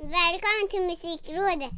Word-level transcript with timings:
Välkommen 0.00 0.68
till 0.70 0.80
Musikrådet! 0.80 1.70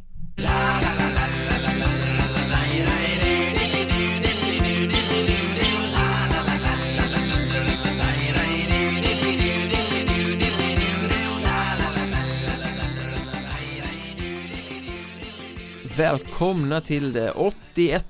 Välkomna 15.97 16.81
till 16.81 17.13
det 17.13 17.31
81 17.33 18.07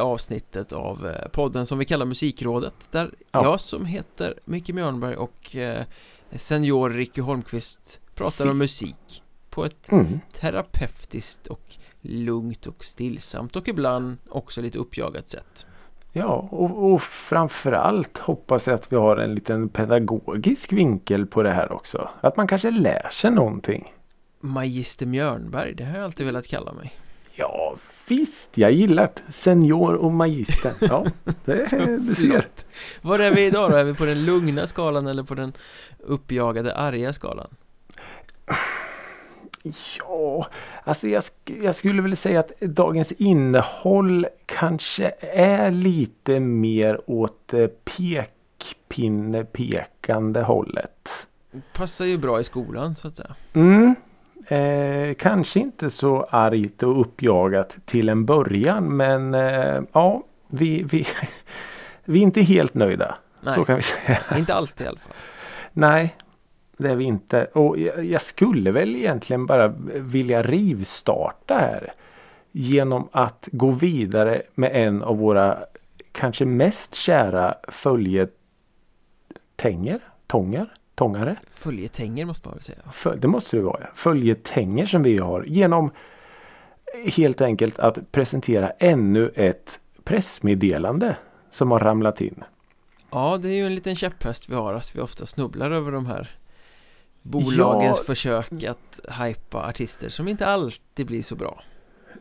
avsnittet 0.00 0.72
av 0.72 1.06
eh, 1.06 1.28
podden 1.28 1.66
som 1.66 1.78
vi 1.78 1.84
kallar 1.84 2.06
Musikrådet 2.06 2.92
Där 2.92 3.10
Ja. 3.30 3.44
jag 3.44 3.60
som 3.60 3.86
heter 3.86 4.40
Micke 4.44 4.68
Mjörnberg 4.68 5.16
och 5.16 5.56
eh, 5.56 5.84
senior 6.36 6.90
Ricky 6.90 7.20
Holmqvist 7.20 8.00
pratar 8.14 8.46
om 8.46 8.58
musik 8.58 9.21
På 9.52 9.64
ett 9.64 9.92
Mm. 9.92 10.20
terapeutiskt 10.40 11.46
och 11.46 11.76
lugnt 12.00 12.66
och 12.66 12.84
stillsamt 12.84 13.56
och 13.56 13.68
ibland 13.68 14.16
också 14.28 14.60
lite 14.60 14.78
uppjagat 14.78 15.28
sätt 15.28 15.66
Ja, 16.12 16.48
och, 16.50 16.92
och 16.92 17.02
framförallt 17.02 18.18
hoppas 18.18 18.66
jag 18.66 18.74
att 18.74 18.92
vi 18.92 18.96
har 18.96 19.16
en 19.16 19.34
liten 19.34 19.68
pedagogisk 19.68 20.72
vinkel 20.72 21.26
på 21.26 21.42
det 21.42 21.50
här 21.52 21.72
också. 21.72 22.08
Att 22.20 22.36
man 22.36 22.46
kanske 22.46 22.70
lär 22.70 23.08
sig 23.10 23.30
någonting. 23.30 23.92
Magister 24.40 25.06
Mjörnberg, 25.06 25.74
det 25.74 25.84
har 25.84 25.94
jag 25.96 26.04
alltid 26.04 26.26
velat 26.26 26.46
kalla 26.46 26.72
mig 26.72 26.92
Ja, 27.34 27.74
visst. 28.08 28.58
Jag 28.58 28.72
gillar 28.72 29.10
det. 29.26 29.32
Senior 29.32 29.94
och 29.94 30.12
magister. 30.12 30.72
Ja, 30.80 31.04
det, 31.44 31.68
Så 31.68 31.76
du 31.76 32.14
ser. 32.14 32.46
Var 33.02 33.18
är 33.18 33.30
vi 33.34 33.46
idag 33.46 33.70
då? 33.70 33.76
Är 33.76 33.84
vi 33.84 33.94
på 33.94 34.04
den 34.04 34.24
lugna 34.24 34.66
skalan 34.66 35.06
eller 35.06 35.22
på 35.22 35.34
den 35.34 35.52
uppjagade 35.98 36.74
arga 36.76 37.12
skalan? 37.12 37.48
Ja, 39.98 40.46
alltså 40.84 41.08
jag, 41.08 41.20
sk- 41.20 41.64
jag 41.64 41.74
skulle 41.74 42.02
väl 42.02 42.16
säga 42.16 42.40
att 42.40 42.60
dagens 42.60 43.12
innehåll 43.12 44.26
kanske 44.46 45.12
är 45.32 45.70
lite 45.70 46.40
mer 46.40 47.00
åt 47.06 47.54
eh, 47.54 47.66
pekpinne 47.66 49.44
pekande 49.44 50.42
hållet. 50.42 51.08
Passar 51.74 52.04
ju 52.04 52.18
bra 52.18 52.40
i 52.40 52.44
skolan 52.44 52.94
så 52.94 53.08
att 53.08 53.16
säga 53.16 53.34
Mm. 53.52 53.94
Eh, 54.46 55.14
kanske 55.14 55.60
inte 55.60 55.90
så 55.90 56.22
argt 56.30 56.82
och 56.82 57.00
uppjagat 57.00 57.76
till 57.84 58.08
en 58.08 58.24
början 58.26 58.96
men 58.96 59.34
eh, 59.34 59.82
ja, 59.92 60.22
vi, 60.48 60.82
vi, 60.82 61.06
vi 62.04 62.18
är 62.18 62.22
inte 62.22 62.40
helt 62.42 62.74
nöjda. 62.74 63.14
Nej, 63.40 63.54
Så 63.54 63.64
kan 63.64 63.76
vi 63.76 63.82
säga. 63.82 64.18
inte 64.36 64.54
alltid 64.54 64.84
i 64.86 64.88
alla 64.88 64.98
fall 64.98 65.12
Nej, 65.72 66.14
det 66.82 66.90
är 66.90 66.96
vi 66.96 67.04
inte. 67.04 67.44
Och 67.44 67.78
jag, 67.78 68.22
skulle 68.22 68.70
väl 68.70 68.96
egentligen 68.96 69.46
bara 69.46 69.68
vilja 69.94 70.42
rivstarta 70.42 71.54
här. 71.54 71.92
Genom 72.52 73.08
att 73.12 73.48
gå 73.52 73.70
vidare 73.70 74.42
med 74.54 74.70
en 74.86 75.02
av 75.02 75.18
våra 75.18 75.58
kanske 76.12 76.44
mest 76.44 76.94
kära 76.94 77.54
följetänger, 77.68 78.30
tångar, 80.26 80.74
tångare. 80.94 81.36
Följetänger 81.50 82.24
måste 82.24 82.48
man 82.48 82.54
väl 82.54 82.62
säga 82.62 82.78
Föl- 82.92 83.20
det 83.20 83.28
måste 83.28 83.56
det 83.56 83.62
vara. 83.62 83.80
ja. 83.80 83.86
Följetänger 83.94 84.86
som 84.86 85.02
vi 85.02 85.18
har 85.18 85.44
genom 85.44 85.90
helt 87.16 87.40
enkelt 87.40 87.78
att 87.78 88.12
presentera 88.12 88.70
ännu 88.70 89.32
ett 89.34 89.80
pressmeddelande 90.04 91.16
som 91.50 91.70
har 91.70 91.78
ramlat 91.80 92.20
in. 92.20 92.44
Ja, 93.10 93.38
det 93.42 93.48
är 93.48 93.54
ju 93.54 93.66
en 93.66 93.74
liten 93.74 93.96
käpphäst 93.96 94.48
vi 94.50 94.54
har 94.54 94.74
att 94.74 94.96
vi 94.96 95.00
ofta 95.00 95.26
snubblar 95.26 95.70
över 95.70 95.92
de 95.92 96.06
här 96.06 96.30
Bolagens 97.22 97.98
Ja. 97.98 98.04
försök 98.04 98.64
att 98.64 99.00
hypa 99.22 99.58
artister 99.68 100.08
som 100.08 100.28
inte 100.28 100.46
alltid 100.46 101.06
blir 101.06 101.22
så 101.22 101.34
bra 101.36 101.60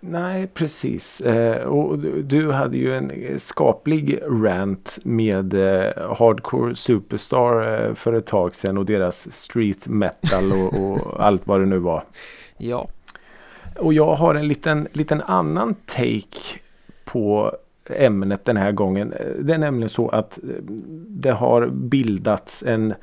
Nej 0.04 0.48
precis. 0.48 1.22
Eh, 1.22 1.64
och 1.68 2.00
du- 2.00 2.52
hade 2.52 2.78
ju 2.78 2.96
en 2.98 3.12
skaplig 3.40 4.20
rant 4.28 4.98
med 5.04 5.54
eh, 5.54 6.16
Hardcore 6.20 6.76
Superstar 6.76 7.84
eh, 7.88 7.94
för 7.94 8.14
ett 8.14 8.26
tag 8.26 8.56
sedan 8.56 8.78
och 8.78 8.86
deras 8.86 9.32
street 9.32 9.88
metal 9.88 10.52
och, 10.52 10.92
och 10.92 11.00
allt 11.26 11.48
vad 11.48 11.60
det 11.60 11.66
nu 11.66 11.78
var. 11.78 12.04
Ja, 12.58 12.88
Och 13.80 13.94
jag 13.94 14.16
har 14.16 14.36
en 14.36 14.48
liten, 14.48 14.88
liten 14.94 15.22
annan 15.22 15.76
take 15.86 16.60
på 17.06 17.56
ämnet 17.90 18.46
den 18.46 18.58
här 18.58 18.72
gången. 18.72 19.14
Eh, 19.14 19.26
Det 19.40 19.54
är 19.54 19.58
nämligen 19.58 19.90
så 19.90 20.10
att 20.10 20.38
eh, 20.38 20.44
det 21.08 21.32
har 21.32 21.68
bildats 21.68 22.64
en, 22.68 22.94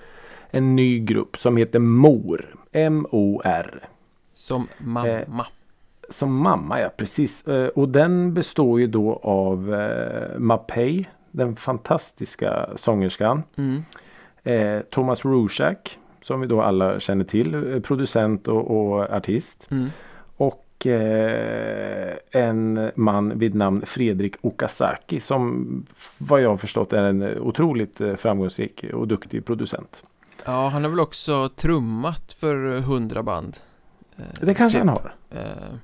en 0.51 0.77
ny 0.77 0.99
grupp 0.99 1.37
som 1.37 1.57
heter 1.57 1.79
MOR. 1.79 2.55
M-O-R. 2.73 3.89
som 4.35 4.69
mamma 4.79 5.47
Som 6.11 6.35
mamma 6.37 6.81
ja, 6.81 6.89
precis. 6.97 7.47
Eh, 7.49 7.69
Och 7.69 7.89
den 7.89 8.35
består 8.35 8.81
ju 8.81 8.87
då 8.87 9.21
av 9.23 9.75
eh, 9.75 10.39
Mapei, 10.39 11.07
den 11.31 11.57
fantastiska 11.57 12.69
sångerskan. 12.77 13.43
mm. 13.57 13.83
Eh, 14.43 14.81
Thomas 14.91 15.25
Rushak, 15.25 15.99
som 16.23 16.41
vi 16.41 16.47
då 16.47 16.63
alla 16.63 17.01
känner 17.01 17.25
till, 17.25 17.55
eh, 17.75 17.81
producent 17.81 18.49
och, 18.49 18.71
och 18.71 19.11
artist. 19.11 19.69
Mm. 19.71 19.89
Och 20.37 20.87
eh, 20.87 22.15
en 22.31 22.91
man 22.95 23.39
vid 23.39 23.55
namn 23.55 23.87
Fredrik 23.87 24.35
Okazaki 24.41 25.21
som 25.21 25.67
vad 26.19 26.41
jag 26.43 26.51
har 26.51 26.57
förstått 26.57 26.93
är 26.93 27.03
en 27.03 27.39
otroligt 27.39 28.01
eh, 28.01 28.15
framgångsrik 28.17 28.85
och 28.95 29.09
duktig 29.09 29.45
producent. 29.47 30.03
Ja, 30.49 30.69
han 30.69 30.83
har 30.85 30.91
väl 30.91 31.01
också 31.01 31.49
trummat 31.49 32.33
för 32.33 32.81
hundra 32.81 33.23
band 33.23 33.57
Eh, 34.17 34.25
Det 34.41 34.55
kanske 34.55 34.79
typ. 34.79 34.89
han 34.89 34.89
har. 34.89 35.15
Eh, 35.31 35.75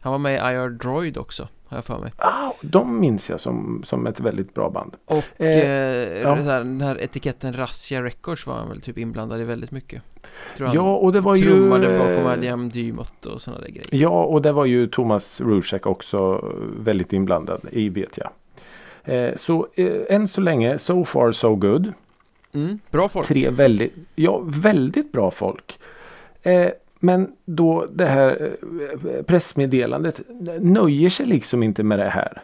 Han 0.00 0.12
var 0.12 0.18
med 0.18 0.32
i 0.34 0.54
IR 0.54 0.68
Droid 0.68 1.18
också, 1.18 1.48
har 1.66 1.76
jag 1.76 1.84
för 1.84 1.98
mig 1.98 2.12
Ah, 2.16 2.50
de 2.62 3.00
minns 3.00 3.30
jag 3.30 3.40
som, 3.40 3.80
som 3.84 4.06
ett 4.06 4.20
väldigt 4.20 4.54
bra 4.54 4.70
band. 4.70 4.94
Och 5.04 5.24
Eh, 5.40 5.56
eh, 5.56 6.20
ja. 6.22 6.34
den 6.34 6.80
här 6.80 7.00
etiketten 7.00 7.52
Razzia 7.52 8.02
Records 8.02 8.46
var 8.46 8.54
han 8.54 8.68
väl 8.68 8.80
typ 8.80 8.98
inblandad 8.98 9.40
i 9.40 9.44
väldigt 9.44 9.70
mycket 9.70 10.02
Ja 10.56 10.96
och 10.96 11.12
det 11.12 11.20
var 11.20 11.36
ju 11.36 11.42
trummade 11.42 11.98
bakom 11.98 12.26
eh, 12.26 12.32
Adiam 12.32 12.68
Dymot 12.68 13.26
och 13.26 13.40
sådana 13.42 13.60
där 13.60 13.68
grejer 13.70 13.88
Ja 13.90 14.24
och 14.24 14.42
det 14.42 14.52
var 14.52 14.64
ju 14.64 14.86
Thomas 14.86 15.40
Rushak 15.40 15.86
också 15.86 16.44
väldigt 16.78 17.12
inblandad 17.12 17.60
i 17.72 17.88
vet 17.88 18.18
jag. 18.18 18.30
Eh, 19.04 19.36
så 19.36 19.66
eh, 19.74 20.14
än 20.14 20.28
så 20.28 20.40
länge 20.40 20.78
so 20.78 21.04
far 21.04 21.32
so 21.32 21.54
good. 21.54 21.92
Mm, 22.52 22.78
Bra 22.90 23.08
folk 23.08 23.26
Tre 23.26 23.50
väldigt, 23.50 23.92
ja, 24.14 24.42
väldigt 24.44 25.12
bra 25.12 25.30
folk. 25.30 25.78
Eh, 26.42 26.68
men 26.98 27.32
då 27.44 27.86
det 27.92 28.06
här 28.06 28.52
eh, 29.14 29.22
pressmeddelandet 29.22 30.20
nöjer 30.60 31.08
sig 31.08 31.26
liksom 31.26 31.62
inte 31.62 31.82
med 31.82 31.98
det 31.98 32.08
här. 32.08 32.42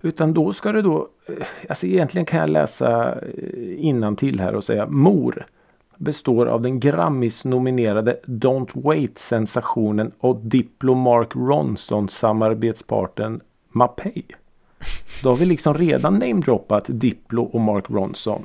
Utan 0.00 0.34
då 0.34 0.52
ska 0.52 0.72
det 0.72 0.82
då, 0.82 1.08
eh, 1.26 1.46
alltså 1.68 1.86
egentligen 1.86 2.26
kan 2.26 2.40
jag 2.40 2.50
läsa 2.50 3.14
innan 3.76 4.16
till 4.16 4.40
här 4.40 4.54
och 4.54 4.64
säga 4.64 4.86
Mor 4.86 5.46
består 5.96 6.46
av 6.46 6.62
den 6.62 6.80
Grammis-nominerade 6.80 8.20
Don't 8.24 8.70
Wait-sensationen 8.72 10.12
och 10.18 10.36
Diplo 10.36 10.94
Mark 10.94 11.36
Ronson 11.36 12.08
samarbetsparten 12.08 13.40
Mapei. 13.68 14.24
Då 15.22 15.28
har 15.28 15.36
vi 15.36 15.44
liksom 15.44 15.74
redan 15.74 16.18
namedroppat 16.18 16.84
Diplo 16.88 17.42
och 17.42 17.60
Mark 17.60 17.84
Ronson. 17.90 18.42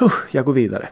Huh, 0.00 0.12
jag 0.30 0.44
går 0.44 0.52
vidare. 0.52 0.88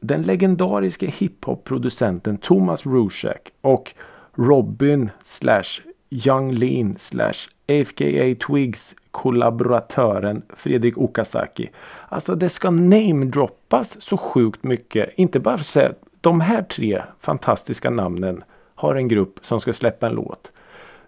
Den 0.00 0.22
legendariske 0.22 1.06
hiphop-producenten 1.06 2.38
Thomas 2.38 2.86
Rushak 2.86 3.52
och 3.60 3.94
Robin 4.34 5.10
slash 5.22 5.64
Young 6.10 6.52
Lean 6.52 6.96
slash 6.98 7.34
AFKA 7.68 8.46
Twigs 8.46 8.94
kollaboratören 9.10 10.42
Fredrik 10.56 10.98
Okazaki. 10.98 11.70
Alltså 12.08 12.34
det 12.34 12.48
ska 12.48 12.70
namedroppas 12.70 14.00
så 14.00 14.16
sjukt 14.16 14.62
mycket. 14.62 15.10
Inte 15.14 15.40
bara 15.40 15.58
säga 15.58 15.88
att 15.88 16.02
de 16.20 16.40
här 16.40 16.62
tre 16.62 17.02
fantastiska 17.20 17.90
namnen 17.90 18.44
har 18.74 18.94
en 18.94 19.08
grupp 19.08 19.38
som 19.42 19.60
ska 19.60 19.72
släppa 19.72 20.06
en 20.06 20.14
låt. 20.14 20.52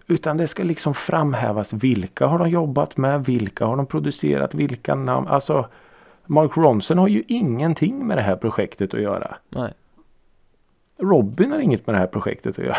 Utan 0.06 0.36
det 0.36 0.46
ska 0.46 0.62
liksom 0.62 0.94
framhävas 0.94 1.72
vilka 1.72 2.26
har 2.26 2.38
de 2.38 2.50
jobbat 2.50 2.96
med, 2.96 3.24
vilka 3.24 3.66
har 3.66 3.76
de 3.76 3.86
producerat, 3.86 4.54
vilka 4.54 4.94
namn. 4.94 5.28
Alltså 5.28 5.68
Mark 6.26 6.56
Ronson 6.56 6.98
har 6.98 7.08
ju 7.08 7.24
ingenting 7.28 8.06
med 8.06 8.18
det 8.18 8.22
här 8.22 8.36
projektet 8.36 8.94
att 8.94 9.00
göra. 9.00 9.36
Nej, 9.48 9.72
Robin 10.98 11.52
har 11.52 11.58
inget 11.58 11.86
med 11.86 11.94
det 11.94 11.98
här 11.98 12.06
projektet 12.06 12.58
att 12.58 12.64
göra. 12.64 12.76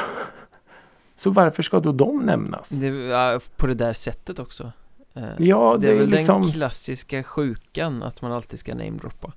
Så 1.15 1.29
varför 1.29 1.63
ska 1.63 1.79
då 1.79 1.91
de 1.91 2.19
nämnas? 2.19 2.69
det, 2.69 2.91
på 3.55 3.67
det 3.67 3.73
där 3.73 3.93
sättet 3.93 4.39
också 4.39 4.71
Eh, 5.17 5.23
Ja, 5.37 5.77
Det 5.79 5.87
är 5.87 5.93
väl 5.93 6.09
liksom... 6.09 6.41
den 6.41 6.51
klassiska 6.51 7.23
sjukan 7.23 8.03
att 8.03 8.21
man 8.21 8.31
alltid 8.31 8.59
ska 8.59 8.75
namedroppa 8.75 9.33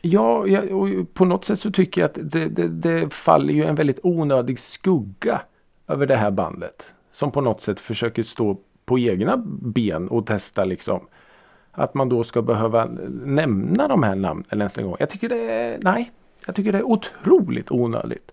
Ja, 0.00 0.46
ja, 0.46 0.74
och 0.74 1.14
på 1.14 1.24
något 1.24 1.44
sätt 1.44 1.60
så 1.60 1.70
tycker 1.70 2.00
jag 2.00 2.10
att 2.10 2.18
det, 2.32 2.48
det, 2.48 2.68
det 2.68 3.14
faller 3.14 3.54
ju 3.54 3.64
en 3.64 3.74
väldigt 3.74 3.98
onödig 4.02 4.58
skugga 4.58 5.42
över 5.88 6.06
det 6.06 6.16
här 6.16 6.30
bandet. 6.30 6.94
Som 7.12 7.32
på 7.32 7.40
något 7.40 7.60
sätt 7.60 7.80
försöker 7.80 8.22
stå 8.22 8.58
på 8.84 8.98
egna 8.98 9.36
ben 9.46 10.08
och 10.08 10.26
testa 10.26 10.64
liksom. 10.64 11.06
Att 11.78 11.94
man 11.94 12.08
då 12.08 12.24
ska 12.24 12.42
behöva 12.42 12.84
nämna 13.24 13.88
de 13.88 14.02
här 14.02 14.14
namnen 14.14 14.44
ens 14.50 14.78
en 14.78 14.84
gång. 14.86 14.96
Jag 14.98 15.10
tycker 15.10 15.28
det 15.28 15.50
är, 15.50 15.78
nej, 15.82 16.12
jag 16.46 16.54
tycker 16.54 16.72
det 16.72 16.78
är 16.78 16.86
otroligt 16.86 17.70
onödigt. 17.70 18.32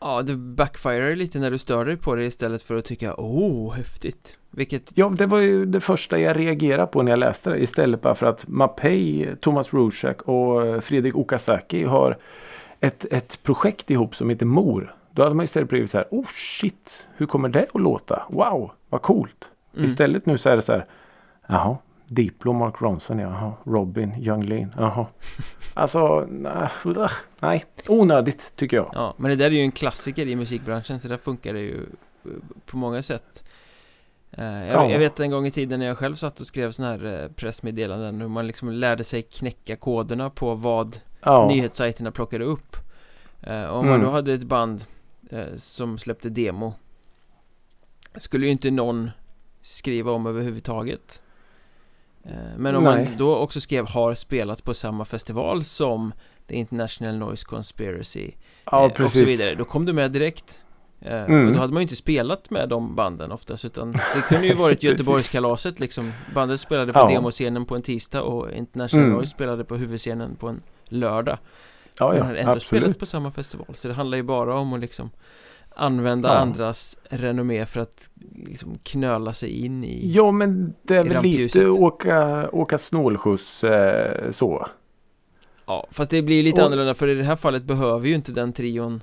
Ja, 0.00 0.22
det 0.22 0.36
backfirar 0.36 1.14
lite 1.14 1.38
när 1.38 1.50
du 1.50 1.58
stör 1.58 1.84
dig 1.84 1.96
på 1.96 2.14
det 2.14 2.24
istället 2.24 2.62
för 2.62 2.74
att 2.74 2.84
tycka 2.84 3.14
Åh, 3.14 3.74
häftigt 3.74 4.38
Vilket 4.50 4.92
Ja, 4.94 5.08
det 5.08 5.26
var 5.26 5.38
ju 5.38 5.66
det 5.66 5.80
första 5.80 6.18
jag 6.18 6.36
reagerade 6.36 6.86
på 6.86 7.02
när 7.02 7.12
jag 7.12 7.18
läste 7.18 7.50
det. 7.50 7.58
Istället 7.58 8.02
bara 8.02 8.14
för 8.14 8.26
att 8.26 8.48
Mapei, 8.48 9.28
Thomas 9.40 9.74
Rorschach 9.74 10.20
och 10.20 10.84
Fredrik 10.84 11.16
Okazaki 11.16 11.84
har 11.84 12.18
ett, 12.80 13.06
ett 13.10 13.42
projekt 13.42 13.90
ihop 13.90 14.16
som 14.16 14.30
heter 14.30 14.46
Mor. 14.46 14.94
Då 15.10 15.22
hade 15.22 15.34
man 15.34 15.44
istället 15.44 15.68
blivit 15.68 15.90
så 15.90 15.98
här, 15.98 16.06
oh 16.10 16.26
shit, 16.28 17.08
hur 17.16 17.26
kommer 17.26 17.48
det 17.48 17.66
att 17.74 17.80
låta? 17.80 18.22
Wow, 18.28 18.70
vad 18.88 19.02
coolt. 19.02 19.48
Mm. 19.74 19.86
Istället 19.86 20.26
nu 20.26 20.38
så 20.38 20.48
är 20.48 20.56
det 20.56 20.62
så 20.62 20.72
här, 20.72 20.86
jaha, 21.46 21.76
Diplo, 22.06 22.52
Mark 22.52 22.74
Ronson, 22.82 23.18
jaha, 23.18 23.52
Robin, 23.64 24.14
Young 24.18 24.42
Lean, 24.42 24.74
jaha. 24.76 25.06
Alltså, 25.74 26.26
nej, 26.30 26.68
ugh, 26.84 27.10
nej, 27.40 27.64
onödigt 27.88 28.52
tycker 28.56 28.76
jag. 28.76 28.90
Ja, 28.92 29.14
men 29.16 29.30
det 29.30 29.36
där 29.36 29.46
är 29.46 29.50
ju 29.50 29.60
en 29.60 29.72
klassiker 29.72 30.26
i 30.26 30.36
musikbranschen 30.36 31.00
så 31.00 31.08
där 31.08 31.16
funkar 31.16 31.52
det 31.54 31.60
ju 31.60 31.82
eh, 32.24 32.30
på 32.66 32.76
många 32.76 33.02
sätt 33.02 33.44
Eh, 34.36 34.44
jag, 34.44 34.68
Ja. 34.68 34.90
jag 34.90 34.98
vet 34.98 35.20
en 35.20 35.30
gång 35.30 35.46
i 35.46 35.50
tiden 35.50 35.80
när 35.80 35.86
jag 35.86 35.98
själv 35.98 36.14
satt 36.14 36.40
och 36.40 36.46
skrev 36.46 36.70
sådana 36.72 36.92
här 36.96 37.22
eh, 37.22 37.28
pressmeddelanden 37.28 38.20
hur 38.20 38.28
man 38.28 38.46
liksom 38.46 38.70
lärde 38.72 39.04
sig 39.04 39.22
knäcka 39.22 39.76
koderna 39.76 40.30
på 40.30 40.54
vad 40.54 40.96
Ja, 41.20 41.46
nyhetssajterna 41.48 42.10
plockade 42.12 42.44
upp 42.44 42.76
Eh, 43.42 43.64
Om 43.64 43.86
man 43.86 43.94
Mm. 43.94 44.06
då 44.06 44.10
hade 44.10 44.34
ett 44.34 44.44
band 44.44 44.84
som 45.56 45.98
släppte 45.98 46.28
demo 46.28 46.74
Skulle 48.16 48.46
ju 48.46 48.52
inte 48.52 48.70
någon 48.70 49.10
skriva 49.60 50.12
om 50.12 50.26
överhuvudtaget 50.26 51.22
Men 52.56 52.76
om 52.76 52.84
Nej. 52.84 53.04
man 53.08 53.16
då 53.16 53.36
också 53.36 53.60
skrev 53.60 53.88
har 53.88 54.14
spelat 54.14 54.64
på 54.64 54.74
samma 54.74 55.04
festival 55.04 55.64
som 55.64 56.12
The 56.48 56.54
International 56.54 57.18
Noise 57.18 57.44
Conspiracy 57.46 58.30
ja 58.64 58.78
eh, 58.78 58.84
och 58.84 58.94
precis. 58.94 59.20
så 59.20 59.26
vidare, 59.26 59.54
då 59.54 59.64
kom 59.64 59.84
du 59.84 59.92
med 59.92 60.10
direkt 60.12 60.60
Eh, 61.00 61.24
Mm. 61.24 61.46
Och 61.48 61.52
då 61.54 61.58
hade 61.60 61.72
man 61.72 61.80
ju 61.80 61.82
inte 61.82 61.96
spelat 61.96 62.50
med 62.50 62.68
de 62.68 62.94
banden 62.94 63.32
oftast 63.32 63.64
utan 63.64 63.92
det 63.92 64.22
kunde 64.28 64.46
ju 64.46 64.54
varit 64.54 64.82
Göteborgskalaset 64.82 65.80
liksom 65.80 66.12
Bandet 66.34 66.60
spelade 66.60 66.92
på 66.92 66.98
Ja. 66.98 67.08
demoscenen 67.08 67.64
på 67.66 67.74
en 67.76 67.82
tisdag 67.82 68.22
och 68.22 68.52
International 68.52 69.04
Mm. 69.04 69.16
Noise 69.16 69.30
spelade 69.30 69.64
på 69.64 69.76
huvudscenen 69.76 70.36
på 70.36 70.48
en 70.48 70.60
lördag 70.84 71.38
Ja, 71.98 72.08
men 72.08 72.18
ja, 72.18 72.24
hade 72.24 72.38
ändå 72.38 72.60
spelat 72.60 72.82
absolut. 72.82 72.98
på 72.98 73.06
samma 73.06 73.30
festival 73.30 73.66
Så 73.74 73.88
det 73.88 73.94
handlar 73.94 74.16
ju 74.16 74.22
bara 74.22 74.58
om 74.58 74.72
att 74.72 74.80
liksom 74.80 75.10
Använda 75.76 76.28
Ja. 76.28 76.34
andras 76.34 76.98
renommé 77.10 77.66
för 77.66 77.80
att 77.80 78.10
liksom 78.46 78.78
knöla 78.82 79.32
sig 79.32 79.64
in 79.64 79.84
i 79.84 80.10
Ja, 80.12 80.30
men 80.30 80.74
det 80.82 80.96
är 80.96 81.04
väl 81.04 81.22
lite 81.22 81.66
åka, 81.68 82.48
åka 82.50 82.78
snålskjuts 82.78 83.64
eh, 83.64 84.30
så. 84.30 84.66
Ja, 85.66 85.86
fast 85.90 86.10
det 86.10 86.22
blir 86.22 86.42
lite 86.42 86.60
Och- 86.60 86.66
annorlunda 86.66 86.94
för 86.94 87.08
i 87.08 87.14
det 87.14 87.22
här 87.24 87.36
fallet 87.36 87.62
behöver 87.64 88.08
ju 88.08 88.14
inte 88.14 88.32
den 88.32 88.52
trion 88.52 89.00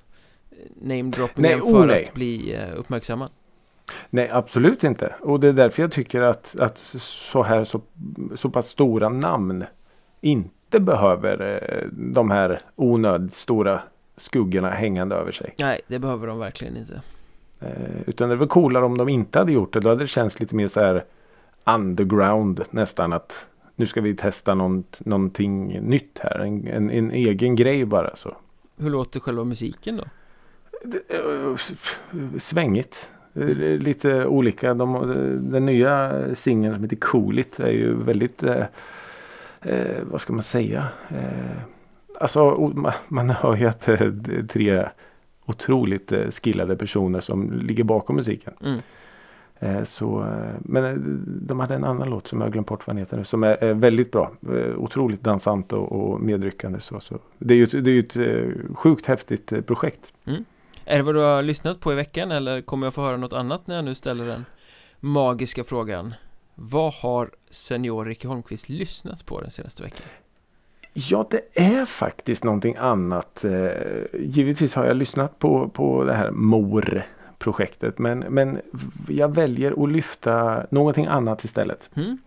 Nej, 0.82 0.98
Namedroppingen 1.04 1.62
oh 1.62 1.72
för 1.72 1.86
nej. 1.88 2.04
att 2.04 2.14
bli 2.14 2.54
eh, 2.56 2.80
uppmärksammad 2.80 3.30
Nej, 4.10 4.30
absolut 4.30 4.84
inte. 4.84 5.16
Och 5.22 5.40
det 5.40 5.48
är 5.48 5.54
därför 5.54 5.82
jag 5.84 5.92
tycker 5.92 6.22
att, 6.22 6.56
att 6.60 6.78
så 6.98 7.44
här 7.44 7.64
så, 7.64 7.82
så 8.36 8.50
pass 8.50 8.68
stora 8.68 9.10
namn 9.10 9.64
inte 10.22 10.80
behöver 10.80 11.60
eh, 11.64 11.88
de 11.92 12.32
här 12.32 12.62
onödigt 12.76 13.36
stora 13.36 13.82
skuggorna 14.22 14.70
hängande 14.70 15.16
över 15.16 15.32
sig. 15.32 15.54
Nej, 15.60 15.82
det 15.88 16.00
behöver 16.00 16.28
de 16.28 16.40
verkligen 16.40 16.78
inte 16.78 17.02
Eh, 17.60 18.02
utan 18.08 18.30
det 18.30 18.36
väl 18.36 18.48
coolare 18.48 18.86
om 18.86 18.98
de 18.98 19.10
inte 19.10 19.40
hade 19.40 19.52
gjort 19.52 19.74
det. 19.74 19.80
Då 19.80 19.90
hade 19.90 20.04
det 20.04 20.08
känts 20.08 20.40
lite 20.40 20.56
mer 20.56 20.68
så 20.68 20.80
här 20.80 21.04
underground 21.66 22.64
nästan 22.72 23.14
att 23.14 23.46
nu 23.76 23.86
ska 23.86 24.02
vi 24.02 24.16
testa 24.16 24.54
något, 24.56 25.06
någonting 25.06 25.68
nytt 25.82 26.20
här. 26.20 26.40
En, 26.40 26.68
en, 26.68 26.90
en 26.92 27.12
egen 27.12 27.56
grej 27.56 27.86
bara 27.86 28.16
så. 28.16 28.36
Hur 28.78 28.90
låter 28.90 29.20
själva 29.20 29.44
musiken 29.44 29.98
då? 29.98 30.04
Det- 30.84 31.16
eh, 31.16 31.56
Svängigt. 32.40 33.12
Lite 33.80 34.26
olika. 34.26 34.74
De, 34.74 34.94
den 35.52 35.66
nya 35.66 36.22
singeln 36.36 36.74
som 36.74 36.84
heter 36.84 36.96
Cool 36.96 37.40
It 37.40 37.60
är 37.60 37.72
ju 37.72 37.94
väldigt 38.04 38.44
eh, 38.44 38.66
eh, 39.62 39.98
vad 40.12 40.22
ska 40.22 40.34
man 40.34 40.44
säga? 40.44 40.88
Eh, 41.10 41.62
alltså 42.22 42.72
man, 43.10 43.30
hör 43.30 43.56
ju 43.56 43.68
att 43.68 43.88
eh, 43.88 44.12
tre 44.50 44.86
otroligt 45.46 46.12
eh, 46.12 46.30
skillade 46.30 46.76
personer 46.76 47.20
som 47.20 47.52
ligger 47.52 47.84
bakom 47.84 48.16
musiken. 48.16 48.54
Mm. 48.64 48.80
Eh, 49.60 49.84
så, 49.84 50.26
men 50.60 51.22
de 51.48 51.60
hade 51.60 51.76
en 51.76 51.84
annan 51.84 52.10
låt 52.10 52.28
som 52.28 52.42
jag 52.42 52.52
glömt 52.52 52.68
bort 52.68 52.88
vad 52.88 52.96
den 52.96 53.00
heter 53.00 53.18
nu. 53.18 53.24
Som 53.24 53.44
är, 53.44 53.74
väldigt 53.74 54.12
bra. 54.12 54.32
Otroligt 54.78 55.22
dansant 55.22 55.74
och, 55.74 55.92
och 55.92 56.22
medryckande. 56.22 56.80
Så, 56.80 57.00
så. 57.00 57.20
Det 57.38 57.54
är 57.54 57.58
ju 57.58 57.64
ett, 57.64 57.72
det 57.72 57.92
är 57.92 57.94
ju 57.94 58.00
ett 58.00 58.78
sjukt 58.78 59.06
häftigt 59.06 59.68
projekt. 59.68 60.14
Är 60.86 60.98
det 60.98 61.04
vad 61.04 61.16
du 61.16 61.20
har 61.20 61.42
lyssnat 61.42 61.80
på 61.80 61.92
i 61.92 61.96
veckan 61.96 62.32
eller 62.32 62.62
kommer 62.62 62.88
jag 62.88 62.94
få 62.94 63.02
höra 63.02 63.18
något 63.18 63.34
annat 63.34 63.68
när 63.68 63.76
jag 63.76 63.86
nu 63.86 63.96
ställer 63.96 64.26
den 64.26 64.46
magiska 65.00 65.64
frågan? 65.64 66.14
Vad 66.56 66.94
har 66.94 67.30
senior 67.50 68.06
Ricky 68.06 68.28
Holmqvist 68.28 68.70
lyssnat 68.70 69.26
på 69.26 69.42
den 69.42 69.52
senaste 69.52 69.84
veckan? 69.84 70.08
Ja, 70.94 71.28
det 71.30 71.42
är 71.54 71.86
faktiskt 71.86 72.44
någonting 72.44 72.76
annat. 72.76 73.46
Eh, 73.46 73.72
givetvis 74.14 74.76
har 74.76 74.86
jag 74.86 74.98
lyssnat 74.98 75.40
på, 75.40 75.70
på 75.70 76.04
det 76.04 76.14
här 76.14 76.32
MOR-projektet. 76.32 78.00
Men, 78.00 78.20
men 78.20 78.62
jag 79.08 79.36
väljer 79.36 79.84
att 79.84 79.92
lyfta 79.92 80.66
någonting 80.70 81.06
annat 81.06 81.44
istället. 81.44 81.90
Mm? 81.96 82.18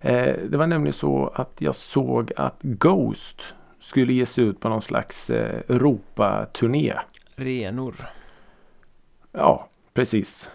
Eh, 0.00 0.36
det 0.48 0.56
var 0.56 0.66
nämligen 0.66 0.92
så 0.92 1.32
att 1.34 1.52
jag 1.58 1.74
såg 1.74 2.32
att 2.36 2.56
Ghost 2.60 3.54
skulle 3.80 4.12
ge 4.12 4.26
sig 4.26 4.44
ut 4.44 4.60
på 4.60 4.68
någon 4.68 4.82
slags 4.82 5.30
eh, 5.30 5.60
Europa-turné. 5.68 6.94
Renor 7.36 7.94
Ja, 9.32 9.68
precis. 9.94 10.50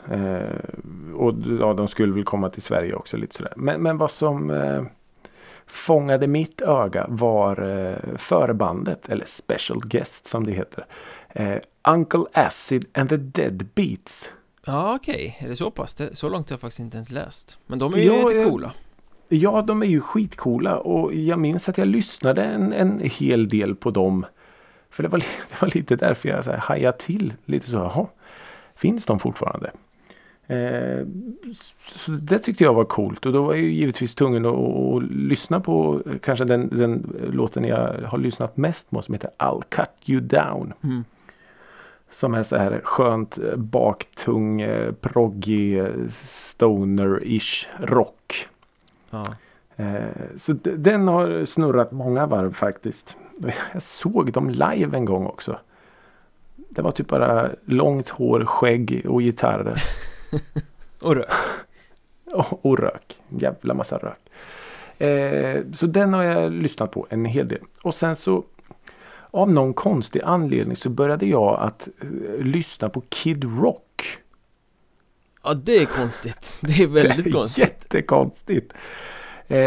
Och 1.15 1.33
ja, 1.59 1.73
de 1.73 1.87
skulle 1.87 2.13
väl 2.13 2.23
komma 2.23 2.49
till 2.49 2.61
Sverige 2.61 2.93
också 2.93 3.17
lite 3.17 3.35
sådär. 3.35 3.53
Men, 3.55 3.81
men 3.81 3.97
vad 3.97 4.11
som 4.11 4.49
fångade 5.71 6.27
mitt 6.27 6.61
öga 6.61 7.05
var 7.09 7.61
eh, 7.61 8.17
förbandet, 8.17 9.09
eller 9.09 9.25
special 9.25 9.81
guest 9.85 10.27
som 10.27 10.45
det 10.45 10.51
heter. 10.51 10.85
Eh, 11.29 11.57
Uncle 11.87 12.25
Acid 12.33 12.85
and 12.93 13.09
the 13.09 13.17
Dead 13.17 13.65
Beats. 13.75 14.31
Ja 14.65 14.95
okej, 14.95 15.37
är 15.39 15.49
det 15.49 15.55
så 15.55 15.71
pass? 15.71 15.93
Det, 15.93 16.15
så 16.15 16.29
långt 16.29 16.49
har 16.49 16.53
jag 16.53 16.61
faktiskt 16.61 16.79
inte 16.79 16.97
ens 16.97 17.11
läst 17.11 17.59
Men 17.67 17.79
de 17.79 17.93
är 17.93 17.97
ju 17.97 18.03
Ja, 18.03 18.27
lite 18.27 18.49
coola 18.49 18.73
Ja, 19.29 19.61
de 19.61 19.83
är 19.83 19.87
ju 19.87 20.01
skitcoola 20.01 20.77
och 20.77 21.13
jag 21.13 21.39
minns 21.39 21.69
att 21.69 21.77
jag 21.77 21.87
lyssnade 21.87 22.43
en, 22.43 22.73
en 22.73 22.99
hel 23.03 23.49
del 23.49 23.75
på 23.75 23.91
dem. 23.91 24.25
För 24.89 25.03
det 25.03 25.09
var, 25.09 25.19
det 25.49 25.61
var 25.61 25.69
lite 25.73 25.95
därför 25.95 26.29
jag 26.29 26.43
så 26.43 26.51
här, 26.51 26.57
hajade 26.57 26.97
till 26.97 27.33
lite 27.45 27.69
så. 27.69 27.77
Jaha, 27.77 28.07
finns 28.75 29.05
de 29.05 29.19
fortfarande? 29.19 29.71
Eh, 30.51 31.05
så 31.95 32.11
det 32.11 32.39
tyckte 32.39 32.63
jag 32.63 32.73
var 32.73 32.83
coolt 32.85 33.25
och 33.25 33.33
då 33.33 33.41
var 33.41 33.53
jag 33.53 33.63
ju 33.63 33.71
givetvis 33.71 34.15
tvungen 34.15 34.45
att, 34.45 34.55
att 34.55 35.03
lyssna 35.11 35.59
på 35.59 36.01
eh, 36.05 36.17
kanske 36.21 36.45
den, 36.45 36.69
den 36.77 37.15
låten 37.33 37.63
jag 37.63 37.93
har 38.05 38.17
lyssnat 38.17 38.57
mest 38.57 38.91
på 38.91 39.01
som 39.01 39.13
heter 39.13 39.29
I'll 39.37 39.63
cut 39.69 39.89
you 40.05 40.21
down. 40.21 40.73
mm. 40.83 41.03
Som 42.11 42.33
är 42.33 42.43
så 42.43 42.57
här 42.57 42.81
skönt 42.83 43.37
eh, 43.37 43.55
baktung, 43.55 44.61
eh, 44.61 44.91
eh, 45.77 45.89
stoner-ish 46.23 47.67
rock. 47.79 48.47
Ja, 49.09 49.25
Eh, 49.75 50.03
Så 50.37 50.53
den 50.63 51.07
har 51.07 51.45
snurrat 51.45 51.91
många 51.91 52.25
varv 52.25 52.51
faktiskt. 52.53 53.17
Jag 53.73 53.83
såg 53.83 54.31
dem 54.31 54.49
live 54.49 54.97
en 54.97 55.05
gång 55.05 55.25
också. 55.25 55.59
Det 56.69 56.81
var 56.81 56.91
typ 56.91 57.07
bara 57.07 57.49
långt 57.65 58.09
hår, 58.09 58.45
skägg 58.45 59.05
och 59.09 59.21
gitarrer. 59.21 59.75
och 61.01 61.15
rök 61.15 61.27
Och, 62.25 62.65
och 62.65 62.79
rök. 62.79 63.15
Jävla 63.29 63.73
massa 63.73 63.97
rök. 63.97 64.19
Eh, 65.01 65.61
så 65.73 65.85
den 65.87 66.13
har 66.13 66.23
jag 66.23 66.51
lyssnat 66.51 66.91
på 66.91 67.07
en 67.09 67.25
hel 67.25 67.47
del. 67.47 67.61
Och 67.81 67.95
sen 67.95 68.15
så 68.15 68.43
av 69.31 69.51
någon 69.51 69.73
konstig 69.73 70.21
anledning 70.23 70.75
så 70.75 70.89
började 70.89 71.25
jag 71.25 71.59
att 71.59 71.87
eh, 72.01 72.37
lyssna 72.45 72.89
på 72.89 73.01
Kid 73.09 73.43
Rock. 73.59 74.17
Ja 75.43 75.53
det 75.53 75.77
är 75.77 75.85
konstigt 75.85 76.57
Det 76.61 76.83
är 76.83 76.87
väldigt 76.87 77.23
det 77.23 77.29
är 77.29 77.33
konstigt 77.33 77.63
Jättekonstigt. 77.63 78.73
Eh, 79.47 79.59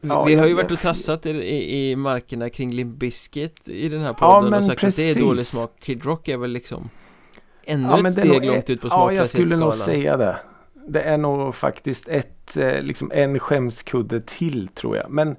ja, 0.00 0.24
Vi 0.24 0.34
har 0.34 0.46
ju 0.46 0.54
varit 0.54 0.70
och 0.70 0.80
tassat 0.80 1.26
i, 1.26 1.30
i, 1.30 1.90
i 1.90 1.96
markerna 1.96 2.50
kring 2.50 2.70
Limp 2.72 2.98
Bizkit 2.98 3.68
i 3.68 3.88
den 3.88 4.00
här 4.00 4.14
Ja, 4.20 4.32
podden 4.32 4.50
men 4.50 4.58
och 4.58 4.64
sagt 4.64 4.84
att 4.84 4.96
det 4.96 5.02
är 5.02 5.14
precis. 5.14 5.22
dålig 5.22 5.46
smak 5.46 5.72
Kid 5.80 6.04
Rock 6.04 6.28
är 6.28 6.36
väl 6.36 6.50
liksom 6.50 6.90
ännu 7.66 7.88
Ja, 7.88 8.00
ett 8.06 8.12
steg 8.12 8.44
långt 8.44 8.70
ut 8.70 8.80
på 8.80 8.88
Ja, 8.90 9.12
jag 9.12 9.28
skulle 9.28 9.56
nog 9.56 9.74
säga 9.74 10.16
det. 10.16 10.38
Det 10.88 11.02
är 11.02 11.16
nog 11.16 11.54
faktiskt 11.54 12.08
ett, 12.08 12.56
eh, 12.56 12.82
liksom 12.82 13.10
en 13.14 13.38
skämskudde 13.38 14.20
till 14.20 14.68
tror 14.68 14.96
jag. 14.96 15.10
Men 15.10 15.36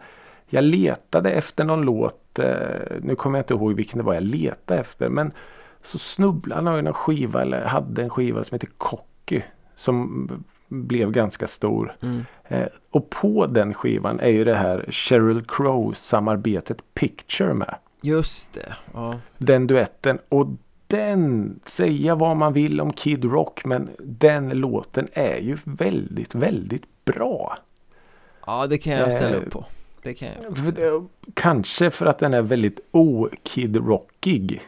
jag 0.48 0.63
letade 0.63 1.31
efter 1.31 1.63
någon 1.63 1.81
låt. 1.81 2.39
Eh, 2.39 2.48
nu 3.01 3.15
kommer 3.15 3.39
jag 3.39 3.43
inte 3.43 3.53
ihåg 3.53 3.74
vilken 3.74 3.98
det 3.98 4.03
var 4.03 4.13
jag 4.13 4.24
letade 4.24 4.79
efter. 4.79 5.10
Men 5.10 5.31
så 5.84 6.00
snubblade 6.00 6.69
jag 6.72 6.79
i 6.79 6.81
någon 6.81 6.93
skiva 6.93 7.41
eller 7.41 7.65
hade 7.65 8.03
en 8.03 8.10
skiva 8.10 8.43
som 8.43 8.55
heter 8.55 8.69
Cocky. 8.77 9.41
Som 9.75 10.29
blev 10.67 11.12
ganska 11.12 11.48
stor. 11.48 11.96
mm. 12.01 12.24
Eh, 12.48 12.67
och 12.91 13.10
på 13.10 13.46
den 13.46 13.74
skivan 13.74 14.19
är 14.19 14.29
ju 14.29 14.43
det 14.43 14.55
här 14.55 14.86
Sheryl 14.89 15.46
Crow 15.48 15.93
samarbetet 15.93 16.93
Picture 16.93 17.53
med. 17.53 17.75
Just 18.01 18.53
det, 18.53 18.74
ja 18.93 19.15
Den 19.38 19.67
duetten. 19.67 20.19
Och 20.29 20.48
den, 20.88 21.60
säga 21.65 22.15
vad 22.15 22.38
man 22.38 22.53
vill 22.53 22.82
om 22.82 22.94
Kid 22.94 23.25
Rock 23.25 23.65
men 23.65 23.89
den 24.00 24.50
låten 24.50 25.08
är 25.13 25.38
ju 25.38 25.58
väldigt, 25.63 26.36
väldigt 26.36 27.06
bra. 27.06 27.58
Ja, 28.46 28.67
det 28.67 28.77
kan 28.77 28.94
jag 28.94 29.12
ställa 29.12 29.36
Eh, 29.36 29.41
upp 29.41 29.51
på. 29.51 29.65
Det 30.03 30.13
kan 30.13 30.29
jag. 30.41 30.58
För 30.58 31.06
Kanske 31.34 31.91
för 31.91 32.06
att 32.06 32.20
den 32.20 32.34
är 32.34 32.41
väldigt 32.41 32.79
o-Kid 32.91 33.75
Rockig. 33.75 34.62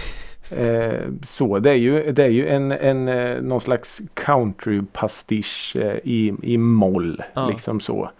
eh, 0.50 1.00
så 1.22 1.58
det 1.58 1.70
är 1.70 1.74
ju, 1.74 2.12
det 2.12 2.24
är 2.24 2.28
ju 2.28 2.48
en, 2.48 2.72
en 2.72 3.08
eh, 3.08 3.42
någon 3.42 3.60
slags 3.60 4.00
country-pastisch 4.14 5.76
i, 6.04 6.34
i 6.42 6.58
moll. 6.58 7.22
Ja. 7.34 7.48
Liksom 7.48 7.80
så. 7.80 8.10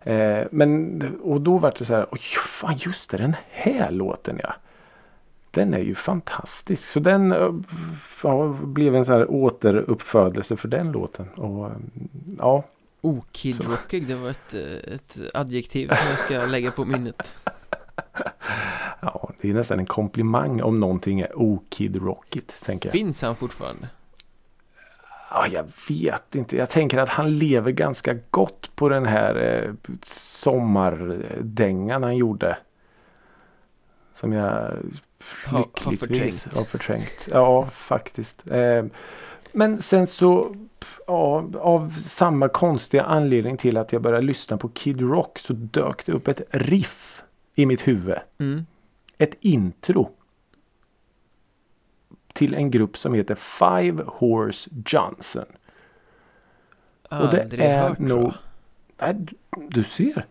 Eh, 0.00 0.44
men 0.50 1.02
och 1.22 1.40
då 1.40 1.58
var 1.58 1.74
det 1.78 1.84
så 1.84 1.94
här. 1.94 2.06
Oj, 2.10 2.20
fan 2.48 2.76
just 2.76 3.10
det, 3.10 3.16
den 3.16 3.36
här 3.50 3.90
låten 3.90 4.40
ja. 4.42 4.54
Den 5.56 5.74
är 5.74 5.78
ju 5.78 5.94
fantastisk. 5.94 6.88
Så 6.88 7.00
den 7.00 7.32
eh, 7.32 7.54
ja, 8.22 8.56
blev 8.62 8.96
en 8.96 9.04
så 9.04 9.12
här 9.12 9.30
återuppfödelse 9.30 10.56
för 10.56 10.68
den 10.68 10.92
låten. 10.92 11.28
Och, 11.28 11.66
eh, 11.66 11.72
ja, 12.38 12.64
Okidrockig, 13.00 14.06
det 14.06 14.14
var 14.14 14.30
ett, 14.30 14.54
eh, 14.54 14.94
ett 14.94 15.18
adjektiv 15.34 15.88
som 15.88 16.08
jag 16.10 16.18
ska 16.18 16.46
lägga 16.46 16.70
på 16.70 16.84
minnet. 16.84 17.38
Ja, 19.00 19.30
det 19.40 19.50
är 19.50 19.54
nästan 19.54 19.78
en 19.78 19.86
komplimang 19.86 20.62
om 20.62 20.80
någonting 20.80 21.20
är 21.20 21.38
okidrockigt. 21.38 22.64
Tänker 22.64 22.88
jag. 22.88 22.92
Finns 22.92 23.22
han 23.22 23.36
fortfarande? 23.36 23.88
Ja, 25.30 25.46
jag 25.46 25.64
vet 25.88 26.34
inte. 26.34 26.56
Jag 26.56 26.70
tänker 26.70 26.98
att 26.98 27.08
han 27.08 27.38
lever 27.38 27.70
ganska 27.70 28.14
gott 28.30 28.76
på 28.76 28.88
den 28.88 29.06
här 29.06 29.36
eh, 29.36 29.72
sommardängan 30.02 32.02
han 32.02 32.16
gjorde. 32.16 32.58
Som 34.14 34.32
jag 34.32 34.72
har 35.44 35.58
lyckligtvis 35.58 36.42
förträngt. 36.42 36.56
har 36.56 36.64
förträngt. 36.64 37.28
Ja, 37.32 37.68
faktiskt. 37.72 38.50
Eh, 38.50 38.84
men 39.52 39.82
sen 39.82 40.06
så 40.06 40.56
ja, 41.06 41.44
av 41.60 41.94
samma 42.02 42.48
konstiga 42.48 43.02
anledning 43.04 43.56
till 43.56 43.76
att 43.76 43.92
jag 43.92 44.02
började 44.02 44.26
lyssna 44.26 44.56
på 44.56 44.68
Kid 44.68 45.00
Rock 45.00 45.38
så 45.38 45.52
dök 45.52 46.06
det 46.06 46.12
upp 46.12 46.28
ett 46.28 46.40
riff 46.50 47.22
i 47.54 47.66
mitt 47.66 47.88
huvud. 47.88 48.16
Mm. 48.38 48.66
ett 49.18 49.34
intro 49.40 50.10
till 52.32 52.54
en 52.54 52.70
grupp 52.70 52.96
som 52.98 53.14
heter 53.14 53.34
Five 53.34 54.02
Horse 54.06 54.70
Johnson. 54.86 55.44
Och 57.02 57.16
det 57.30 57.42
Aldrig 57.42 57.60
är 57.60 57.88
hört 57.88 57.98
nog-. 57.98 58.32
Äh, 58.98 59.16
du- 59.68 59.84
ser. 59.84 60.26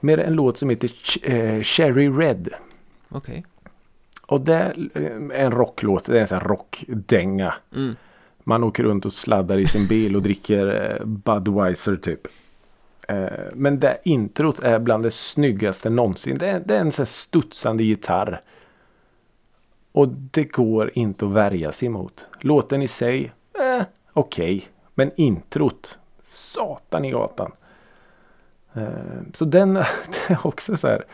Med 0.00 0.20
en 0.20 0.32
låt 0.32 0.58
som 0.58 0.70
heter 0.70 0.88
Ch- 0.88 1.30
eh, 1.30 1.62
Cherry 1.62 2.08
Red. 2.08 2.48
Okej. 3.08 3.44
Och 4.32 4.40
det 4.40 4.54
är 4.54 4.88
eh, 4.94 5.44
en 5.44 5.50
rocklåt. 5.50 6.04
Det 6.04 6.16
är 6.16 6.20
en 6.20 6.26
sån 6.26 6.38
här 6.38 6.48
rockdänga. 6.48 7.54
Mm. 7.74 7.96
Man 8.44 8.64
åker 8.64 8.82
runt 8.82 9.04
och 9.04 9.12
sladdar 9.12 9.58
i 9.58 9.66
sin 9.66 9.86
bil 9.86 10.16
och 10.16 10.22
dricker 10.22 10.96
eh, 11.00 11.06
Budweiser 11.06 11.96
typ. 11.96 12.26
Eh, 13.08 13.26
Men 13.52 13.80
det 13.80 13.98
introt 14.04 14.58
är 14.58 14.78
bland 14.78 15.02
det 15.02 15.10
snyggaste 15.10 15.90
någonsin. 15.90 16.38
Det 16.38 16.48
är, 16.48 16.60
det 16.60 16.76
är 16.76 16.80
en 16.80 16.92
sån 16.92 17.02
här 17.02 17.06
studsande 17.06 17.84
gitarr. 17.84 18.40
Och 19.92 20.08
det 20.08 20.44
går 20.44 20.90
inte 20.94 21.26
att 21.26 21.32
värja 21.32 21.72
sig 21.72 21.86
emot. 21.86 22.26
Låten 22.40 22.82
i 22.82 22.88
sig, 22.88 23.32
eh, 23.58 23.84
okej. 24.12 24.64
Men 24.94 25.10
introt, 25.16 25.98
satan 26.24 27.04
i 27.04 27.10
gatan. 27.10 27.52
Så 29.32 29.44
den 29.44 29.74
den 29.74 29.76
har 29.76 29.86
jag 30.28 30.46
också 30.46 30.76
så 30.76 30.88
här 30.88 31.04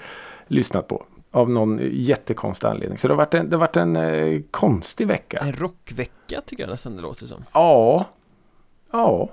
lyssnat 0.48 0.88
på. 0.88 1.04
Av 1.38 1.50
någon 1.50 1.80
jättekonstig 1.92 2.68
anledning. 2.68 2.98
Så 2.98 3.08
det 3.08 3.14
har 3.14 3.18
varit 3.18 3.34
en, 3.34 3.50
det 3.50 3.56
har 3.56 3.60
varit 3.60 3.76
en 3.76 3.96
eh, 3.96 4.40
konstig 4.50 5.06
vecka. 5.06 5.38
En 5.38 5.52
rockvecka 5.52 6.40
tycker 6.46 6.62
jag 6.62 6.70
nästan 6.70 6.96
det 6.96 7.02
låter 7.02 7.26
som. 7.26 7.44
Ja. 7.52 8.04
Ja. 8.90 9.28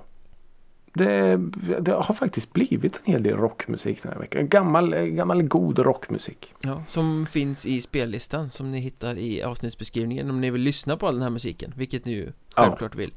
Det, 0.92 1.36
det 1.80 1.92
har 1.92 2.14
faktiskt 2.14 2.52
blivit 2.52 2.96
en 3.04 3.12
hel 3.12 3.22
del 3.22 3.36
rockmusik 3.36 4.02
den 4.02 4.12
här 4.12 4.18
veckan. 4.20 4.48
Gammal, 4.48 4.94
gammal 4.94 5.42
god 5.42 5.78
rockmusik. 5.78 6.54
Ja, 6.60 6.82
som 6.88 7.26
finns 7.26 7.66
i 7.66 7.80
spellistan 7.80 8.50
som 8.50 8.72
ni 8.72 8.78
hittar 8.80 9.18
i 9.18 9.42
avsnittsbeskrivningen 9.42 10.30
om 10.30 10.40
ni 10.40 10.50
vill 10.50 10.62
lyssna 10.62 10.96
på 10.96 11.06
all 11.08 11.14
den 11.14 11.22
här 11.22 11.30
musiken, 11.30 11.72
vilket 11.76 12.04
ni 12.04 12.12
ju 12.12 12.24
Ja. 12.56 12.62
självklart 12.62 12.94
vill. 12.94 13.12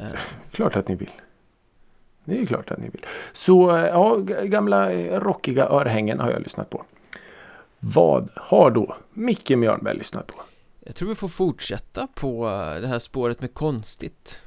Eh, 0.00 0.06
Klart 0.50 0.76
att 0.76 0.88
ni 0.88 0.94
vill. 0.94 1.10
Det 2.24 2.34
är 2.34 2.38
ju 2.38 2.46
klart 2.46 2.70
att 2.70 2.78
ni 2.78 2.88
vill. 2.88 3.06
Så 3.32 3.76
eh, 3.76 3.84
ja, 3.86 4.16
gamla 4.44 4.92
eh, 4.92 5.20
rockiga 5.20 5.64
örhängen 5.68 6.20
har 6.20 6.30
jag 6.30 6.42
lyssnat 6.42 6.70
på. 6.70 6.84
Vad 7.80 8.28
har 8.36 8.70
då 8.70 8.96
Micke 9.12 9.50
Mjörnberg 9.50 9.96
lyssnat 9.98 10.26
på? 10.26 10.34
Jag 10.80 10.94
tror 10.96 11.08
vi 11.08 11.14
får 11.14 11.28
fortsätta 11.28 12.06
på 12.14 12.48
eh, 12.48 12.80
det 12.80 12.86
här 12.88 12.98
spåret 12.98 13.40
med 13.40 13.54
konstigt. 13.54 14.46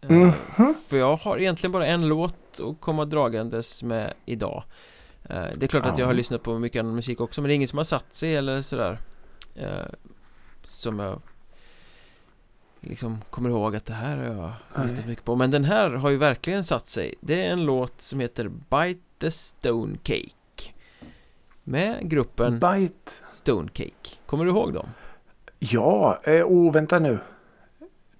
Eh, 0.00 0.10
Mhm. 0.10 0.32
För 0.88 0.96
jag 0.96 1.16
har 1.16 1.38
egentligen 1.38 1.72
bara 1.72 1.86
en 1.86 2.08
låt 2.08 2.60
att 2.60 2.80
komma 2.80 3.04
dragandes 3.04 3.82
med 3.82 4.12
idag. 4.24 4.64
Eh, 5.24 5.44
Det 5.56 5.66
är 5.66 5.68
klart 5.68 5.86
att 5.86 5.98
jag 5.98 6.04
Ja. 6.04 6.08
har 6.08 6.14
lyssnat 6.14 6.42
på 6.42 6.58
mycket 6.58 6.80
annan 6.80 6.94
musik 6.94 7.20
också, 7.20 7.40
men 7.40 7.48
det 7.48 7.54
är 7.54 7.56
ingen 7.56 7.68
som 7.68 7.76
har 7.76 7.84
satt 7.84 8.14
sig 8.14 8.36
eller 8.36 8.62
sådär. 8.62 8.98
Som 10.62 10.98
jag 10.98 11.20
liksom 12.80 13.20
kommer 13.30 13.50
ihåg 13.50 13.76
att 13.76 13.84
det 13.84 13.94
här 13.94 14.16
har 14.16 14.24
jag 14.24 14.52
Nej. 14.76 14.86
lyssnat 14.88 15.06
mycket 15.06 15.24
på. 15.24 15.36
Men 15.36 15.50
den 15.50 15.64
här 15.64 15.90
har 15.90 16.10
ju 16.10 16.16
verkligen 16.16 16.64
satt 16.64 16.88
sig. 16.88 17.14
Det 17.20 17.46
är 17.46 17.52
en 17.52 17.64
låt 17.64 18.00
som 18.00 18.20
heter 18.20 18.48
Bite 18.48 19.00
the 19.18 19.30
Stone 19.30 19.96
Cake. 20.02 20.30
Med 21.68 22.10
gruppen 22.10 22.52
Bite. 22.54 23.10
Stone 23.22 23.68
Cake. 23.72 24.16
Kommer 24.26 24.44
du 24.44 24.50
ihåg 24.50 24.74
dem? 24.74 24.88
Ja, 25.58 26.20
eh, 26.24 26.46
oh, 26.46 26.72
vänta 26.72 26.98
nu. 26.98 27.18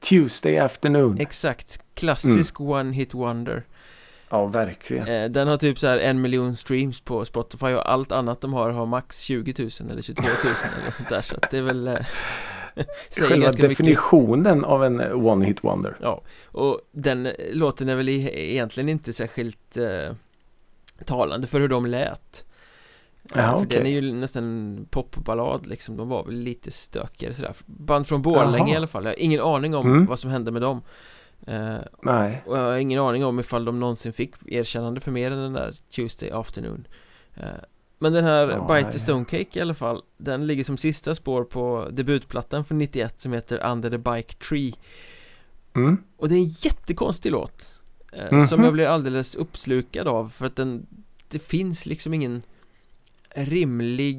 Tuesday 0.00 0.58
afternoon. 0.58 1.18
Exakt, 1.20 1.80
klassisk 1.94 2.60
one 2.60 2.92
hit 2.92 3.14
wonder 3.14 3.64
Ja, 4.30 4.46
verkligen. 4.46 5.08
eh, 5.08 5.30
Den 5.30 5.48
har 5.48 5.56
typ 5.58 5.78
så 5.78 5.86
här 5.86 5.98
en 5.98 6.20
miljon 6.20 6.56
streams 6.56 7.00
på 7.00 7.24
Spotify 7.24 7.66
och 7.66 7.90
allt 7.92 8.12
annat 8.12 8.40
de 8.40 8.52
har 8.52 8.70
har 8.70 8.86
max 8.86 9.20
20 9.20 9.54
000 9.58 9.90
eller 9.90 10.02
22 10.02 10.22
000 10.22 10.54
eller 10.82 10.90
sånt 10.90 11.08
där 11.08 11.22
så 11.22 11.36
att 11.42 11.50
det 11.50 11.58
är 11.58 11.62
väl 11.62 11.88
eh, 11.88 11.94
Själva 13.10 13.36
ganska 13.36 13.62
mycket 13.62 13.78
definitionen 13.78 14.64
av 14.64 14.84
en 14.84 15.00
eh, 15.00 15.26
one 15.26 15.46
hit 15.46 15.64
wonder. 15.64 15.96
Ja, 16.00 16.22
och 16.46 16.80
den 16.92 17.26
eh, 17.26 17.32
låten 17.52 17.88
är 17.88 17.96
väl 17.96 18.08
egentligen 18.08 18.88
inte 18.88 19.12
särskilt 19.12 19.76
eh, 19.76 20.14
talande 21.04 21.46
för 21.46 21.60
hur 21.60 21.68
de 21.68 21.86
lät 21.86 22.44
Ja, 23.34 23.56
För 23.58 23.66
okej. 23.66 23.78
den 23.78 23.86
är 23.86 23.90
ju 23.90 24.12
nästan 24.12 24.86
popballad 24.90 25.66
liksom, 25.66 25.96
de 25.96 26.08
var 26.08 26.24
väl 26.24 26.34
lite 26.34 26.70
stökigare 26.70 27.34
sådär 27.34 27.54
Band 27.66 28.06
från 28.06 28.22
Borlänge 28.22 28.72
i 28.72 28.76
alla 28.76 28.86
fall, 28.86 29.04
jag 29.04 29.10
har 29.12 29.18
ingen 29.20 29.40
aning 29.40 29.74
om 29.74 29.86
Mm. 29.90 30.06
vad 30.06 30.18
som 30.18 30.30
hände 30.30 30.50
med 30.50 30.62
dem 30.62 30.82
eh, 31.46 31.76
Nej. 32.02 32.42
Och 32.46 32.58
jag 32.58 32.62
har 32.62 32.76
ingen 32.76 33.00
aning 33.00 33.24
om 33.24 33.40
ifall 33.40 33.64
de 33.64 33.80
någonsin 33.80 34.12
fick 34.12 34.34
erkännande 34.46 35.00
för 35.00 35.10
mer 35.10 35.30
än 35.30 35.38
den 35.38 35.52
där 35.52 35.74
Tuesday 35.96 36.30
afternoon 36.30 36.86
Eh, 37.34 37.46
Men 37.98 38.12
den 38.12 38.24
här 38.24 38.48
Ja, 38.50 38.74
Bite 38.74 38.92
the 38.92 38.98
Stone 38.98 39.24
Cake 39.24 39.58
i 39.58 39.62
alla 39.62 39.74
fall 39.74 40.02
Den 40.16 40.46
ligger 40.46 40.64
som 40.64 40.76
sista 40.76 41.14
spår 41.14 41.44
på 41.44 41.88
debutplattan 41.92 42.64
från 42.64 42.78
91 42.78 43.20
som 43.20 43.32
heter 43.32 43.70
Under 43.70 43.90
the 43.90 43.98
Bike 43.98 44.34
Tree 44.34 44.74
Mm. 45.74 45.98
Och 46.16 46.28
det 46.28 46.34
är 46.34 46.38
en 46.38 46.44
jättekonstig 46.48 47.32
låt 47.32 47.80
eh, 48.12 48.26
Mhm. 48.32 48.40
Som 48.40 48.64
jag 48.64 48.72
blir 48.72 48.86
alldeles 48.86 49.34
uppslukad 49.34 50.08
av 50.08 50.28
för 50.28 50.46
att 50.46 50.56
den 50.56 50.86
Det 51.28 51.38
finns 51.38 51.86
liksom 51.86 52.14
ingen 52.14 52.42
rimlig 53.36 54.18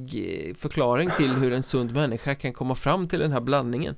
eh, 0.49 0.55
förklaring 0.55 1.09
till 1.17 1.31
hur 1.33 1.53
en 1.53 1.63
sund 1.63 1.93
människa 1.93 2.35
kan 2.35 2.53
komma 2.53 2.75
fram 2.75 3.07
till 3.07 3.19
den 3.19 3.31
här 3.31 3.41
blandningen 3.41 3.95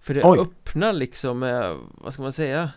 För 0.00 0.14
det 0.14 0.24
Oj. 0.24 0.38
öppnar 0.38 0.92
liksom 0.92 1.38
med, 1.38 1.76
vad 1.94 2.12
ska 2.12 2.22
man 2.22 2.32
säga 2.32 2.70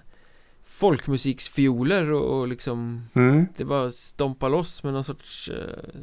Folkmusiksfioler 0.65 2.11
och, 2.11 2.39
och 2.39 2.47
liksom 2.47 3.05
Mm. 3.13 3.47
Det 3.57 3.65
bara 3.65 3.91
stompa 3.91 4.47
loss 4.47 4.83
med 4.83 4.93
någon 4.93 5.03
sorts 5.03 5.49
eh, 5.49 5.99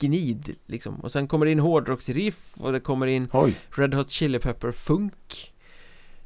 Gnid 0.00 0.54
liksom 0.66 0.94
Och 1.00 1.12
sen 1.12 1.28
kommer 1.28 1.46
det 1.46 1.52
in 1.52 1.58
hårdrocksriff 1.58 2.54
och 2.60 2.72
det 2.72 2.80
kommer 2.80 3.06
in 3.06 3.28
Oj. 3.32 3.54
Red 3.70 3.94
Hot 3.94 4.10
Chili 4.10 4.38
Pepper 4.38 4.72
Funk 4.72 5.52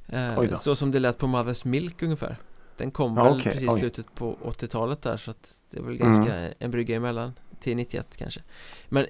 eh. 0.08 0.54
Så 0.54 0.74
som 0.76 0.90
det 0.90 0.98
lät 1.00 1.18
på 1.18 1.26
Mother's 1.26 1.66
Milk 1.66 2.02
ungefär 2.02 2.36
Den 2.76 2.90
kom 2.90 3.16
Ja, 3.16 3.24
väl 3.24 3.40
okej, 3.40 3.52
precis 3.52 3.70
oj. 3.72 3.78
slutet 3.80 4.14
på 4.14 4.36
80-talet 4.42 5.02
där 5.02 5.16
så 5.16 5.30
att 5.30 5.56
det 5.70 5.78
är 5.78 5.82
väl 5.82 5.94
Mm. 6.00 6.12
ganska 6.12 6.34
en 6.58 6.70
brygga 6.70 6.96
emellan 6.96 7.32
Till 7.64 7.76
91 7.76 8.16
kanske 8.16 8.40
Men 8.88 9.06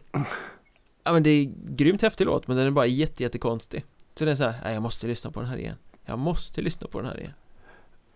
Ja 1.05 1.13
men 1.13 1.23
det 1.23 1.31
är 1.31 1.53
grymt 1.69 2.03
häftig 2.03 2.25
låt 2.25 2.49
men 2.49 2.57
den 2.57 2.67
är 2.67 2.71
bara 2.71 2.87
jätte, 2.87 3.23
jättekonstig 3.23 3.85
Så 4.15 4.25
den 4.25 4.33
är 4.33 4.37
så 4.37 4.45
här, 4.45 4.55
nej 4.65 4.75
jag 4.75 4.83
måste 4.83 5.07
lyssna 5.07 5.31
på 5.31 5.41
den 5.41 5.49
här 5.49 5.57
igen 5.57 5.77
Jag 6.05 6.19
måste 6.19 6.63
lyssna 6.63 6.87
på 6.89 6.99
den 7.01 7.09
här 7.11 7.19
igen 7.21 7.33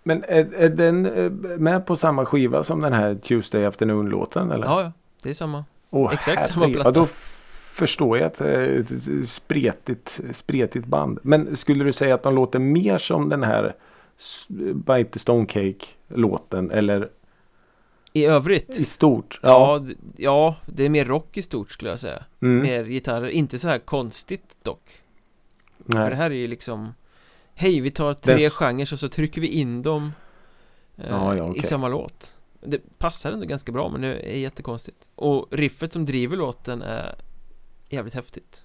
Men 0.03 0.25
är, 0.25 0.55
är 0.55 0.69
den 0.69 1.07
eh, 1.07 1.31
med 1.59 1.87
på 1.87 1.97
samma 1.97 2.27
skiva 2.27 2.65
som 2.65 2.81
den 2.81 2.93
här 2.93 3.15
Tuesday 3.15 3.65
afternoon-låten? 3.65 4.51
Eller? 4.51 4.67
Ja, 4.67 4.83
ja, 4.83 4.93
det 5.23 5.31
är 5.31 5.35
samma 5.35 5.65
Åh, 5.91 6.13
exakt 6.13 6.49
samma 6.49 6.61
herregud. 6.61 6.83
platta. 6.83 6.99
Ja, 6.99 7.03
då 7.03 7.09
förstår 7.73 8.19
jag 8.19 8.27
att 8.27 8.39
det 8.39 8.51
är 8.51 8.81
ett 8.81 9.29
spretigt, 9.29 10.21
spretigt 10.33 10.87
band. 10.87 11.19
Men 11.23 11.57
skulle 11.57 11.85
du 11.85 11.93
säga 11.93 12.15
att 12.15 12.23
de 12.23 12.35
låter 12.35 12.59
mer 12.59 12.99
som 12.99 13.29
den 13.29 13.43
här 13.43 13.75
s- 14.19 14.47
Bite 14.75 15.05
the 15.11 15.19
Stone 15.19 15.47
Cake-låten? 15.47 16.71
Eller 16.71 17.09
I 18.13 18.25
övrigt 18.25 18.81
i 18.81 18.85
stort? 18.85 19.41
Ja, 19.43 19.79
d- 19.79 19.95
ja, 20.17 20.57
det 20.67 20.85
är 20.85 20.89
mer 20.89 21.05
rock 21.05 21.37
i 21.37 21.43
stort 21.43 21.73
skulle 21.73 21.91
jag 21.91 22.01
säga 22.01 22.25
Mm. 22.43 22.63
Mer 22.63 22.85
gitarrer, 22.85 23.29
inte 23.29 23.59
så 23.59 23.69
här 23.69 23.79
konstigt 23.79 24.57
dock 24.63 25.03
Nej. 25.79 26.03
För 26.05 26.11
det 26.11 26.17
här 26.17 26.31
är 26.31 26.35
ju 26.35 26.47
liksom 26.49 26.95
Hej, 27.55 27.81
vi 27.81 27.91
tar 27.91 28.15
tre 28.15 28.35
Dess- 28.35 28.51
genrer 28.53 28.93
och 28.95 28.99
så 29.01 29.09
trycker 29.09 29.41
vi 29.41 29.47
in 29.49 29.83
dem 29.83 30.13
eh, 30.97 31.07
Ja, 31.11 31.37
ja, 31.37 31.47
i 31.47 31.51
okej. 31.51 31.63
samma 31.63 31.89
låt 31.89 32.37
Det 32.61 32.99
passar 32.99 33.33
ändå 33.33 33.47
ganska 33.47 33.73
bra 33.73 33.89
men 33.89 34.01
det 34.01 34.35
är 34.35 34.39
jättekonstigt 34.39 35.09
Och 35.15 35.47
riffet 35.51 35.93
som 35.93 36.05
driver 36.05 36.37
låten 36.37 36.83
är 36.83 37.15
jävligt 37.89 38.15
häftigt 38.15 38.65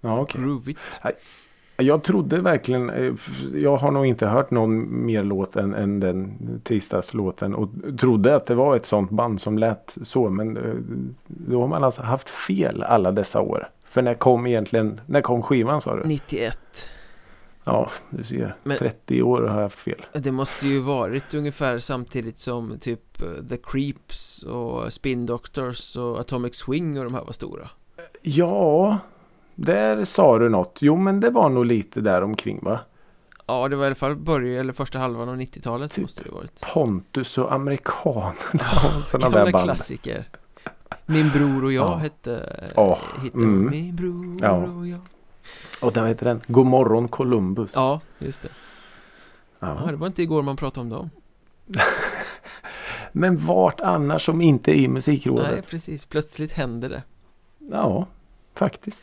Ja, 0.00 0.20
okej. 0.20 0.40
Groovigt 0.40 1.00
Jag 1.80 2.02
trodde 2.02 2.40
verkligen, 2.40 2.90
eh, 2.90 3.12
jag 3.54 3.76
har 3.76 3.90
nog 3.90 4.06
inte 4.06 4.26
hört 4.26 4.50
någon 4.50 5.04
mer 5.06 5.22
låt 5.22 5.56
än, 5.56 5.74
än 5.74 6.00
den 6.00 6.38
tisdagslåten 6.64 7.54
och 7.54 7.68
trodde 8.00 8.36
att 8.36 8.46
det 8.46 8.54
var 8.54 8.76
ett 8.76 8.86
sånt 8.86 9.10
band 9.10 9.40
som 9.40 9.58
lät 9.58 9.96
så 10.02 10.30
men 10.30 10.56
eh, 10.56 10.74
då 11.26 11.60
har 11.60 11.68
man 11.68 11.84
alltså 11.84 12.02
haft 12.02 12.28
fel 12.28 12.82
alla 12.82 13.12
dessa 13.12 13.40
år. 13.40 13.68
För 13.86 14.02
när 14.02 14.14
kom 14.14 14.46
egentligen, 14.46 15.00
när 15.06 15.20
kom 15.20 15.42
skivan 15.42 15.80
sa 15.80 15.96
du? 15.96 16.02
91 16.04 16.58
Ja, 17.64 17.90
du 18.10 18.24
ser. 18.24 18.56
Men- 18.62 18.78
30 18.78 19.22
år 19.22 19.42
har 19.42 19.54
jag 19.56 19.62
haft 19.62 19.78
fel. 19.78 20.06
Det 20.12 20.32
måste 20.32 20.66
ju 20.66 20.80
varit 20.80 21.34
ungefär 21.34 21.78
samtidigt 21.78 22.38
som 22.38 22.78
typ 22.80 23.22
eh, 23.22 23.48
The 23.48 23.56
Creeps 23.56 24.42
och 24.42 24.92
Spin 24.92 25.26
Doctors 25.26 25.96
och 25.96 26.20
Atomic 26.20 26.54
Swing 26.54 26.98
och 26.98 27.04
de 27.04 27.14
här 27.14 27.24
var 27.24 27.32
stora 27.32 27.70
Ja, 28.22 28.98
där 29.64 30.04
sa 30.04 30.38
du 30.38 30.48
något. 30.48 30.78
Jo 30.80 30.96
men 30.96 31.20
det 31.20 31.30
var 31.30 31.48
nog 31.48 31.66
lite 31.66 32.00
där 32.00 32.22
omkring 32.22 32.60
va? 32.62 32.80
Ja, 33.46 33.68
det 33.68 33.76
var 33.76 33.84
i 33.84 33.86
alla 33.86 33.94
fall 33.94 34.16
början 34.16 34.60
eller 34.60 34.72
första 34.72 34.98
halvan 34.98 35.28
av 35.28 35.36
90-talet 35.36 35.92
Typ. 35.94 36.02
måste 36.02 36.22
det 36.22 36.30
varit 36.30 36.60
Pontus 36.74 37.38
och 37.38 37.52
amerikanerna 37.52 38.34
och 38.52 39.02
sådana 39.08 39.36
där 39.44 39.52
band. 39.52 39.64
klassiker 39.64 40.24
Min 41.06 41.30
bror 41.30 41.64
och 41.64 41.72
jag 41.72 41.90
Ja. 41.90 41.96
hette 41.96 42.56
Åh, 42.76 42.98
hitten 43.22 43.40
mm. 43.42 43.70
Min 43.70 43.96
bror 43.96 44.36
Ja. 44.40 44.54
och 44.56 44.86
jag 44.86 45.00
Och 45.82 45.92
där 45.92 46.06
heter 46.06 46.24
den 46.26 46.40
God 46.46 46.66
morgon 46.66 47.08
Columbus. 47.08 47.72
Ja, 47.74 48.00
just 48.18 48.42
det 48.42 48.48
Ja, 49.58 49.78
Ja. 49.84 49.90
det 49.90 49.96
var 49.96 50.06
inte 50.06 50.22
igår 50.22 50.42
man 50.42 50.56
pratade 50.56 50.80
om 50.84 50.88
dem 50.88 51.10
Men 53.12 53.36
vart 53.46 53.80
annars 53.80 54.24
som 54.24 54.40
inte 54.40 54.72
i 54.78 54.88
musikrådet? 54.88 55.50
Nej, 55.52 55.62
precis, 55.62 56.06
plötsligt 56.06 56.52
händer 56.52 56.88
det 56.88 57.02
Ja, 57.70 58.06
faktiskt. 58.54 59.02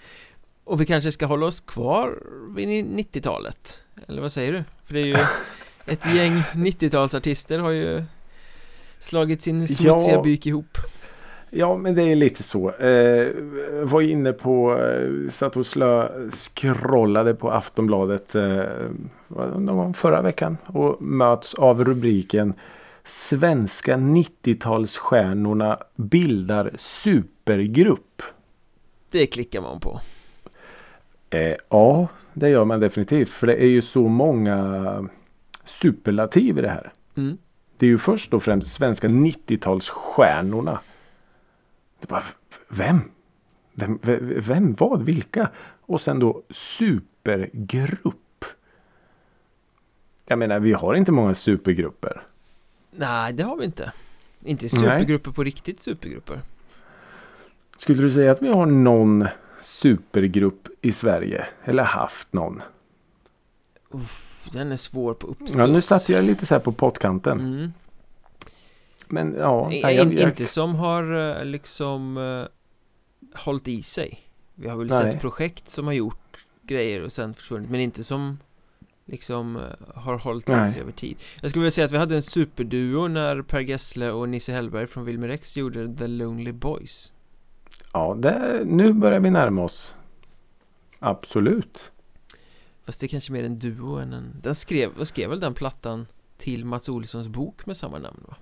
Och 0.67 0.81
vi 0.81 0.85
kanske 0.85 1.11
ska 1.11 1.25
hålla 1.25 1.45
oss 1.45 1.61
kvar 1.61 2.19
vid 2.55 2.67
90-talet 2.69 3.83
Eller 4.07 4.21
vad 4.21 4.31
säger 4.31 4.51
du? 4.51 4.63
För 4.83 4.93
det 4.93 4.99
är 4.99 5.05
ju 5.05 5.17
Ett 5.85 6.15
gäng 6.15 6.33
90-talsartister 6.53 7.59
har 7.59 7.71
ju 7.71 8.03
Slagit 8.99 9.41
sin 9.41 9.67
smutsiga 9.67 10.15
Ja. 10.15 10.21
byk 10.21 10.45
ihop 10.45 10.77
Ja, 11.49 11.77
men 11.77 11.95
det 11.95 12.01
är 12.03 12.15
lite 12.15 12.43
så. 12.43 12.71
Eh, 12.71 13.33
var 13.83 14.01
inne 14.01 14.33
på, 14.33 14.79
eh, 14.79 15.29
satt 15.31 15.57
och 15.57 15.65
slö, 15.65 16.09
scrollade 16.31 17.35
på 17.35 17.51
Aftonbladet 17.51 18.35
eh, 18.35 18.63
någon 19.27 19.65
gång 19.65 19.93
förra 19.93 20.21
veckan 20.21 20.57
och 20.65 21.01
möts 21.01 21.53
av 21.53 21.85
rubriken 21.85 22.53
Svenska 23.03 23.97
90-talsstjärnorna 23.97 25.77
bildar 25.95 26.71
supergrupp. 26.77 28.21
Det 29.11 29.27
klickar 29.27 29.61
man 29.61 29.79
på 29.79 29.99
Eh, 31.29 31.55
ja, 31.69 32.07
det 32.33 32.49
gör 32.49 32.65
man 32.65 32.79
definitivt. 32.79 33.29
För 33.29 33.47
det 33.47 33.55
är 33.63 33.67
ju 33.67 33.81
så 33.81 34.07
många 34.07 35.09
superlativ 35.63 36.57
i 36.57 36.61
det 36.61 36.69
här. 36.69 36.91
mm. 37.15 37.37
Det 37.79 37.85
är 37.85 37.89
ju 37.89 37.97
först 37.97 38.33
och 38.33 38.43
främst 38.43 38.71
svenska 38.71 39.07
90-talsstjärnorna. 39.07 40.77
Det 41.99 42.07
bara, 42.07 42.23
vem? 42.69 43.01
Vem, 43.73 43.99
vem? 44.47 44.75
Vad? 44.79 45.03
Vilka? 45.03 45.49
Och 45.81 46.01
sen 46.01 46.19
då 46.19 46.43
supergrupp. 46.49 48.45
Jag 50.25 50.39
menar, 50.39 50.59
vi 50.59 50.73
har 50.73 50.95
inte 50.95 51.11
många 51.11 51.33
supergrupper. 51.33 52.21
Nej, 52.91 53.33
det 53.33 53.43
har 53.43 53.57
vi 53.57 53.65
inte 53.65 53.91
Inte 54.43 54.63
Nej. 54.63 54.69
supergrupper 54.69 55.31
på 55.31 55.43
riktigt 55.43 55.79
supergrupper 55.79 56.41
Skulle 57.77 58.01
du 58.01 58.09
säga 58.09 58.31
att 58.31 58.41
vi 58.41 58.47
har 58.47 58.65
någon 58.65 59.27
supergrupp 59.67 60.67
i 60.81 60.91
Sverige? 60.91 61.47
Eller 61.63 61.83
haft 61.83 62.33
någon? 62.33 62.61
Uff, 63.89 64.49
Den 64.53 64.71
är 64.71 64.77
svår 64.77 65.13
på 65.13 65.27
uppstuds 65.27 65.55
Ja, 65.55 65.67
nu 65.67 65.81
satt 65.81 66.09
jag 66.09 66.25
lite 66.25 66.45
så 66.45 66.53
här 66.55 66.59
på 66.59 66.71
pottkanten. 66.71 67.39
mm. 67.39 67.73
Men 69.07 69.33
ja, 69.33 69.67
nej, 69.69 69.95
jag, 69.95 70.13
jag, 70.13 70.29
Inte 70.29 70.47
som 70.47 70.75
har 70.75 71.29
eh, 71.39 71.45
liksom 71.45 72.17
uh, 72.17 72.45
hållit 73.33 73.67
i 73.67 73.81
sig 73.81 74.19
Vi 74.55 74.69
har 74.69 74.77
väl 74.77 74.87
Nej. 74.87 74.97
sett 74.97 75.21
projekt 75.21 75.67
som 75.67 75.85
har 75.85 75.93
gjort 75.93 76.45
grejer 76.61 77.01
och 77.01 77.11
sen 77.11 77.33
försvunnit 77.33 77.69
Men 77.69 77.79
inte 77.79 78.03
som 78.03 78.37
liksom 79.05 79.55
eh, 79.55 79.61
har 79.95 80.17
hållit 80.17 80.49
i 80.49 80.71
sig 80.73 80.81
över 80.81 80.91
tid 80.91 81.17
Jag 81.41 81.51
skulle 81.51 81.61
vilja 81.61 81.71
säga 81.71 81.85
att 81.85 81.91
vi 81.91 81.97
hade 81.97 82.15
en 82.15 82.21
superduo 82.23 83.07
när 83.07 83.41
Per 83.41 83.59
Gessle 83.59 84.11
och 84.11 84.29
Nisse 84.29 84.53
Hellberg 84.53 84.87
från 84.87 85.05
Wilmer 85.05 85.29
X 85.29 85.57
gjorde 85.57 85.95
The 85.95 86.07
Lonely 86.07 86.51
Boys 86.51 87.13
ja 87.97 88.13
det, 88.13 88.61
nu 88.65 88.93
börjar 88.93 89.19
vi 89.19 89.29
närma 89.29 89.63
oss. 89.63 89.95
Absolut. 90.99 91.91
Fast 92.85 93.01
det 93.01 93.05
är 93.05 93.09
kanske 93.09 93.31
mer 93.31 93.43
en 93.43 93.57
duo 93.57 93.95
än 93.95 94.13
en 94.13 94.35
Den 94.41 94.55
skrev, 94.55 94.89
och 94.99 95.07
skrev 95.07 95.29
väl 95.29 95.39
den 95.39 95.53
plattan 95.53 96.05
till 96.37 96.65
Mats 96.65 96.89
Olssons 96.89 97.27
bok 97.27 97.65
med 97.65 97.77
samma 97.77 97.99
namn 97.99 98.19
va? 98.27 98.35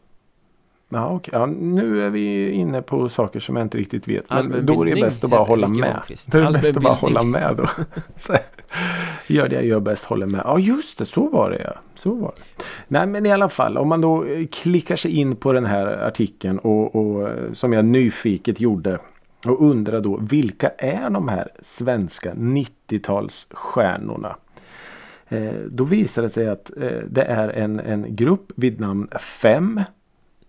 Ja, 0.90 1.10
okej. 1.10 1.32
ja, 1.34 1.46
nu 1.46 2.06
är 2.06 2.10
vi 2.10 2.52
inne 2.52 2.82
på 2.82 3.10
saker 3.10 3.40
som 3.40 3.56
jag 3.56 3.66
inte 3.66 3.78
riktigt 3.78 4.08
vet. 4.08 4.30
Men 4.30 4.66
då 4.66 4.82
är 4.82 4.96
det 4.96 5.02
bäst 5.02 5.24
att 5.24 5.30
bara 5.30 5.44
hålla 5.44 5.68
med. 5.68 6.02
Det 6.08 6.38
är 6.38 6.52
bäst 6.52 6.78
att 6.78 6.84
bara 6.84 6.94
hålla 6.94 7.24
med 7.24 7.56
då. 7.58 7.68
Gör 9.28 9.50
det 9.50 9.56
jag 9.56 9.66
gör 9.66 9.80
bäst, 9.80 10.04
håller 10.04 10.26
med. 10.26 10.42
Ja 10.44 10.60
just 10.60 10.98
det, 10.98 11.06
så 11.06 11.30
var 11.30 11.50
det 11.50 11.62
ja. 11.64 11.74
Så 11.96 12.14
var 12.14 12.34
det. 12.36 12.64
Nej 12.88 13.08
men 13.08 13.26
i 13.26 13.32
alla 13.32 13.50
fall 13.50 13.78
om 13.78 13.88
man 13.88 14.02
då 14.02 14.26
eh, 14.26 14.48
klickar 14.48 14.96
sig 14.96 15.12
in 15.12 15.36
på 15.36 15.54
den 15.54 15.66
här 15.66 15.88
artikeln 15.88 16.60
och, 16.60 16.96
och 16.96 17.30
eh, 17.30 17.54
som 17.54 17.74
jag 17.74 17.86
nyfiket 17.86 18.60
gjorde 18.60 19.00
och 19.50 19.70
undrar 19.70 20.02
då 20.02 20.18
vilka 20.18 20.70
är 20.70 21.10
de 21.10 21.28
här 21.28 21.52
svenska 21.62 22.34
90-talsstjärnorna? 22.34 24.36
Eh, 25.28 25.54
då 25.54 25.84
visar 25.84 26.22
det 26.22 26.30
sig 26.30 26.50
att 26.50 26.78
eh, 26.78 27.00
det 27.10 27.24
är 27.24 27.50
en, 27.50 27.80
en 27.80 28.16
grupp 28.16 28.52
vid 28.56 28.80
namn 28.80 29.08
Fem 29.20 29.82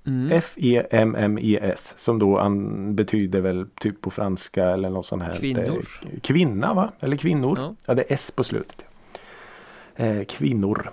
mm. 0.07 0.33
F-E-M-M-E-S 0.33 1.95
som 1.97 2.19
då 2.19 2.39
an, 2.39 2.95
betyder 2.95 3.41
väl 3.41 3.67
typ 3.81 4.01
på 4.01 4.11
franska 4.11 4.65
eller 4.65 4.91
något 4.91 5.07
sånt 5.07 5.23
här. 5.23 5.33
Kvinnor. 5.33 5.85
Eh, 6.03 6.21
kvinna 6.21 6.75
va? 6.75 6.93
Eller 7.01 7.17
kvinnor. 7.17 7.59
Ja. 7.59 7.75
Ja, 7.87 7.95
det 7.95 8.03
är 8.03 8.15
S 8.15 8.33
på 8.37 8.45
slutet. 8.45 8.85
Kvinnor. 10.29 10.91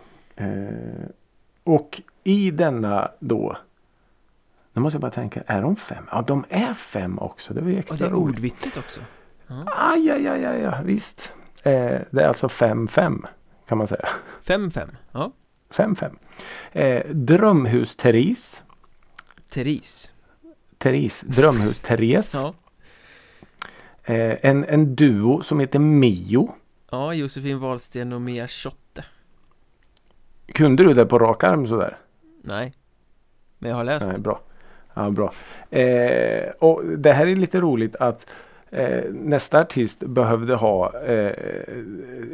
Och 1.64 2.02
i 2.24 2.52
denna 2.52 3.12
då. 3.20 3.58
Nu 4.74 4.82
måste 4.82 4.96
jag 4.96 5.02
bara 5.02 5.12
tänka, 5.12 5.44
är 5.48 5.62
de 5.62 5.76
fem? 5.76 6.04
Ja, 6.12 6.22
de 6.22 6.46
är 6.50 6.74
fem 6.74 7.20
också. 7.20 7.54
Det 7.54 7.62
var 7.62 7.68
ju 7.70 7.74
Och 7.74 7.80
extra 7.80 7.98
det 7.98 8.06
är 8.06 8.10
roligt. 8.10 8.36
ordvitsigt 8.36 8.78
också 8.78 9.02
Aj, 9.66 10.10
aj, 10.12 10.28
aj, 10.28 10.46
aj, 10.46 10.66
aj 10.66 10.84
visst. 10.86 11.34
Eh, 11.64 12.02
det 12.12 12.24
är 12.24 12.28
alltså 12.28 12.50
fem, 12.50 12.88
fem 12.88 13.26
kan 13.68 13.78
man 13.78 13.88
säga. 13.88 14.06
5-5, 14.46 14.90
ja 15.12 15.32
Fem, 15.70 15.96
fem. 15.96 16.18
Eh, 16.72 17.04
Drömhus-Therese. 17.10 18.62
Therese 19.50 20.14
Therese. 20.78 21.24
Drömhus-Therese. 21.28 22.30
Ja, 22.34 22.54
Eh, 24.06 24.38
en, 24.42 24.66
en 24.66 24.96
duo 24.96 25.44
som 25.44 25.60
heter 25.60 25.80
Mio. 25.80 26.56
ja 26.92 27.14
Josefin 27.14 27.60
Wahlsten 27.60 28.14
och 28.14 28.22
Mia 28.22 28.48
Schotte 28.48 29.06
Kunde 30.54 30.84
du 30.84 30.94
det 30.94 31.06
på 31.06 31.20
rak 31.20 31.44
arm 31.44 31.68
sådär? 31.68 31.98
Nej 32.42 32.74
Men 33.60 33.70
jag 33.70 33.78
har 33.78 33.84
läst 33.84 34.08
Nej, 34.08 34.20
bra. 34.20 34.42
Ja, 34.94 35.10
bra. 35.10 35.34
Eh, 35.80 36.50
och 36.60 36.86
det 36.86 37.14
här 37.14 37.28
är 37.28 37.36
lite 37.36 37.60
roligt 37.60 37.96
att 37.96 38.26
eh, 38.72 39.04
nästa 39.12 39.60
artist 39.60 40.00
behövde 40.00 40.56
ha 40.56 41.02
eh, 41.04 41.34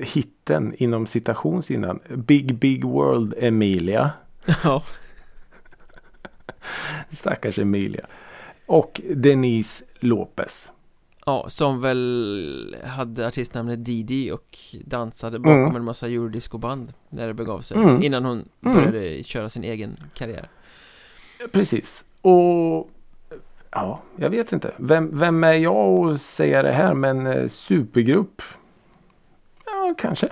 hitten 0.04 0.74
inom 0.78 1.06
citations 1.06 1.72
innan. 1.72 2.00
Big 2.10 2.56
Big 2.56 2.86
World 2.86 3.34
Emilia. 3.38 4.12
Ja, 4.64 4.84
Stackars 7.10 7.60
Emilia. 7.60 8.06
Och 8.66 9.02
Denise 9.16 9.86
Lopez. 10.00 10.72
ja, 11.26 11.46
som 11.50 11.82
väl 11.82 12.76
hade 12.86 13.28
artistnamnet 13.28 13.86
Didi 13.86 14.32
och 14.32 14.58
dansade 14.86 15.40
bakom 15.40 15.64
Mm. 15.64 15.76
en 15.76 15.84
massa 15.84 16.08
eurodiscoband 16.08 16.94
när 17.10 17.28
det 17.28 17.34
begav 17.34 17.62
sig 17.62 17.78
Mm. 17.78 18.04
Innan 18.04 18.26
hon 18.26 18.50
Mm. 18.66 18.76
började 18.76 19.24
köra 19.24 19.50
sin 19.50 19.64
egen 19.64 19.98
karriär 20.14 20.48
Precis. 21.52 22.04
Och 22.22 22.90
ja, 23.72 24.00
jag 24.16 24.30
vet 24.30 24.52
inte. 24.54 24.72
Vem, 24.78 25.20
vem 25.20 25.44
är 25.44 25.54
jag 25.54 26.10
att 26.10 26.22
säga 26.22 26.62
det 26.64 26.72
här 26.72 26.94
men 26.94 27.28
eh, 27.28 27.48
supergrupp? 27.48 28.42
Ja, 29.66 29.94
kanske. 29.98 30.30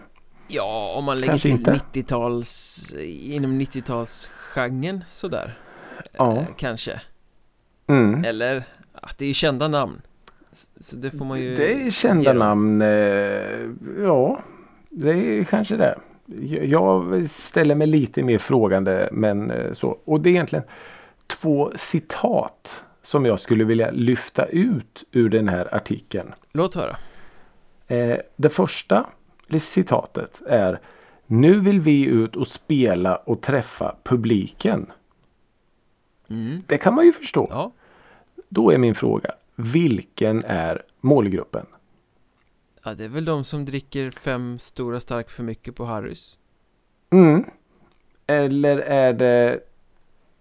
Ja, 0.48 0.94
om 0.98 1.04
man 1.06 1.18
lägger 1.18 1.28
Kanske 1.34 1.48
till 1.48 1.58
inte. 1.58 1.72
90-tals 1.72 2.94
Inom 3.04 3.62
90-talsgenren 3.62 5.02
sådär 5.08 5.58
Ja. 6.12 6.38
eh, 6.38 6.46
Kanske 6.58 7.02
Mm. 7.88 8.24
Eller, 8.24 8.64
att 8.94 9.18
det 9.18 9.26
är 9.26 9.34
kända 9.34 9.68
namn 9.68 10.02
Så 10.80 10.96
det 10.96 11.12
får 11.12 11.26
man 11.26 11.40
ju 11.42 11.56
Det 11.56 11.74
är 11.74 11.90
kända 11.90 12.34
namn. 12.34 12.82
Eh, 12.82 12.88
ja. 14.04 14.40
det 14.90 15.12
är 15.12 15.44
kanske 15.44 15.76
det. 15.78 16.00
Jag- 16.26 16.66
Jag 16.66 17.30
ställer 17.30 17.76
mig 17.76 17.88
lite 17.88 18.24
mer 18.24 18.38
frågande 18.38 19.10
men 19.12 19.52
eh, 19.52 19.74
så. 19.74 19.98
Och 20.06 20.22
det 20.22 20.30
är 20.30 20.32
egentligen 20.32 20.66
två 21.28 21.72
citat 21.76 22.84
som 23.02 23.26
jag 23.26 23.40
skulle 23.40 23.64
vilja 23.64 23.92
lyfta 23.92 24.46
ut 24.46 25.04
ur 25.12 25.30
den 25.30 25.50
här 25.50 25.76
artikeln. 25.76 26.34
Låt 26.52 26.76
höra. 26.76 26.98
Eh, 27.88 28.18
det 28.36 28.50
första 28.50 29.10
citatet 29.60 30.42
är 30.48 30.80
Nu 31.26 31.60
vill 31.60 31.80
vi 31.80 32.06
ut 32.06 32.36
och 32.36 32.48
spela 32.48 33.16
och 33.16 33.42
träffa 33.42 33.96
publiken. 34.04 34.92
Mm. 36.30 36.64
Det 36.68 36.78
kan 36.78 36.94
man 36.94 37.06
ju 37.06 37.14
förstå. 37.14 37.48
Ja, 37.50 37.72
Då 38.50 38.72
är 38.72 38.78
min 38.78 38.96
fråga. 38.96 39.32
Vilken 39.56 40.44
är 40.46 40.84
målgruppen? 41.02 41.66
ja, 42.84 42.94
det 42.94 43.06
är 43.06 43.10
väl 43.10 43.26
de 43.26 43.44
som 43.44 43.66
dricker 43.66 44.12
fem 44.12 44.60
stora 44.60 45.00
stark 45.00 45.30
för 45.30 45.44
mycket 45.44 45.76
på 45.76 45.86
Harrys. 45.86 46.40
Mm. 47.10 47.46
Eller 48.28 48.78
är 48.78 49.14
det 49.14 49.60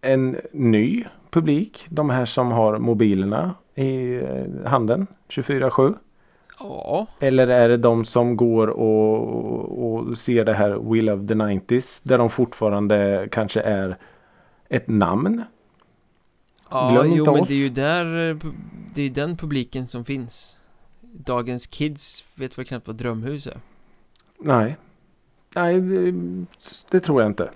en 0.00 0.40
ny 0.52 1.04
publik? 1.30 1.86
De 1.90 2.10
här 2.10 2.24
som 2.24 2.52
har 2.52 2.78
mobilerna 2.78 3.54
i 3.74 4.14
eh, 4.14 4.64
handen 4.70 5.06
24-7? 5.28 5.94
Ja, 6.58 7.06
Eller 7.20 7.48
är 7.48 7.68
det 7.68 7.76
de 7.76 8.04
som 8.04 8.36
går 8.36 8.66
och, 8.68 9.94
och 9.94 10.18
ser 10.18 10.44
det 10.44 10.54
här 10.54 10.70
We 10.70 11.02
Love 11.02 11.28
the 11.28 11.34
90s 11.34 12.00
där 12.02 12.18
de 12.18 12.30
fortfarande 12.30 13.28
kanske 13.30 13.60
är 13.60 13.96
ett 14.68 14.88
namn? 14.88 15.42
ja 16.70 16.90
Glöm 16.90 17.12
jo 17.12 17.24
men 17.24 17.42
oss. 17.42 17.48
det 17.48 17.54
är 17.54 17.58
ju 17.58 17.68
där, 17.68 18.30
eh, 18.30 18.36
det 18.94 19.02
är 19.02 19.10
den 19.10 19.36
publiken 19.36 19.86
som 19.86 20.04
finns. 20.04 20.58
Dagens 21.00 21.66
kids 21.66 22.24
vet 22.34 22.58
väl 22.58 22.64
knappt 22.66 22.86
vad 22.86 22.96
drömhus 22.96 23.46
är. 23.46 23.60
Nej. 24.38 24.76
Nej, 25.54 25.80
det, 25.80 26.14
det 26.90 27.00
tror 27.00 27.22
jag 27.22 27.30
inte. 27.30 27.50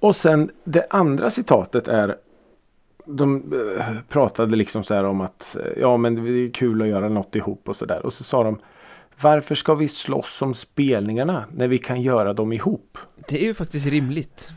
Och 0.00 0.16
sen 0.16 0.50
det 0.64 0.86
andra 0.90 1.30
citatet 1.30 1.88
är 1.88 2.16
de 3.04 3.52
eh, 3.78 3.86
pratade 4.08 4.56
liksom 4.56 4.84
så 4.84 4.94
här 4.94 5.04
om 5.04 5.20
att 5.20 5.56
eh, 5.56 5.80
ja 5.80 5.96
men 5.96 6.14
det 6.14 6.30
är 6.30 6.50
kul 6.50 6.82
att 6.82 6.88
göra 6.88 7.08
något 7.08 7.36
ihop 7.36 7.68
och 7.68 7.76
så 7.76 7.84
där. 7.84 8.06
Och 8.06 8.12
så 8.12 8.24
sa 8.24 8.44
de 8.44 8.58
Varför 9.20 9.54
ska 9.54 9.74
vi 9.74 9.88
slåss 9.88 10.42
om 10.42 10.54
spelningarna 10.54 11.44
när 11.52 11.68
vi 11.68 11.78
kan 11.78 12.02
göra 12.02 12.32
dem 12.32 12.52
ihop? 12.52 12.98
Det 13.28 13.42
är 13.42 13.44
ju 13.44 13.54
faktiskt 13.54 13.86
rimligt. 13.86 14.52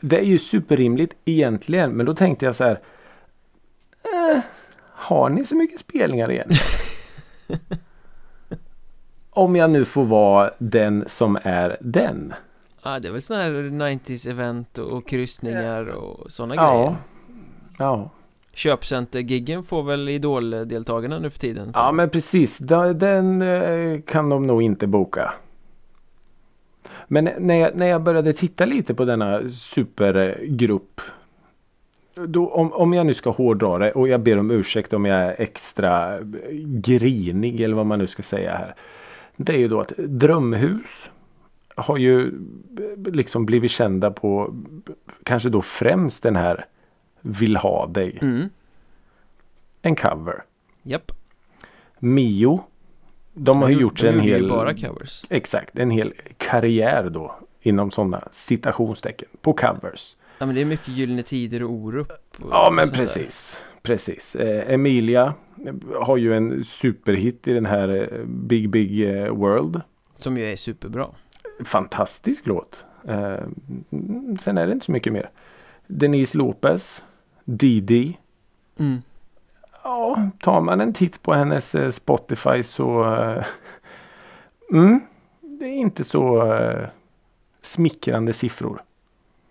Det 0.00 0.18
är 0.18 0.24
ju 0.24 0.38
superrimligt 0.38 1.16
egentligen 1.24 1.90
men 1.90 2.06
då 2.06 2.14
tänkte 2.14 2.44
jag 2.44 2.54
så 2.54 2.64
här 2.64 2.80
eh, 4.02 4.40
Har 4.80 5.28
ni 5.28 5.44
så 5.44 5.56
mycket 5.56 5.80
spelningar 5.80 6.30
igen? 6.30 6.50
Om 9.30 9.56
jag 9.56 9.70
nu 9.70 9.84
får 9.84 10.04
vara 10.04 10.50
den 10.58 11.04
som 11.06 11.38
är 11.42 11.76
den. 11.80 12.34
Ja, 12.88 12.98
det 12.98 13.08
är 13.08 13.12
väl 13.12 13.22
sådana 13.22 13.42
här 13.44 13.50
90s 13.52 14.30
event 14.30 14.78
och, 14.78 15.08
kryssningar 15.08 15.86
och 15.88 16.32
sådana 16.32 16.54
Ja. 16.54 16.72
grejer. 16.74 16.96
Ja, 17.78 18.10
Köpcenter-giggen 18.54 19.62
får 19.62 19.82
väl 19.82 20.08
Idol-deltagarna 20.08 21.18
nu 21.18 21.30
för 21.30 21.38
tiden. 21.38 21.72
så- 21.72 21.78
ja 21.80 21.92
men 21.92 22.10
precis. 22.10 22.58
Den 22.58 23.42
eh, 23.42 24.00
kan 24.00 24.28
de 24.28 24.46
nog 24.46 24.62
inte 24.62 24.86
boka. 24.86 25.32
Men 27.08 27.24
när 27.38 27.54
jag, 27.54 27.76
när 27.76 27.86
jag 27.86 28.02
började 28.02 28.32
titta 28.32 28.64
lite 28.64 28.94
på 28.94 29.04
denna 29.04 29.48
supergrupp. 29.48 31.00
Då, 32.14 32.48
om, 32.50 32.72
om 32.72 32.92
jag 32.92 33.06
nu 33.06 33.14
ska 33.14 33.30
hårdra 33.30 33.78
det 33.78 33.92
och 33.92 34.08
jag 34.08 34.20
ber 34.20 34.38
om 34.38 34.50
ursäkt 34.50 34.92
om 34.92 35.04
jag 35.04 35.20
är 35.22 35.34
extra 35.38 36.18
grinig 36.64 37.60
eller 37.60 37.74
vad 37.76 37.86
man 37.86 37.98
nu 37.98 38.06
ska 38.06 38.22
säga 38.22 38.50
här. 38.56 38.74
Det 39.36 39.52
är 39.52 39.58
ju 39.58 39.68
då 39.68 39.80
att 39.80 39.92
Drömhus 39.98 41.10
har 41.78 41.96
ju 41.98 42.32
liksom 43.06 43.46
blivit 43.46 43.70
kända 43.70 44.10
på 44.10 44.54
kanske 45.22 45.48
då 45.48 45.62
främst 45.62 46.22
den 46.22 46.36
här 46.36 46.66
Vill 47.20 47.56
ha 47.56 47.86
dig. 47.86 48.18
Mm, 48.22 48.48
En 49.82 49.96
cover. 49.96 50.42
japp. 50.82 51.12
Mio. 51.98 52.64
De 53.34 53.62
har 53.62 53.68
ju 53.68 53.80
gjort 53.80 54.02
en 54.02 54.20
hel, 54.20 54.48
bara 54.48 54.74
covers. 54.74 55.24
exakt, 55.30 55.78
en 55.78 55.90
hel 55.90 56.12
karriär 56.36 57.10
då 57.10 57.38
inom 57.62 57.90
sådana 57.90 58.28
citationstecken 58.32 59.28
på 59.40 59.52
covers. 59.52 60.16
Ja, 60.38 60.46
men 60.46 60.54
det 60.54 60.60
är 60.60 60.64
mycket 60.64 60.88
Gyllene 60.88 61.22
Tider 61.22 61.62
och 61.62 61.70
Orup. 61.70 62.12
Och 62.38 62.48
Ja 62.50 62.70
men 62.72 62.86
sånt 62.86 62.96
där. 62.98 63.04
precis. 63.04 63.58
Precis. 63.82 64.34
Eh, 64.36 64.72
Emilia 64.74 65.34
har 66.00 66.16
ju 66.16 66.34
en 66.36 66.64
superhit 66.64 67.48
i 67.48 67.52
den 67.52 67.66
här 67.66 67.88
eh, 67.88 68.24
Big 68.26 68.70
Big 68.70 69.10
eh, 69.10 69.28
World. 69.34 69.80
Som 70.14 70.38
ju 70.38 70.44
är 70.52 70.56
superbra. 70.56 71.06
Fantastisk 71.64 72.46
låt. 72.46 72.84
Eh, 73.08 73.38
sen 74.40 74.58
är 74.58 74.66
det 74.66 74.72
inte 74.72 74.86
så 74.86 74.92
mycket 74.92 75.12
mer. 75.12 75.30
Denise 75.86 76.38
Lopez. 76.38 77.04
Didi. 77.44 78.18
Mm. 78.78 79.02
Ja, 79.82 80.30
tar 80.40 80.60
man 80.60 80.80
en 80.80 80.92
titt 80.92 81.22
på 81.22 81.34
hennes 81.34 81.74
eh, 81.74 81.90
Spotify 81.90 82.62
så 82.62 83.14
eh, 83.14 83.44
mm, 84.72 85.00
det 85.40 85.64
är 85.64 85.72
inte 85.74 86.04
så 86.04 86.52
eh, 86.52 86.86
smickrande 87.62 88.32
siffror. 88.32 88.82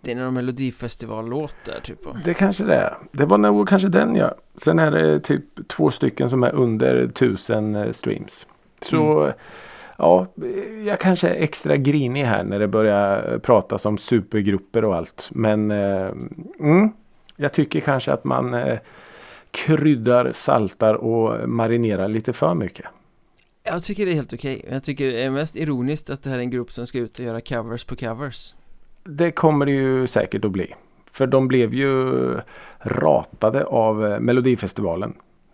Det 0.02 0.12
är 0.12 0.16
någon 0.16 0.34
melodifestivallåt 0.34 1.56
där 1.66 1.80
typ. 1.84 2.00
Det 2.26 2.34
kanske 2.34 2.64
det 2.64 2.76
är. 2.76 2.98
Det 3.12 3.26
var 3.26 3.38
nog 3.38 3.70
kanske 3.70 3.88
den 3.88 4.16
ja. 4.16 4.36
Sen 4.56 4.80
är 4.80 4.92
det 4.92 5.20
typ 5.20 5.68
två 5.68 5.92
stycken 5.92 6.30
som 6.30 6.44
är 6.44 6.56
under 6.56 7.08
tusen 7.08 7.76
eh, 7.76 7.92
streams. 7.92 8.48
Så 8.82 9.22
Mm. 9.24 9.34
Ja, 9.98 10.28
jag 10.86 11.00
kanske 11.00 11.30
är 11.30 11.42
extra 11.42 11.78
grinig 11.78 12.24
här 12.24 12.44
när 12.44 12.60
det 12.60 12.68
börjar 12.68 13.40
pratas 13.40 13.86
om 13.86 13.98
supergrupper 13.98 14.86
och 14.86 14.96
allt. 14.96 15.30
Men 15.32 15.72
eh, 15.72 16.12
mm, 16.60 16.90
jag 17.36 17.54
tycker 17.54 17.80
kanske 17.80 18.14
att 18.14 18.24
man 18.24 18.54
eh, 18.54 18.80
kryddar, 19.52 20.32
saltar 20.32 20.94
och 20.94 21.50
marinerar 21.50 22.08
lite 22.08 22.34
för 22.34 22.54
mycket. 22.54 22.86
Jag 23.64 23.84
tycker 23.84 24.06
det 24.06 24.12
är 24.12 24.16
helt 24.16 24.34
okej. 24.34 24.66
Jag 24.72 24.84
tycker 24.84 25.08
det 25.08 25.24
är 25.24 25.30
mest 25.30 25.56
ironiskt 25.56 26.10
att 26.10 26.24
det 26.24 26.30
här 26.30 26.38
är 26.38 26.42
en 26.42 26.50
grupp 26.50 26.72
som 26.72 26.88
ska 26.88 26.98
ut 26.98 27.20
och 27.20 27.26
göra 27.26 27.42
covers 27.42 27.84
på 27.84 27.96
covers. 27.96 28.56
Det 29.04 29.32
kommer 29.32 29.66
det 29.66 29.72
ju 29.72 30.08
säkert 30.08 30.46
att 30.46 30.52
bli. 30.52 30.74
För 31.12 31.28
de 31.28 31.48
blev 31.48 31.74
ju 31.74 32.14
ratade 32.80 33.66
av 33.66 34.06
eh, 34.06 34.20
Melodifestivalen. 34.20 35.14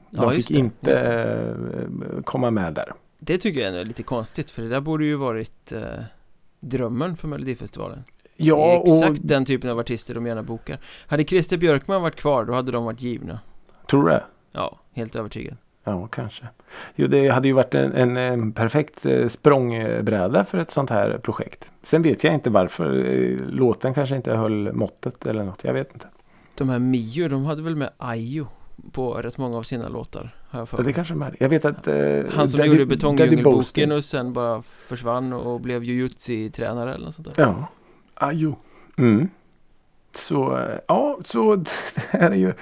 De 0.09 0.23
Ja, 0.23 0.29
fick 0.29 0.47
det, 0.47 0.53
inte 0.53 0.91
eh, 0.91 2.21
komma 2.23 2.51
med 2.51 2.73
där. 2.73 2.93
Det 3.25 3.37
tycker 3.37 3.59
jag 3.59 3.67
ändå 3.67 3.79
är 3.79 3.85
lite 3.85 4.03
konstigt 4.03 4.51
för 4.51 4.61
det 4.61 4.69
där 4.69 4.81
borde 4.81 5.05
ju 5.05 5.15
varit 5.15 5.71
eh, 5.71 5.81
drömmen 6.59 7.15
för 7.17 7.27
Melodifestivalen. 7.27 8.03
det 8.37 8.43
är 8.43 8.47
Ja, 8.47 8.83
exakt 8.85 9.19
och 9.19 9.27
den 9.27 9.45
typen 9.45 9.69
av 9.69 9.79
artister 9.79 10.13
de 10.13 10.25
gärna 10.27 10.43
bokar. 10.43 10.77
Hade 11.07 11.23
Christer 11.23 11.57
Björkman 11.57 12.01
varit 12.01 12.15
kvar 12.15 12.45
då 12.45 12.53
hade 12.53 12.71
de 12.71 12.85
varit 12.85 13.01
givna. 13.01 13.39
tror 13.89 14.03
du 14.03 14.09
det? 14.09 14.23
Ja, 14.51 14.79
helt 14.93 15.15
övertygad. 15.15 15.57
Ja, 15.83 16.07
kanske. 16.07 16.47
Jo, 16.95 17.07
det 17.07 17.29
hade 17.29 17.47
ju 17.47 17.53
varit 17.53 17.75
en, 17.75 17.93
en, 17.93 18.17
en 18.17 18.51
perfekt 18.51 19.05
eh, 19.05 19.27
språngbräda 19.27 20.45
för 20.45 20.57
ett 20.57 20.71
sånt 20.71 20.89
här 20.89 21.17
projekt. 21.17 21.69
Sen 21.83 22.01
vet 22.01 22.23
jag 22.23 22.33
inte 22.33 22.49
varför. 22.49 23.05
eh, 23.05 23.37
Låten 23.49 23.93
kanske 23.93 24.15
inte 24.15 24.31
höll 24.33 24.73
måttet 24.73 25.25
eller 25.27 25.43
något. 25.43 25.63
Jag 25.63 25.73
vet 25.73 25.93
inte. 25.93 26.05
De 26.57 26.69
här 26.69 26.79
Mio, 26.79 27.27
de 27.29 27.45
hade 27.45 27.61
väl 27.61 27.75
med 27.75 27.89
Ayo 27.97 28.47
på 28.91 29.13
rätt 29.13 29.37
många 29.37 29.57
av 29.57 29.63
sina 29.63 29.89
låtar. 29.89 30.35
Har 30.53 30.59
jag 30.59 30.69
för 30.69 30.77
Ja, 30.77 30.83
det 30.83 30.93
kanske 30.93 31.13
de 31.13 31.21
är. 31.21 31.35
Jag 31.39 31.49
vet 31.49 31.65
att... 31.65 31.87
Eh, 31.87 31.95
Han 32.31 32.47
som 32.47 32.59
Daddy- 32.59 32.65
gjorde 32.65 32.85
Betongdjungelboken 32.85 33.91
och 33.91 34.03
sen 34.03 34.33
bara 34.33 34.61
försvann 34.61 35.33
och 35.33 35.61
blev 35.61 35.83
jujutsu-tränare 35.83 36.93
eller 36.93 37.05
något 37.05 37.15
sånt 37.15 37.35
där. 37.35 37.43
Ja. 37.43 37.67
Ajo. 38.13 38.55
Mm. 38.97 39.29
Så, 40.15 40.57
eh, 40.57 40.79
ja, 40.87 41.19
så 41.25 41.55
det 41.55 41.69
här 42.09 42.31
är 42.31 42.35
ju... 42.35 42.53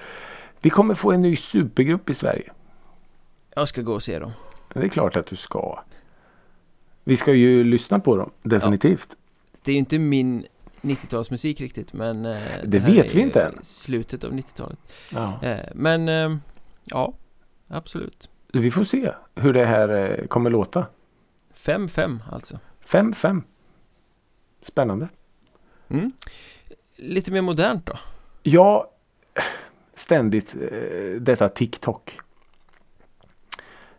Vi 0.61 0.69
kommer 0.69 0.95
få 0.95 1.11
en 1.11 1.21
ny 1.21 1.35
supergrupp 1.35 2.09
i 2.09 2.13
Sverige. 2.13 2.51
Jag 3.55 3.67
ska 3.67 3.81
gå 3.81 3.93
och 3.93 4.03
se 4.03 4.19
dem. 4.19 4.31
Det 4.73 4.79
är 4.79 4.87
klart 4.87 5.17
att 5.17 5.25
du 5.25 5.35
ska. 5.35 5.79
Vi 7.03 7.15
ska 7.17 7.33
ju 7.33 7.63
lyssna 7.63 7.99
på 7.99 8.17
dem, 8.17 8.29
definitivt. 8.43 9.15
Det 9.63 9.71
är 9.71 9.73
ju 9.73 9.79
inte 9.79 9.99
min 9.99 10.45
90-talsmusik 10.81 11.61
riktigt 11.61 11.93
men 11.93 12.25
eh, 12.25 12.41
Det 12.65 12.79
här 12.79 12.91
vet 12.93 13.15
vi 13.15 13.21
inte 13.21 13.41
än. 13.41 13.59
Slutet 13.63 14.23
av 14.25 14.31
90-talet. 14.31 14.79
Ja. 15.13 15.39
Eh, 15.41 15.57
men 15.75 16.07
ja, 16.83 17.13
absolut. 17.71 18.29
Vi 18.53 18.71
får 18.71 18.83
se 18.83 19.11
hur 19.35 19.53
det 19.53 19.65
här 19.65 19.89
eh, 20.19 20.27
kommer 20.27 20.49
låta. 20.49 20.85
5-5 21.55 22.19
alltså. 22.31 22.59
5-5. 22.87 23.41
Spännande. 24.61 25.07
Mm. 25.89 26.11
Lite 26.95 27.31
mer 27.31 27.41
modernt 27.41 27.85
då? 27.85 27.93
Ja, 28.43 28.91
ständigt 29.93 30.55
eh, 30.55 31.21
detta 31.21 31.49
TikTok. 31.49 32.19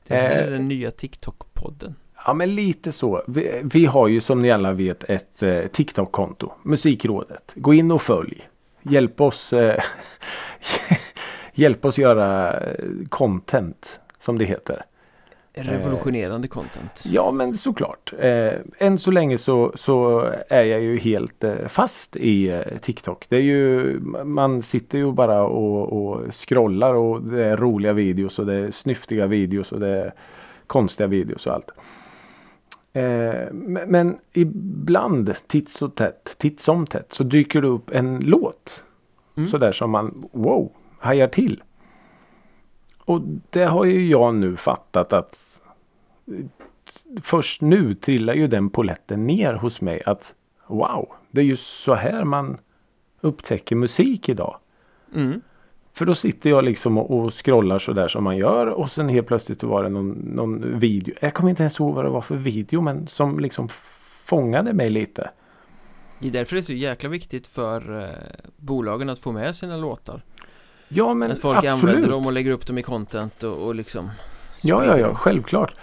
Det 0.07 0.15
här 0.15 0.31
Eh. 0.31 0.47
är 0.47 0.51
den 0.51 0.69
nya 0.69 0.91
TikTok-podden. 0.91 1.95
Ja 2.27 2.35
men 2.35 2.55
lite 2.55 2.93
så. 2.93 3.23
Vi, 3.29 3.61
vi 3.65 3.85
har 3.87 4.09
ju 4.09 4.21
som 4.21 4.43
ni 4.43 4.51
alla 4.51 4.73
vet 4.73 5.05
ett 5.05 5.43
eh, 5.43 5.67
TikTok-konto. 5.67 6.53
Musikrådet. 6.63 7.53
Gå 7.57 7.75
in 7.75 7.91
och 7.91 8.03
följ. 8.03 8.49
Hjälp 8.83 9.21
oss 9.21 9.53
eh, 9.53 9.83
Hjälp 11.53 11.85
oss 11.85 11.99
göra 11.99 12.61
eh, 12.61 12.75
content 13.09 14.01
som 14.19 14.39
det 14.39 14.45
heter. 14.45 14.85
Revolutionerande 15.55 16.49
content. 16.49 17.05
Ja 17.07 17.31
men 17.31 17.55
såklart. 17.55 18.13
Eh, 18.19 18.53
än 18.79 18.99
så 18.99 19.11
länge 19.11 19.39
så, 19.39 19.73
så 19.75 20.21
är 20.49 20.63
jag 20.63 20.81
ju 20.81 20.99
helt 20.99 21.45
eh, 21.45 21.67
fast 21.69 22.17
i 22.17 22.49
eh, 22.49 22.79
TikTok. 22.81 23.27
Det 23.29 23.37
är 23.37 23.41
ju, 23.41 24.01
man 24.25 24.63
sitter 24.63 24.99
ju 24.99 25.13
bara 25.13 25.43
och, 25.43 25.93
och 25.93 26.35
scrollar 26.35 26.95
och 26.95 27.23
det 27.23 27.45
är 27.45 27.57
roliga 27.57 27.93
videos 27.93 28.39
och 28.39 28.47
det 28.47 28.55
är 28.55 28.71
snyftiga 28.71 29.27
videos 29.27 29.73
och 29.73 29.81
det 29.81 29.89
är 29.89 30.15
konstiga 30.67 31.07
videos 31.07 31.47
och 31.47 31.55
allt. 31.55 31.71
Eh, 32.93 33.53
men, 33.53 34.19
ibland 34.33 35.35
titt 35.47 35.69
så 35.69 35.89
tätt, 35.89 36.35
titt 36.39 36.61
som 36.61 36.87
tätt 36.87 37.13
så 37.13 37.23
dyker 37.23 37.63
det 37.63 37.69
upp 37.69 37.91
en 37.91 38.21
låt. 38.21 38.85
Mm. 39.37 39.49
Sådär 39.49 39.73
som 39.73 39.91
man, 39.91 40.29
wow, 40.33 40.73
hajar 41.03 41.29
till. 41.29 41.63
Och 43.05 43.21
det 43.51 43.65
har 43.65 43.85
ju 43.85 44.09
jag 44.09 44.35
nu 44.35 44.57
fattat 44.57 45.13
att 45.13 45.61
först 47.23 47.63
nu 47.63 47.95
trillar 47.95 48.35
ju 48.35 48.47
den 48.47 48.71
poletten 48.71 49.27
ner 49.27 49.55
hos 49.55 49.81
mig 49.81 50.03
att 50.07 50.35
wow, 50.67 51.09
det 51.31 51.41
är 51.41 51.45
ju 51.45 51.57
så 51.57 51.95
här 51.95 52.25
man 52.25 52.59
upptäcker 53.21 53.77
musik 53.77 54.29
idag. 54.29 54.57
Mm. 55.15 55.41
För 55.93 56.07
då 56.07 56.15
sitter 56.15 56.51
jag 56.51 56.65
liksom 56.65 56.99
och, 56.99 57.19
och 57.19 57.45
scrollar 57.45 57.79
sådär 57.79 58.09
som 58.09 58.25
man 58.25 58.37
gör 58.37 58.67
och 58.67 58.91
sen 58.91 59.09
helt 59.09 59.27
plötsligt 59.27 59.63
var 59.63 59.83
det 59.83 59.89
någon, 59.89 60.11
någon 60.11 60.79
video. 60.79 61.15
Jag 61.21 61.35
kommer 61.35 61.51
inte 61.51 61.63
ens 61.63 61.81
ihåg 61.81 61.95
vad 61.95 62.05
det 62.05 62.11
var 62.11 62.21
för 62.21 62.37
video 62.37 62.81
men 62.81 63.07
som 63.07 63.41
liksom 63.41 63.69
fångade 64.25 64.73
mig 64.73 64.91
lite. 64.91 65.31
Det 66.19 66.29
är 66.29 66.33
därför 66.33 66.55
det 66.55 66.61
är 66.61 66.63
så 66.63 66.73
jäkla 66.73 67.09
viktigt 67.09 67.47
för 67.47 68.03
eh, 68.03 68.09
bolagen 68.57 69.09
att 69.09 69.19
få 69.19 69.33
med 69.33 69.57
sina 69.57 69.77
låtar. 69.77 70.23
Ja 70.95 71.15
men 71.15 71.31
att 71.31 71.41
folk 71.41 71.57
absolut. 71.57 71.83
använder 71.83 72.09
dem 72.09 72.27
och 72.27 72.33
lägger 72.33 72.51
upp 72.51 72.67
dem 72.67 72.79
i 72.79 72.83
content 72.83 73.43
och, 73.43 73.67
och 73.67 73.75
liksom 73.75 74.11
Ja, 74.65 74.85
ja, 74.85 74.99
ja, 74.99 75.15
självklart. 75.15 75.75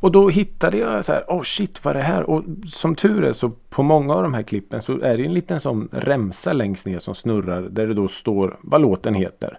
Och 0.00 0.12
då 0.12 0.28
hittade 0.28 0.76
jag 0.76 1.04
så 1.04 1.12
här, 1.12 1.24
oh 1.28 1.42
shit 1.42 1.84
vad 1.84 1.96
är 1.96 1.98
det 1.98 2.04
här? 2.04 2.22
Och 2.22 2.44
som 2.66 2.94
tur 2.94 3.24
är 3.24 3.32
så 3.32 3.50
på 3.50 3.82
många 3.82 4.14
av 4.14 4.22
de 4.22 4.34
här 4.34 4.42
klippen 4.42 4.82
så 4.82 5.00
är 5.00 5.16
det 5.16 5.24
en 5.24 5.34
liten 5.34 5.60
sån 5.60 5.88
remsa 5.92 6.52
längst 6.52 6.86
ner 6.86 6.98
som 6.98 7.14
snurrar 7.14 7.62
där 7.62 7.86
det 7.86 7.94
då 7.94 8.08
står 8.08 8.58
vad 8.60 8.80
låten 8.80 9.14
heter. 9.14 9.58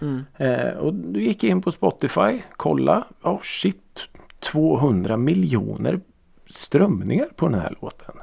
Mm. 0.00 0.24
Eh, 0.36 0.76
och 0.76 0.94
då 0.94 1.20
gick 1.20 1.44
jag 1.44 1.50
in 1.50 1.62
på 1.62 1.72
Spotify, 1.72 2.42
kolla, 2.56 3.06
oh 3.22 3.40
shit, 3.42 4.08
200 4.40 5.16
miljoner 5.16 6.00
strömningar 6.46 7.28
på 7.36 7.48
den 7.48 7.60
här 7.60 7.74
låten. 7.80 8.14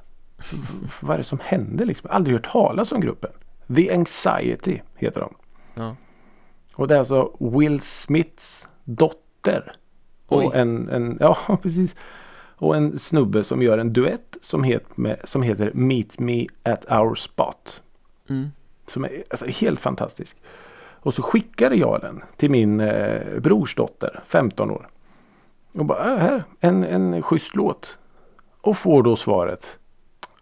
vad 0.99 1.13
är 1.13 1.17
det 1.17 1.23
som 1.23 1.39
hände 1.43 1.85
liksom? 1.85 2.09
Aldrig 2.11 2.35
hört 2.35 2.51
talas 2.51 2.91
om 2.91 3.01
gruppen. 3.01 3.31
The 3.75 3.93
Anxiety 3.93 4.79
heter 4.95 5.19
de. 5.19 5.33
Ja. 5.73 5.95
Och 6.75 6.87
det 6.87 6.95
är 6.95 6.99
alltså 6.99 7.35
Will 7.39 7.81
Smiths 7.81 8.67
dotter. 8.83 9.75
Oj. 10.27 10.45
Och 10.45 10.55
en, 10.55 10.89
en, 10.89 11.17
ja 11.21 11.37
precis. 11.61 11.95
Och 12.55 12.75
en 12.75 12.99
snubbe 12.99 13.43
som 13.43 13.61
gör 13.61 13.77
en 13.77 13.93
duett 13.93 14.37
som, 14.41 14.63
het 14.63 14.97
med, 14.97 15.19
som 15.23 15.41
heter 15.41 15.71
Meet 15.73 16.19
Me 16.19 16.47
at 16.63 16.91
Our 16.91 17.15
Spot. 17.15 17.81
Mm. 18.29 18.51
Som 18.87 19.03
är 19.03 19.23
alltså, 19.29 19.45
helt 19.45 19.79
fantastisk. 19.79 20.37
Och 21.03 21.13
så 21.13 21.21
skickade 21.21 21.75
jag 21.75 22.01
den 22.01 22.23
till 22.37 22.51
min 22.51 22.79
eh, 22.79 23.39
brors 23.39 23.75
dotter, 23.75 24.23
15 24.27 24.71
år. 24.71 24.89
Och 25.73 25.85
bara, 25.85 26.13
äh, 26.13 26.17
här, 26.17 26.43
en, 26.59 26.83
en 26.83 27.21
schysst 27.21 27.55
låt. 27.55 27.97
Och 28.61 28.77
får 28.77 29.03
då 29.03 29.15
svaret. 29.15 29.79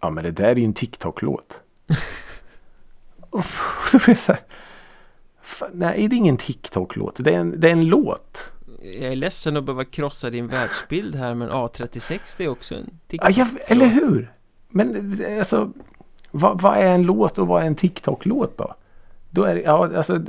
Ja 0.00 0.10
men 0.10 0.24
det 0.24 0.30
där 0.30 0.44
är 0.44 0.56
ju 0.56 0.64
en 0.64 0.72
TikTok-låt. 0.72 1.60
och 3.30 3.44
då 3.92 3.98
blir 3.98 4.06
det 4.06 4.20
så 4.20 4.32
här. 4.32 4.42
"Fan, 5.52 5.70
Nej 5.74 6.08
det 6.08 6.14
är 6.14 6.18
ingen 6.18 6.36
TikTok-låt. 6.36 7.16
Det 7.18 7.34
är 7.34 7.38
en, 7.38 7.60
det 7.60 7.68
är 7.68 7.72
en 7.72 7.86
låt. 7.86 8.50
Jag 8.82 9.12
är 9.12 9.16
ledsen 9.16 9.56
att 9.56 9.64
behöva 9.64 9.84
krossa 9.84 10.30
din 10.30 10.46
världsbild 10.48 11.14
här 11.14 11.34
men 11.34 11.50
A36 11.50 12.34
det 12.38 12.44
är 12.44 12.48
också 12.48 12.74
en 12.74 12.90
Ja, 13.08 13.30
jag, 13.30 13.48
TikTok 13.48 13.70
eller 13.70 13.86
hur? 13.86 14.32
Men 14.68 15.18
alltså. 15.38 15.72
Vad, 16.30 16.60
vad 16.60 16.76
är 16.76 16.94
en 16.94 17.02
låt 17.02 17.38
och 17.38 17.46
vad 17.46 17.62
är 17.62 17.66
en 17.66 17.76
TikTok-låt 17.76 18.58
då? 18.58 18.74
Då 19.30 19.44
är 19.44 19.54
det, 19.54 19.60
ja 19.60 19.96
alltså. 19.96 20.24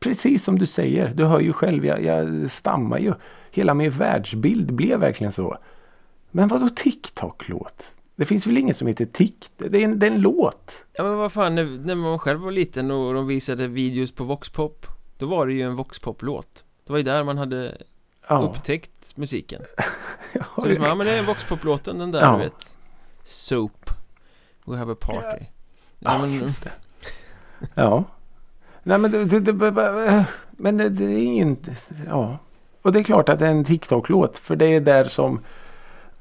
Precis 0.00 0.44
som 0.44 0.58
du 0.58 0.66
säger. 0.66 1.14
Du 1.14 1.24
hör 1.24 1.40
ju 1.40 1.52
själv. 1.52 1.86
Jag, 1.86 2.04
jag 2.04 2.50
stammar 2.50 2.98
ju. 2.98 3.14
Hela 3.50 3.74
min 3.74 3.90
världsbild 3.90 4.72
blev 4.72 5.00
verkligen 5.00 5.32
så. 5.32 5.56
Men 6.30 6.48
vad 6.48 6.60
då 6.60 6.68
TikTok-låt? 6.68 7.94
Det 8.20 8.26
finns 8.26 8.46
väl 8.46 8.58
ingen 8.58 8.74
som 8.74 8.86
heter 8.86 9.06
Tik? 9.06 9.50
Det 9.56 9.78
är 9.78 9.84
en, 9.84 9.98
det 9.98 10.06
är 10.06 10.10
en 10.10 10.20
låt. 10.20 10.72
Ja 10.92 11.04
men 11.04 11.16
vad 11.16 11.32
fan, 11.32 11.54
när, 11.54 11.64
när 11.64 11.94
man 11.94 12.18
själv 12.18 12.40
var 12.40 12.50
liten 12.50 12.90
och 12.90 13.14
de 13.14 13.26
visade 13.26 13.68
videos 13.68 14.12
på 14.12 14.24
Voxpop 14.24 14.86
Då 15.18 15.26
var 15.26 15.46
det 15.46 15.52
ju 15.52 15.62
en 15.62 15.76
Voxpop-låt 15.76 16.64
Det 16.86 16.92
var 16.92 16.98
ju 16.98 17.02
där 17.04 17.24
man 17.24 17.38
hade 17.38 17.76
Ja. 18.28 18.38
upptäckt 18.40 19.16
musiken 19.16 19.62
Ja, 20.32 20.44
Så 20.54 20.64
det 20.64 20.70
är 20.70 20.74
som, 20.74 20.84
ja 20.84 20.94
men 20.94 21.06
det 21.06 21.12
är 21.12 21.22
Voxpop-låten 21.22 21.98
den 21.98 22.10
där 22.10 22.20
Ja. 22.20 22.32
du 22.32 22.38
vet 22.38 22.78
Soap 23.24 23.90
We 24.64 24.76
have 24.76 24.92
a 24.92 24.96
party 25.00 25.44
Ja, 25.98 26.12
Ja, 26.12 26.18
men, 26.20 26.32
just 26.34 26.62
det. 26.64 26.72
Ja. 27.74 28.04
Nej 28.82 28.98
men 28.98 29.10
det, 29.10 29.24
det, 29.24 29.40
det, 29.40 29.52
det, 29.70 30.26
men 30.50 30.76
det, 30.76 30.88
det 30.88 31.04
är 31.04 31.18
inte, 31.26 31.76
ja. 32.06 32.38
Och 32.82 32.92
det 32.92 32.98
är 32.98 33.02
klart 33.02 33.28
att 33.28 33.38
det 33.38 33.46
är 33.46 33.50
en 33.50 33.64
TikTok-låt. 33.64 34.38
För 34.38 34.56
det 34.56 34.66
är 34.66 34.80
där 34.80 35.04
som 35.04 35.40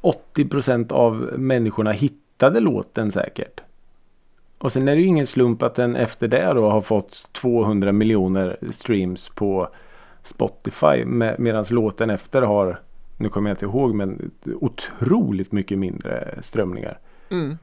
80% 0.02 0.92
av 0.92 1.16
människorna 1.38 1.92
hittade 1.92 2.60
låten 2.60 3.12
säkert. 3.12 3.62
Och 4.58 4.72
sen 4.72 4.88
är 4.88 4.96
det 4.96 5.02
ju 5.02 5.08
ingen 5.08 5.28
slump 5.28 5.64
att 5.64 5.76
den 5.76 5.96
efter 5.96 6.28
det 6.28 6.54
då 6.54 6.70
har 6.70 6.82
fått 6.82 7.28
200 7.34 7.92
miljoner 7.92 8.58
streams 8.72 9.30
på 9.30 9.70
Spotify. 10.24 11.06
Med, 11.06 11.40
Medan 11.40 11.66
låten 11.70 12.10
efter 12.10 12.42
har, 12.42 12.82
nu 13.18 13.30
kommer 13.30 13.50
jag 13.50 13.54
inte 13.56 13.66
ihåg 13.66 13.96
men 13.96 14.32
otroligt 14.62 15.52
mycket 15.52 15.78
mindre 15.78 16.40
strömningar. 16.42 17.00
mm. 17.32 17.58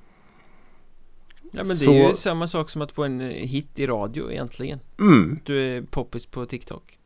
Ja 1.50 1.62
men 1.66 1.76
det 1.78 1.84
Så- 1.84 1.92
är 1.92 2.08
ju 2.08 2.14
samma 2.14 2.46
sak 2.46 2.70
som 2.70 2.82
att 2.82 2.92
få 2.92 3.04
en 3.04 3.20
eh, 3.20 3.26
hit 3.28 3.78
i 3.78 3.86
radio 3.86 4.30
egentligen 4.32 4.78
Mm. 4.98 5.38
Du 5.44 5.60
är 5.76 5.82
poppis 5.82 6.26
på 6.26 6.46
TikTok 6.46 6.98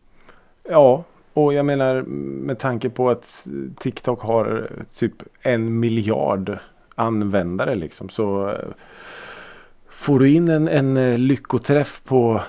Ja, 0.69 1.05
och 1.45 1.55
jag 1.55 1.67
menar 1.67 2.03
med 2.03 2.59
tanke 2.59 2.91
på 2.91 3.11
att 3.11 3.47
TikTok 3.79 4.21
har 4.21 4.69
eh, 4.71 4.85
typ 4.99 5.15
en 5.43 5.81
miljard 5.81 6.59
användare 6.95 7.75
liksom 7.75 8.09
så 8.09 8.49
eh, 8.49 8.69
får 9.89 10.19
du 10.19 10.31
in 10.31 10.49
en, 10.49 10.69
en 10.69 10.97
eh, 10.97 11.19
lyckoträff 11.19 12.01
på 12.05 12.41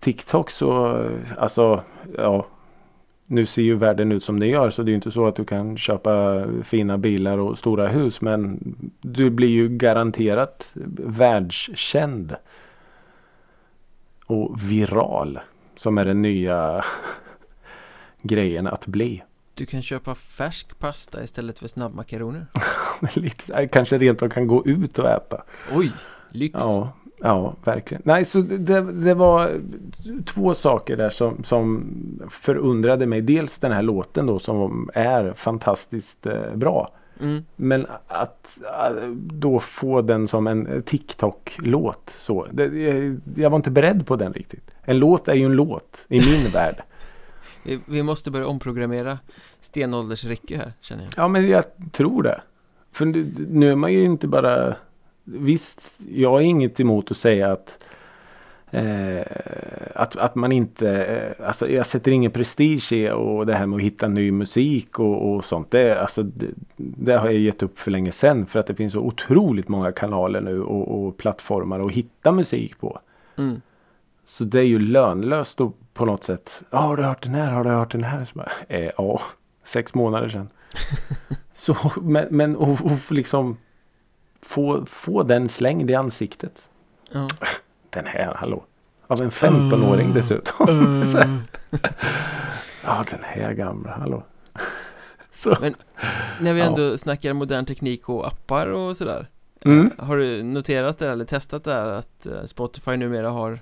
TikTok 0.00 0.50
så 0.50 1.00
alltså 1.38 1.82
ja 2.16 2.46
nu 3.26 3.46
ser 3.46 3.62
ju 3.62 3.74
världen 3.74 4.12
ut 4.12 4.24
som 4.24 4.40
det 4.40 4.46
gör 4.46 4.70
så 4.70 4.82
det 4.82 4.88
är 4.88 4.92
ju 4.92 4.96
inte 4.96 5.10
så 5.10 5.26
att 5.26 5.36
du 5.36 5.44
kan 5.44 5.76
köpa 5.76 6.44
fina 6.62 6.98
bilar 6.98 7.38
och 7.38 7.58
stora 7.58 7.88
hus 7.88 8.20
men 8.20 8.58
du 9.00 9.30
blir 9.30 9.48
ju 9.48 9.68
garanterat 9.68 10.72
världskänd. 10.96 12.36
Och 14.26 14.70
viral 14.70 15.40
som 15.76 15.98
är 15.98 16.04
den 16.04 16.22
nya 16.22 16.82
grejen 18.24 18.66
att 18.66 18.86
bli. 18.86 19.22
Du 19.54 19.66
kan 19.66 19.82
köpa 19.82 20.14
färsk 20.14 20.78
pasta 20.78 21.22
istället 21.22 21.58
för 21.58 21.68
snabbmakaroner 21.68 22.46
Lite, 23.14 23.68
kanske 23.68 23.98
rent 23.98 24.22
av 24.22 24.28
kan 24.28 24.46
gå 24.46 24.66
ut 24.66 24.98
och 24.98 25.10
äta. 25.10 25.42
Oj, 25.74 25.92
lyx 26.30 26.54
Ja, 26.58 26.92
ja 27.20 27.54
verkligen. 27.64 28.02
Nej, 28.04 28.24
så 28.24 28.40
det, 28.40 28.80
det 28.80 29.14
var 29.14 29.50
två 30.26 30.54
saker 30.54 30.96
där 30.96 31.10
som, 31.10 31.44
som 31.44 31.86
förundrade 32.30 33.06
mig. 33.06 33.20
Dels 33.20 33.58
den 33.58 33.72
här 33.72 33.82
låten 33.82 34.26
då 34.26 34.38
som 34.38 34.90
är 34.94 35.32
fantastiskt 35.32 36.26
eh, 36.26 36.54
bra. 36.54 36.88
mm. 37.20 37.44
Men 37.56 37.86
att 38.06 38.58
eh, 38.62 39.08
då 39.16 39.60
få 39.60 40.02
den 40.02 40.28
som 40.28 40.46
en 40.46 40.82
TikTok-låt 40.82 42.14
så. 42.18 42.46
Det, 42.50 42.64
jag, 42.64 43.20
jag 43.36 43.50
var 43.50 43.56
inte 43.56 43.70
beredd 43.70 44.06
på 44.06 44.16
den 44.16 44.32
riktigt. 44.32 44.70
En 44.82 44.98
låt 44.98 45.28
är 45.28 45.34
ju 45.34 45.46
en 45.46 45.56
låt 45.56 46.04
i 46.08 46.20
min 46.20 46.48
värld. 46.52 46.82
Vi, 47.64 47.80
vi 47.86 48.02
måste 48.02 48.30
börja 48.30 48.46
omprogrammera 48.46 49.18
stenåldersrycke 49.60 50.56
här 50.56 50.72
känner 50.80 51.04
jag 51.04 51.12
Ja 51.16 51.28
men 51.28 51.48
jag 51.48 51.64
tror 51.92 52.22
det. 52.22 52.40
För 52.92 53.04
nu, 53.04 53.46
nu 53.50 53.70
är 53.70 53.76
man 53.76 53.92
ju 53.92 54.00
inte 54.00 54.26
bara 54.26 54.76
Visst, 55.24 56.00
jag 56.08 56.30
har 56.30 56.40
inget 56.40 56.80
emot 56.80 57.10
att 57.10 57.16
säga 57.16 57.52
att 57.52 57.78
eh, 58.70 59.26
att, 59.94 60.16
att 60.16 60.34
man 60.34 60.52
inte, 60.52 61.04
eh, 61.04 61.46
alltså 61.46 61.70
jag 61.70 61.86
sätter 61.86 62.12
ingen 62.12 62.30
prestige 62.30 62.92
i 62.92 63.10
och 63.10 63.46
det 63.46 63.54
här 63.54 63.66
med 63.66 63.76
att 63.76 63.82
hitta 63.82 64.08
ny 64.08 64.30
musik 64.30 64.98
och, 64.98 65.34
och 65.34 65.44
sånt. 65.44 65.70
Det, 65.70 66.00
alltså, 66.00 66.22
det, 66.22 66.46
det 66.76 67.12
har 67.12 67.26
jag 67.26 67.40
gett 67.40 67.62
upp 67.62 67.78
för 67.78 67.90
länge 67.90 68.12
sedan 68.12 68.46
för 68.46 68.60
att 68.60 68.66
det 68.66 68.74
finns 68.74 68.92
så 68.92 69.00
otroligt 69.00 69.68
många 69.68 69.92
kanaler 69.92 70.40
nu 70.40 70.62
och, 70.62 71.06
och 71.06 71.16
plattformar 71.16 71.86
att 71.86 71.92
hitta 71.92 72.32
musik 72.32 72.80
på. 72.80 72.98
mm. 73.36 73.60
Så 74.24 74.44
det 74.44 74.60
är 74.60 74.64
ju 74.64 74.78
lönlöst 74.78 75.56
då 75.58 75.72
på 75.94 76.04
något 76.04 76.24
sätt. 76.24 76.62
Ja, 76.70 76.78
har 76.78 76.96
du 76.96 77.02
hört 77.02 77.22
den 77.22 77.34
här? 77.34 77.52
Har 77.52 77.64
du 77.64 77.70
hört 77.70 77.92
den 77.92 78.04
här? 78.04 78.24
Så 78.24 78.38
bara, 78.38 78.52
eh, 78.68 78.90
ja, 78.98 79.20
sex 79.64 79.94
månader 79.94 80.28
sedan. 80.28 80.48
så, 81.52 81.76
men 82.02 82.26
men 82.30 82.56
och, 82.56 82.80
och 82.80 83.12
liksom 83.12 83.56
få, 84.42 84.86
få 84.86 85.22
den 85.22 85.48
slängd 85.48 85.90
i 85.90 85.94
ansiktet. 85.94 86.62
Ja. 87.12 87.28
Den 87.90 88.06
här, 88.06 88.34
hallå. 88.34 88.64
Av 89.06 89.20
en 89.22 89.30
15-åring 89.30 90.12
dessutom. 90.14 90.66
Så 91.12 91.18
här. 91.18 91.38
ja, 92.84 93.04
den 93.10 93.20
här 93.22 93.52
gamla, 93.52 93.90
hallå. 93.90 94.22
Så. 95.32 95.56
Men 95.60 95.74
när 96.40 96.54
vi 96.54 96.60
Ja. 96.60 96.66
ändå 96.66 96.96
snackar 96.96 97.32
modern 97.32 97.64
teknik 97.64 98.08
och 98.08 98.26
appar 98.26 98.66
och 98.66 98.96
sådär 98.96 99.26
Mm. 99.66 99.90
Har 99.98 100.16
du 100.16 100.42
noterat 100.42 100.98
det 100.98 101.08
eller 101.10 101.24
testat 101.24 101.64
det 101.64 101.72
här 101.72 101.86
att 101.86 102.26
eh, 102.26 102.44
Spotify 102.44 102.96
numera 102.96 103.30
har 103.30 103.58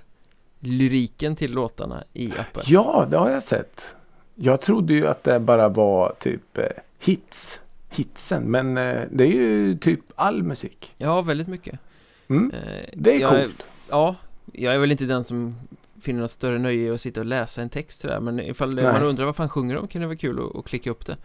lyriken 0.63 1.35
till 1.35 1.51
låtarna 1.51 2.03
i 2.13 2.31
appen? 2.31 2.63
Ja, 2.65 3.07
det 3.11 3.17
har 3.17 3.29
jag 3.29 3.43
sett. 3.43 3.95
Jag 4.35 4.61
trodde 4.61 4.93
ju 4.93 5.07
att 5.07 5.23
det 5.23 5.39
bara 5.39 5.69
var 5.69 6.15
typ 6.19 6.57
eh, 6.57 6.65
hits. 6.99 7.59
Hitsen. 7.89 8.43
Men 8.43 8.77
eh, 8.77 9.01
det 9.11 9.23
är 9.23 9.27
ju 9.27 9.77
typ 9.77 9.99
all 10.15 10.43
musik. 10.43 10.93
Ja, 10.97 11.21
väldigt 11.21 11.47
mycket 11.47 11.79
Mm. 12.27 12.51
Eh, 12.51 12.89
Det 12.93 13.11
är 13.15 13.19
jag 13.19 13.29
coolt. 13.43 13.63
Ja, 13.89 14.15
jag 14.53 14.73
är 14.73 14.77
väl 14.79 14.91
inte 14.91 15.05
den 15.05 15.23
som 15.23 15.55
finner 16.01 16.21
något 16.21 16.31
större 16.31 16.59
nöje 16.59 16.87
i 16.87 16.89
att 16.89 17.01
sitta 17.01 17.19
och 17.19 17.25
läsa 17.25 17.61
en 17.61 17.69
text 17.69 18.01
sådär 18.01 18.19
Men 18.19 18.39
ifall 18.39 18.73
Nej. 18.75 18.83
man 18.83 19.03
undrar 19.03 19.25
vad 19.25 19.35
fan 19.35 19.49
sjunger 19.49 19.75
de 19.75 19.87
kan 19.87 20.01
det 20.01 20.07
vara 20.07 20.17
kul 20.17 20.39
att, 20.39 20.55
att 20.55 20.65
klicka 20.65 20.91
upp 20.91 21.05
det 21.05 21.17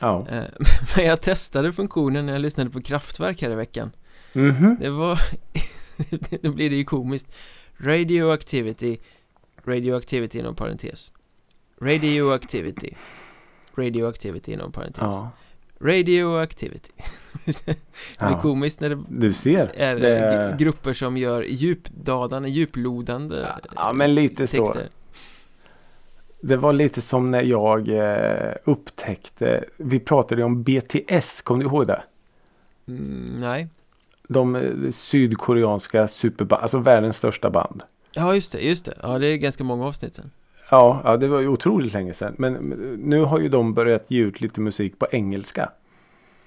Ja. 0.00 0.26
Men 0.96 1.04
jag 1.06 1.20
testade 1.20 1.72
funktionen 1.72 2.26
när 2.26 2.32
jag 2.32 2.42
lyssnade 2.42 2.70
på 2.70 2.82
Kraftwerk 2.82 3.42
här 3.42 3.50
i 3.50 3.54
veckan 3.54 3.90
Mhm. 4.32 4.76
Det 4.80 4.90
var, 4.90 5.18
då 6.42 6.52
blir 6.52 6.70
det 6.70 6.76
ju 6.76 6.84
komiskt 6.84 7.36
Radioactivity 7.78 8.98
Radioactivity 9.64 10.38
inom 10.38 10.54
parentes 10.54 11.12
Radioactivity 11.80 12.94
Radioactivity 13.76 14.52
inom 14.52 14.72
parentes 14.72 15.02
Ja. 15.02 15.30
Radioactivity 15.80 16.92
Det 17.46 17.76
ja. 18.18 18.40
komiskt 18.40 18.80
när 18.80 18.88
det 18.90 19.02
Du 19.08 19.32
ser. 19.32 19.70
är 19.74 19.96
det... 19.96 20.18
gr- 20.18 20.56
grupper 20.58 20.92
som 20.92 21.16
gör 21.16 21.42
djupdadande, 21.42 22.48
djuplodande 22.48 23.36
Ja, 23.40 23.58
ja, 23.74 23.92
men 23.92 24.14
lite 24.14 24.46
så. 24.46 24.56
texter. 24.64 24.88
Det 26.40 26.56
var 26.56 26.72
lite 26.72 27.00
som 27.00 27.30
när 27.30 27.42
jag 27.42 27.88
eh, 27.88 28.52
upptäckte. 28.64 29.64
Vi 29.76 29.98
pratade 30.00 30.44
om 30.44 30.62
BTS. 30.62 31.42
Kommer 31.42 31.60
du 31.64 31.66
ihåg 31.70 31.86
det? 31.86 32.02
Mm, 32.88 33.40
nej 33.40 33.68
De 34.28 34.56
eh, 34.56 34.90
sydkoreanska 34.90 36.06
superband. 36.06 36.62
Alltså 36.62 36.78
världens 36.78 37.16
största 37.16 37.50
band. 37.50 37.82
Ja 38.14 38.34
just 38.34 38.52
det, 38.52 38.60
just 38.60 38.84
det. 38.84 38.98
Ja 39.02 39.18
det 39.18 39.26
är 39.26 39.36
ganska 39.36 39.64
många 39.64 39.86
avsnitt 39.86 40.14
sen 40.14 40.30
Ja, 40.70 41.00
ja, 41.04 41.16
det 41.16 41.28
var 41.28 41.40
ju 41.40 41.48
otroligt 41.48 41.92
länge 41.92 42.14
sedan. 42.14 42.34
Men 42.38 42.54
nu 42.98 43.20
har 43.20 43.38
ju 43.38 43.48
de 43.48 43.74
börjat 43.74 44.04
ge 44.08 44.20
ut 44.20 44.40
lite 44.40 44.60
musik 44.60 44.98
på 44.98 45.06
engelska. 45.10 45.70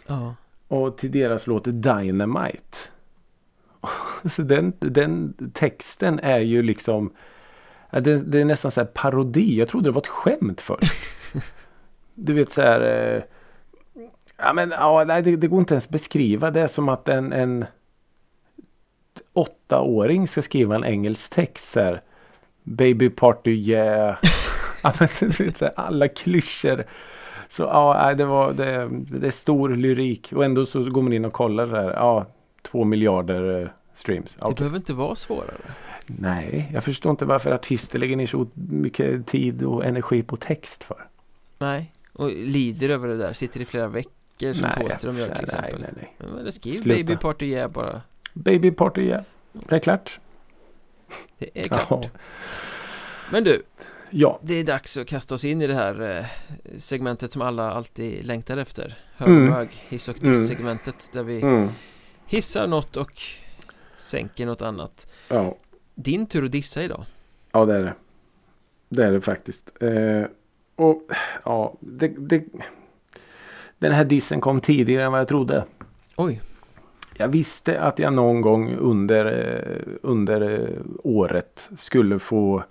Ja 0.07 0.35
Och 0.67 0.97
till 0.97 1.11
deras 1.11 1.47
låt 1.47 1.63
Dynamite. 1.65 2.77
Så 4.29 4.41
den, 4.41 4.73
den 4.79 5.33
texten 5.53 6.19
är 6.19 6.39
ju 6.39 6.61
liksom. 6.61 7.13
Det, 7.91 8.17
det 8.17 8.39
är 8.39 8.45
nästan 8.45 8.71
så 8.71 8.79
här 8.79 8.87
parodi. 8.87 9.57
Jag 9.57 9.67
trodde 9.67 9.87
det 9.87 9.91
var 9.91 10.01
ett 10.01 10.07
skämt 10.07 10.61
först. 10.61 10.93
Du 12.21 12.33
vet 12.33 12.51
så 12.51 12.61
här. 12.61 13.25
Ja 14.41 14.53
men 14.53 14.69
ja, 14.69 15.03
nej, 15.03 15.21
det, 15.21 15.35
det 15.35 15.47
går 15.47 15.59
inte 15.59 15.73
ens 15.73 15.89
beskriva. 15.89 16.51
Det 16.51 16.61
är 16.61 16.67
som 16.67 16.89
att 16.89 17.09
en, 17.09 17.33
en 17.33 17.65
åttaåring 19.33 20.27
ska 20.27 20.41
skriva 20.41 20.75
en 20.75 20.85
engelsk 20.85 21.29
text 21.29 21.71
så 21.71 21.79
här. 21.79 22.01
Baby 22.63 23.09
party 23.09 23.51
yeah. 23.51 24.17
ja, 24.83 24.93
men, 24.99 25.09
här, 25.39 25.71
alla 25.75 26.07
klyschor. 26.07 26.83
Så 27.49 27.63
ja, 27.63 28.13
det 28.13 28.25
var 28.25 28.53
det, 28.53 28.89
det 29.19 29.27
är 29.27 29.31
stor 29.31 29.69
lyrik 29.69 30.33
och 30.33 30.45
ändå 30.45 30.65
så 30.65 30.83
går 30.83 31.01
man 31.01 31.13
in 31.13 31.25
och 31.25 31.33
kollar 31.33 31.67
där. 31.67 31.93
Ja, 31.93 32.25
två 32.61 32.83
miljarder 32.83 33.61
eh, 33.61 33.69
streams. 33.93 34.37
Det 34.47 34.55
behöver 34.55 34.77
inte 34.77 34.93
vara 34.93 35.15
svårare 35.15 35.55
Nej, 36.05 36.69
jag 36.73 36.83
förstår 36.83 37.09
inte 37.09 37.25
varför 37.25 37.51
artister 37.51 37.99
lägger 37.99 38.15
ner 38.15 38.25
så 38.25 38.47
mycket 38.53 39.27
tid 39.27 39.63
och 39.63 39.85
energi 39.85 40.23
på 40.23 40.35
text 40.35 40.83
för. 40.83 41.07
Nej, 41.57 41.93
och 42.13 42.31
lider 42.31 42.93
över 42.93 43.07
det 43.07 43.17
där, 43.17 43.33
sitter 43.33 43.61
i 43.61 43.65
flera 43.65 43.87
veckor 43.87 44.18
som 44.39 44.69
Thåström 44.77 45.17
gör 45.17 45.25
till 45.25 45.33
nej, 45.33 45.43
exempel 45.43 45.81
nej, 45.81 45.91
nej. 45.95 46.15
Men 46.35 46.45
det 46.45 46.51
skriv 46.51 46.73
Sluta. 46.73 46.89
Baby 47.03 47.15
Party 47.17 47.45
Yeah 47.45 47.71
bara 47.71 48.01
Baby 48.33 48.71
party, 48.71 49.09
ja. 49.09 49.23
Det 49.51 49.75
är 49.75 49.79
klart. 49.79 50.19
Det 51.37 51.49
är 51.59 51.63
klart 51.67 51.87
Ja. 51.89 52.03
Men 53.31 53.43
du, 53.43 53.63
Ja. 54.09 54.39
det 54.43 54.53
är 54.53 54.63
dags 54.63 54.97
att 54.97 55.07
kasta 55.07 55.35
oss 55.35 55.45
in 55.45 55.61
i 55.61 55.67
det 55.67 55.75
här 55.75 56.17
eh, 56.17 56.25
segmentet 56.77 57.31
som 57.31 57.41
alla 57.41 57.71
alltid 57.71 58.25
längtar 58.25 58.57
efter 58.57 58.97
Mm. 59.17 59.41
Hög-hög, 59.41 59.69
hiss 59.87 60.07
och 60.09 60.15
diss-segmentet 60.19 61.09
där 61.13 61.23
vi 61.23 61.41
Mm. 61.41 61.69
hissar 62.25 62.67
något 62.67 62.97
och 62.97 63.21
sänker 63.97 64.45
något 64.45 64.61
annat 64.61 65.13
Ja. 65.27 65.57
Din 65.95 66.25
tur 66.25 66.45
att 66.45 66.51
dissa 66.51 66.83
idag 66.83 67.05
ja, 67.51 67.65
det 67.65 67.75
är 67.75 67.83
det. 67.83 67.93
Det 68.89 69.05
är 69.05 69.11
det 69.11 69.21
faktiskt. 69.21 69.71
Eh, 69.81 70.23
och 70.75 71.01
ja, 71.45 71.73
det, 71.79 72.07
det, 72.07 72.43
den 73.79 73.91
här 73.91 74.03
dissen 74.03 74.41
kom 74.41 74.61
tidigare 74.61 75.03
än 75.05 75.11
vad 75.11 75.21
jag 75.21 75.27
trodde. 75.27 75.65
Oj, 76.15 76.41
Jag 77.13 77.27
visste 77.27 77.81
att 77.81 77.99
jag 77.99 78.13
någon 78.13 78.41
gång 78.41 78.75
under, 78.75 79.25
eh, 79.25 79.93
under 80.01 80.41
eh, 80.59 80.81
året 81.03 81.69
skulle 81.77 82.19
få 82.19 82.63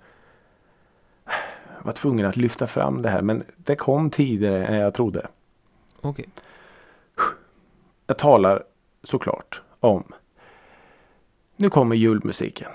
vara 1.81 1.93
tvungen 1.93 2.25
att 2.25 2.37
lyfta 2.37 2.67
fram 2.67 3.01
det 3.01 3.09
här. 3.09 3.21
Men 3.21 3.43
det 3.57 3.75
kom 3.75 4.09
tidigare 4.09 4.65
än 4.65 4.75
jag 4.75 4.93
trodde. 4.93 5.27
okej 6.01 6.25
Jag 8.07 8.17
talar 8.17 8.63
såklart 9.03 9.61
om. 9.79 10.03
Nu 11.55 11.69
kommer 11.69 11.95
julmusiken. 11.95 12.71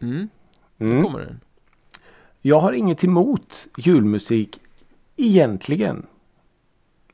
Mm, 0.00 0.28
då 0.76 0.84
Mm. 0.86 1.02
kommer 1.02 1.18
den 1.18 1.40
Jag 2.42 2.60
har 2.60 2.72
inget 2.72 3.04
emot 3.04 3.66
julmusik 3.78 4.60
egentligen. 5.16 6.06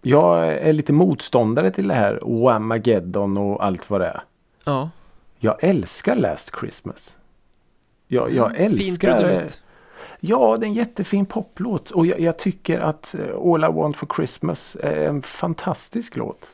Jag 0.03 0.49
är 0.49 0.73
lite 0.73 0.93
motståndare 0.93 1.71
till 1.71 1.89
det 1.89 1.95
här 1.95 2.19
Whamageddon 2.23 3.37
och 3.37 3.65
allt 3.65 3.91
vad 3.91 4.01
det 4.01 4.07
är. 4.07 4.21
Ja, 4.65 4.91
Jag 5.39 5.65
älskar 5.65 6.17
Last 6.17 6.51
Christmas. 6.61 7.17
Jag, 8.07 8.31
jag 8.33 8.51
Mm, 8.57 8.63
älskar... 8.73 9.19
trudelutt 9.19 9.63
Ja, 10.21 10.57
det 10.61 10.67
är 10.67 10.69
en 10.69 10.75
jättefin 10.75 11.27
poplåt. 11.27 11.91
Och 11.91 12.07
jag, 12.07 12.21
jag 12.21 12.39
tycker 12.39 12.81
att 12.81 13.15
eh, 13.15 13.53
All 13.53 13.65
I 13.65 13.69
Want 13.73 13.97
For 13.97 14.09
Christmas 14.17 14.77
är 14.81 15.09
en 15.09 15.23
fantastisk 15.23 16.17
låt. 16.17 16.47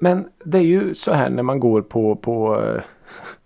Men 0.00 0.28
det 0.44 0.58
är 0.58 0.62
ju 0.62 0.94
så 0.94 1.12
här 1.12 1.30
när 1.30 1.42
man 1.42 1.60
går 1.60 1.82
på, 1.82 2.16
på 2.16 2.62
eh, 2.62 2.82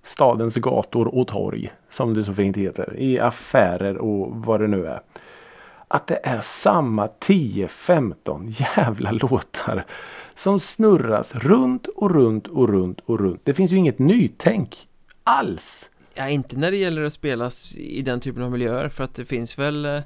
stadens 0.02 0.56
gator 0.56 1.14
och 1.14 1.28
torg. 1.28 1.72
Som 1.90 2.14
det 2.14 2.24
så 2.24 2.34
fint 2.34 2.56
heter. 2.56 2.96
I 2.96 3.18
affärer 3.20 3.98
och 3.98 4.36
vad 4.36 4.60
det 4.60 4.66
nu 4.66 4.86
är. 4.86 5.00
Att 5.88 6.06
det 6.06 6.20
är 6.22 6.40
samma 6.40 7.06
10-15 7.06 8.54
jävla 8.76 9.10
låtar. 9.10 9.84
Som 10.34 10.60
snurras 10.60 11.34
runt 11.34 11.86
och 11.86 12.10
runt 12.10 12.46
och 12.46 12.68
runt 12.68 13.00
och 13.06 13.20
runt. 13.20 13.40
Det 13.44 13.54
finns 13.54 13.72
ju 13.72 13.76
inget 13.76 13.98
nytänk 13.98 14.88
alls. 15.24 15.90
Ja, 16.14 16.28
inte 16.28 16.56
när 16.56 16.70
det 16.70 16.76
gäller 16.76 17.02
att 17.02 17.12
spelas 17.12 17.76
i 17.78 18.02
den 18.02 18.20
typen 18.20 18.42
av 18.42 18.50
miljöer 18.50 18.88
för 18.88 19.04
att 19.04 19.14
det 19.14 19.24
finns 19.24 19.58
väl 19.58 19.84
eh, 19.84 20.00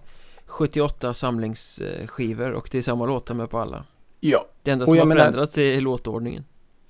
78 0.46 1.14
samlingsskivor 1.14 2.52
och 2.52 2.68
det 2.72 2.78
är 2.78 2.82
samma 2.82 3.06
låtar 3.06 3.34
med 3.34 3.50
på 3.50 3.58
alla 3.58 3.84
Ja, 4.20 4.46
Det 4.62 4.70
enda 4.70 4.86
som 4.86 4.98
har 4.98 5.04
menar- 5.04 5.20
förändrats 5.20 5.58
är 5.58 5.80
låtordningen 5.80 6.44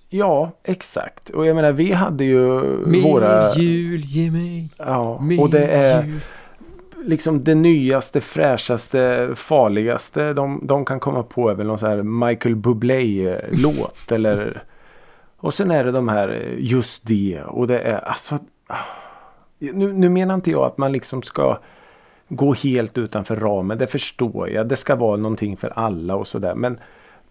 Ja, 0.08 0.58
exakt. 0.64 1.30
Och 1.30 1.46
jag 1.46 1.56
menar 1.56 1.72
vi 1.72 1.92
hade 1.92 2.24
ju 2.24 2.60
Mer 2.86 3.02
våra... 3.02 3.54
jul, 3.54 4.04
ge 4.04 4.30
mig 4.30 4.70
Ja, 4.76 5.20
mer 5.20 5.40
och 5.40 5.50
det 5.50 5.66
är 5.66 6.02
jul 6.04 6.20
liksom 7.04 7.44
det 7.44 7.54
nyaste, 7.54 8.20
fräschaste, 8.20 9.30
farligaste 9.34 10.32
de, 10.32 10.60
de 10.62 10.84
kan 10.84 11.00
komma 11.00 11.22
på 11.22 11.50
är 11.50 11.54
väl 11.54 11.66
någon 11.66 11.78
sån 11.78 11.90
här 11.90 12.02
Michael 12.02 12.56
Bublé-låt 12.56 14.12
eller... 14.12 14.62
Och 15.36 15.54
sen 15.54 15.70
är 15.70 15.84
det 15.84 15.92
de 15.92 16.08
här 16.08 16.56
Just 16.58 17.06
det 17.06 17.42
och 17.46 17.66
det 17.66 17.78
är 17.80 17.98
alltså... 17.98 18.38
Ah, 18.66 18.76
nu, 19.58 19.92
nu 19.92 20.08
menar 20.08 20.34
inte 20.34 20.50
jag 20.50 20.64
att 20.64 20.78
man 20.78 20.92
liksom 20.92 21.22
ska 21.22 21.58
gå 22.28 22.54
helt 22.54 22.98
utanför 22.98 23.36
ramen. 23.36 23.78
Det 23.78 23.86
förstår 23.86 24.50
jag. 24.50 24.68
Det 24.68 24.76
ska 24.76 24.96
vara 24.96 25.16
någonting 25.16 25.56
för 25.56 25.68
alla 25.68 26.16
och 26.16 26.26
sådär. 26.26 26.54
Men 26.54 26.78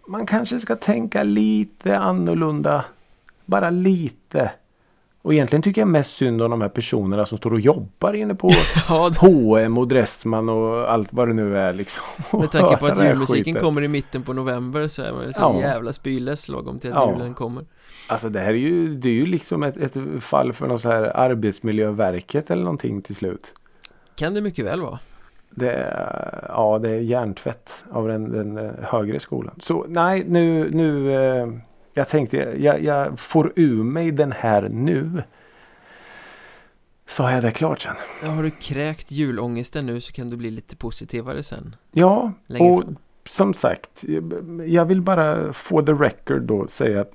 man 0.08 0.26
kanske 0.26 0.60
ska 0.60 0.76
tänka 0.76 1.24
lite 1.24 1.98
annorlunda. 1.98 2.86
Bara 3.46 3.70
lite. 3.70 4.52
Och 5.24 5.34
egentligen 5.34 5.62
tycker 5.64 5.82
jag 5.82 5.88
mest 5.88 6.14
synd 6.14 6.42
om 6.42 6.52
de 6.52 6.62
här 6.62 6.70
personerna 6.70 7.26
som 7.26 7.38
står 7.38 7.54
och 7.54 7.60
jobbar 7.60 8.14
inne 8.14 8.36
på 8.36 8.50
Ja, 8.90 9.10
d- 9.10 9.16
H&M 9.22 9.78
och 9.78 9.88
Dressman 9.88 10.50
och 10.50 10.92
allt 10.92 11.08
vad 11.12 11.28
det 11.28 11.34
nu 11.34 11.58
är 11.58 11.74
liksom. 11.74 12.04
med 12.40 12.52
tanke 12.52 12.78
på 12.78 12.86
att 12.86 13.04
julmusiken 13.04 13.56
kommer 13.56 13.82
i 13.82 13.88
mitten 13.88 14.22
på 14.24 14.34
november 14.34 14.88
så 14.88 15.02
är 15.02 15.12
man 15.12 15.22
väl 15.22 15.34
så 15.34 15.42
Ja. 15.42 15.60
jävla 15.60 15.94
spyless 15.94 16.50
lagom 16.50 16.80
till 16.80 16.90
att 16.94 16.96
Ja. 16.96 17.12
julen 17.12 17.34
kommer 17.34 17.66
Alltså 18.08 18.30
det 18.30 18.40
här 18.40 18.50
är 18.50 18.54
ju, 18.54 18.96
det 18.96 19.10
är 19.10 19.14
ju 19.14 19.26
liksom 19.26 19.64
ett, 19.64 19.78
ett 19.78 19.98
fall 20.20 20.54
för 20.54 20.68
något 20.68 20.82
så 20.82 20.90
här 20.90 21.18
arbetsmiljöverket 21.18 22.52
eller 22.52 22.64
någonting 22.64 23.02
till 23.02 23.16
slut. 23.16 23.54
Kan 24.16 24.34
det 24.34 24.42
mycket 24.42 24.66
väl 24.66 24.82
vara 24.82 25.00
Det 25.50 25.72
är, 25.72 26.46
ja, 26.50 26.80
det 26.80 26.90
är 26.90 27.00
hjärntvätt 27.00 27.84
av 27.92 28.08
den, 28.08 28.32
den 28.32 28.58
eh, 28.58 28.72
högre 28.82 29.20
skolan. 29.20 29.56
Så 29.60 29.86
nej, 29.90 30.24
nu, 30.28 30.70
nu 30.72 31.14
eh, 31.16 31.48
jag 31.94 32.10
tänkte 32.10 32.38
jag, 32.38 32.84
jag 32.84 33.20
får 33.20 33.54
ur 33.56 33.84
mig 33.84 34.12
den 34.12 34.32
här 34.32 34.70
nu. 34.70 35.24
Så 37.08 37.24
har 37.24 37.32
jag 37.32 37.44
det 37.44 37.52
klart 37.52 37.82
sen. 37.82 37.96
ja, 38.24 38.30
Har 38.30 38.44
du 38.44 38.52
kräkt 38.52 39.12
julångesten 39.12 39.86
nu 39.86 40.02
så 40.02 40.14
kan 40.14 40.28
du 40.28 40.38
bli 40.38 40.52
lite 40.52 40.76
positivare 40.76 41.44
sen 41.44 41.76
Ja, 41.92 42.32
Längre 42.48 42.72
och 42.72 42.84
fram 42.84 42.96
som 43.30 43.54
sagt, 43.54 44.04
jag 44.66 44.86
vill 44.86 45.02
bara 45.02 45.54
få 45.54 45.82
the 45.82 45.92
record 45.92 46.42
då 46.42 46.68
säga 46.68 47.02
att 47.02 47.12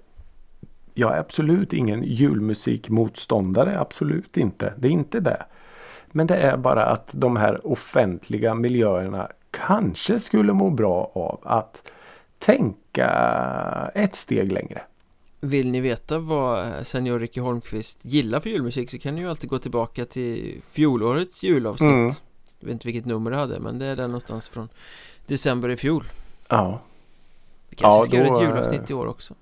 jag 0.95 1.15
är 1.15 1.19
absolut 1.19 1.73
ingen 1.73 2.03
julmusikmotståndare. 2.05 3.79
Absolut 3.81 4.37
inte. 4.37 4.73
Det 4.77 4.89
är 4.89 4.93
inte 4.93 5.21
det. 5.21 5.43
Men 6.07 6.27
det 6.27 6.37
är 6.37 6.57
bara 6.57 6.87
att 6.87 7.09
de 7.13 7.37
här 7.37 7.67
offentliga 7.67 8.55
miljöerna 8.55 9.29
kanske 9.51 10.21
skulle 10.21 10.53
må 10.53 10.71
bra 10.71 11.13
av 11.15 11.41
att 11.43 11.83
tänka 12.47 13.91
ett 13.95 14.15
steg 14.15 14.53
längre. 14.53 14.83
Vill 15.41 15.71
ni 15.71 15.81
veta 15.81 16.19
vad 16.19 16.87
senior 16.87 17.19
Ricky 17.19 17.41
Holmqvist 17.41 18.05
gillar 18.05 18.41
för 18.41 18.51
julmusik 18.51 18.91
så 18.91 18.99
kan 18.99 19.15
ni 19.15 19.21
ju 19.21 19.31
alltid 19.31 19.51
gå 19.51 19.59
tillbaka 19.59 20.05
till 20.05 20.61
fjolårets 20.71 21.43
julavsnitt 21.43 21.91
Mm. 21.91 22.11
Jag 22.59 22.67
vet 22.67 22.73
inte 22.73 22.89
vilket 22.89 23.07
nummer 23.07 23.31
det 23.31 23.37
hade 23.37 23.61
men 23.61 23.79
det 23.79 23.87
är 23.87 23.97
där 23.97 24.07
någonstans 24.07 24.49
från 24.49 24.69
december 25.27 25.69
i 25.69 25.77
fjol 25.77 26.05
Ja, 26.49 26.81
Vi 27.69 27.77
kanske 27.77 27.99
Ja, 27.99 28.05
ska 28.05 28.17
göra 28.17 28.27
ett 28.27 28.43
eh, 28.43 28.49
julavsnitt 28.49 28.91
i 28.91 28.95
år 28.95 29.07
också 29.07 29.35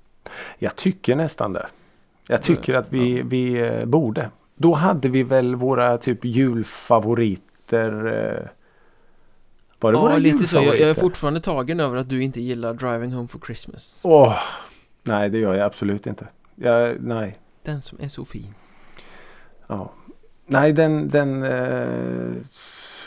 jag 0.59 0.77
tycker 0.77 1.17
nästan 1.17 1.53
det. 1.53 1.67
Jag 2.27 2.43
tycker 2.43 2.75
att 2.75 2.93
vi, 2.93 3.23
vi 3.23 3.61
eh, 3.61 3.85
borde. 3.85 4.31
Då 4.57 4.75
hade 4.75 5.09
vi 5.09 5.23
väl 5.23 5.55
våra 5.55 5.99
typ 5.99 6.25
julfavoriter. 6.25 8.53
Eh, 9.89 9.93
Var 9.93 9.93
det 9.93 9.99
våra 9.99 10.13
Ja, 10.13 10.19
lite 10.19 10.47
så. 10.47 10.57
Jag, 10.57 10.65
jag 10.65 10.91
är 10.91 10.95
fortfarande 10.95 11.41
tagen 11.41 11.81
över 11.81 11.97
att 11.97 12.09
du 12.09 12.23
inte 12.23 12.41
gillar 12.41 12.75
Driving 12.75 13.13
Home 13.13 13.29
for 13.29 13.39
Christmas 13.47 14.01
Åh, 14.05 14.39
nej 15.03 15.31
det 15.31 15.39
gör 15.39 15.55
jag 15.55 15.67
absolut 15.67 16.07
inte. 16.07 16.29
Jag, 16.55 16.97
nej. 17.01 17.39
Den 17.63 17.83
som 17.83 17.99
är 18.01 18.09
så 18.09 18.25
fin 18.25 18.55
Ja. 19.67 19.93
Nej 20.47 20.73
den, 20.73 21.09
den, 21.09 21.43
eh, 21.43 22.33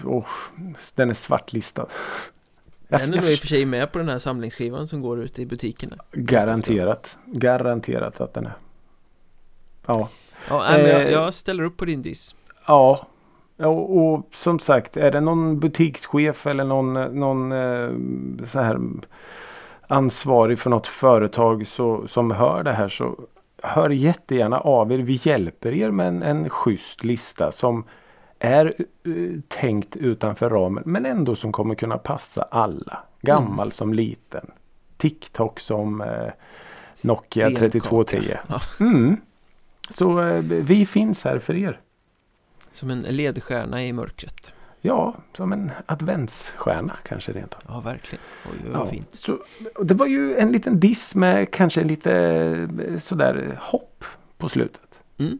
åh, 0.05 0.25
den 0.95 1.09
är 1.09 1.13
svartlistad. 1.13 1.85
Den 2.89 3.01
är 3.01 3.07
nog 3.07 3.29
i 3.29 3.35
och 3.35 3.39
för 3.39 3.47
sig 3.47 3.65
med 3.65 3.91
på 3.91 3.97
den 3.99 4.09
här 4.09 4.19
samlingsskivan 4.19 4.87
som 4.87 5.01
går 5.01 5.19
ute 5.23 5.41
i 5.41 5.45
butikerna 5.45 5.95
garanterat. 6.11 7.17
Garanterat 7.25 8.21
att 8.21 8.33
den 8.33 8.45
är. 8.45 8.53
Ja. 9.85 10.09
Ja, 10.49 10.65
nej, 10.69 10.81
men 10.83 10.91
jag, 10.91 11.01
Eh. 11.01 11.11
jag 11.11 11.33
ställer 11.33 11.63
upp 11.63 11.77
på 11.77 11.85
din 11.85 12.01
diss 12.01 12.35
Ja. 12.65 13.07
Och, 13.57 13.97
och 13.97 14.29
som 14.33 14.59
sagt 14.59 14.97
är 14.97 15.11
det 15.11 15.21
någon 15.21 15.59
butikschef 15.59 16.47
eller 16.47 16.63
någon, 16.63 16.93
någon 17.19 17.51
eh, 17.51 17.89
så 18.45 18.59
här 18.59 18.79
ansvarig 19.87 20.59
för 20.59 20.69
något 20.69 20.87
företag 20.87 21.67
så, 21.67 22.07
som 22.07 22.31
hör 22.31 22.63
det 22.63 22.73
här 22.73 22.89
så 22.89 23.15
hör 23.63 23.89
jättegärna 23.89 24.59
av 24.59 24.91
er. 24.91 24.97
Vi 24.97 25.19
hjälper 25.23 25.73
er 25.73 25.91
med 25.91 26.07
en, 26.07 26.23
en 26.23 26.49
schysst 26.49 27.03
lista 27.03 27.51
som 27.51 27.83
är 28.39 28.73
uh, 29.07 29.39
tänkt 29.47 29.95
utanför 29.95 30.49
ramen 30.49 30.83
men 30.85 31.05
ändå 31.05 31.35
som 31.35 31.51
kommer 31.51 31.75
kunna 31.75 31.97
passa 31.97 32.41
alla. 32.41 32.99
Gammal 33.21 33.71
som 33.71 33.93
liten. 33.93 34.51
TikTok 34.97 35.59
som 35.59 36.01
eh, 36.01 36.07
Nokia 37.05 37.49
Stenkaka. 37.49 37.69
3210. 37.69 38.37
Ja. 38.47 38.59
Mm. 38.79 39.17
Så 39.89 40.21
eh, 40.21 40.41
vi 40.43 40.85
finns 40.85 41.23
här 41.23 41.39
för 41.39 41.55
er. 41.55 41.79
Som 42.77 42.91
en 42.91 43.01
ledstjärna 43.01 43.83
i 43.83 43.93
mörkret 43.93 44.53
Ja, 44.81 45.15
som 45.33 45.53
en 45.53 45.71
adventsstjärna 45.85 46.97
kanske 47.03 47.31
rent 47.33 47.53
av. 47.53 47.61
Ja, 47.67 47.79
verkligen 47.79 48.21
Oj, 48.45 48.51
oj, 48.65 48.69
vad 48.71 48.81
Ja, 48.87 48.91
fint 48.91 49.11
så, 49.11 49.39
det 49.83 49.93
var 49.93 50.05
ju 50.05 50.37
en 50.37 50.51
liten 50.51 50.79
diss 50.79 51.15
med 51.15 51.51
kanske 51.51 51.83
lite 51.83 52.11
eh, 52.87 52.99
sådär 52.99 53.59
hopp 53.61 54.05
på 54.37 54.49
slutet. 54.49 54.99
mm. 55.17 55.39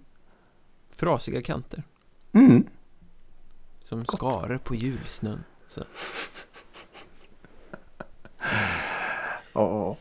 Frasiga 0.91 1.41
kanter 1.41 1.83
Mm. 2.31 2.67
Som 3.83 4.05
skare 4.05 4.59
på 4.59 4.75
julsnön 4.75 5.43
Ja. 9.53 9.97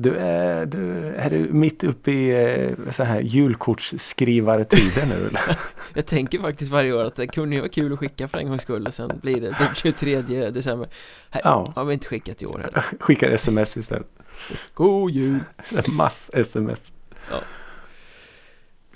Du 0.00 0.16
är, 0.16 0.66
du 0.66 1.06
är 1.06 1.30
du 1.30 1.38
mitt 1.52 1.84
uppe 1.84 2.10
i 2.12 2.30
eh, 2.64 2.90
så 2.90 3.02
här 3.04 3.20
julkortsskrivartider 3.20 5.06
nu 5.06 5.14
eller? 5.28 5.58
Jag 5.94 6.06
tänker 6.06 6.38
faktiskt 6.38 6.72
varje 6.72 6.92
år 6.92 7.04
att 7.04 7.14
det 7.16 7.26
kunde 7.26 7.54
ju 7.54 7.60
vara 7.60 7.70
kul 7.70 7.92
att 7.92 7.98
skicka 7.98 8.28
för 8.28 8.38
en 8.38 8.48
gångs 8.48 8.62
skull 8.62 8.86
och 8.86 8.94
sen 8.94 9.18
blir 9.22 9.40
det 9.40 9.48
typ 9.48 9.76
23 9.76 10.20
december 10.50 10.88
Nej, 11.34 11.40
Ja. 11.44 11.72
har 11.76 11.84
vi 11.84 11.94
inte 11.94 12.06
skickat 12.08 12.42
i 12.42 12.46
år 12.46 12.58
heller 12.58 12.80
Skickar 13.00 13.30
sms 13.30 13.76
istället. 13.76 14.08
God 14.74 15.10
jul! 15.10 15.38
Mass-sms. 15.92 16.92
Ja. 17.30 17.40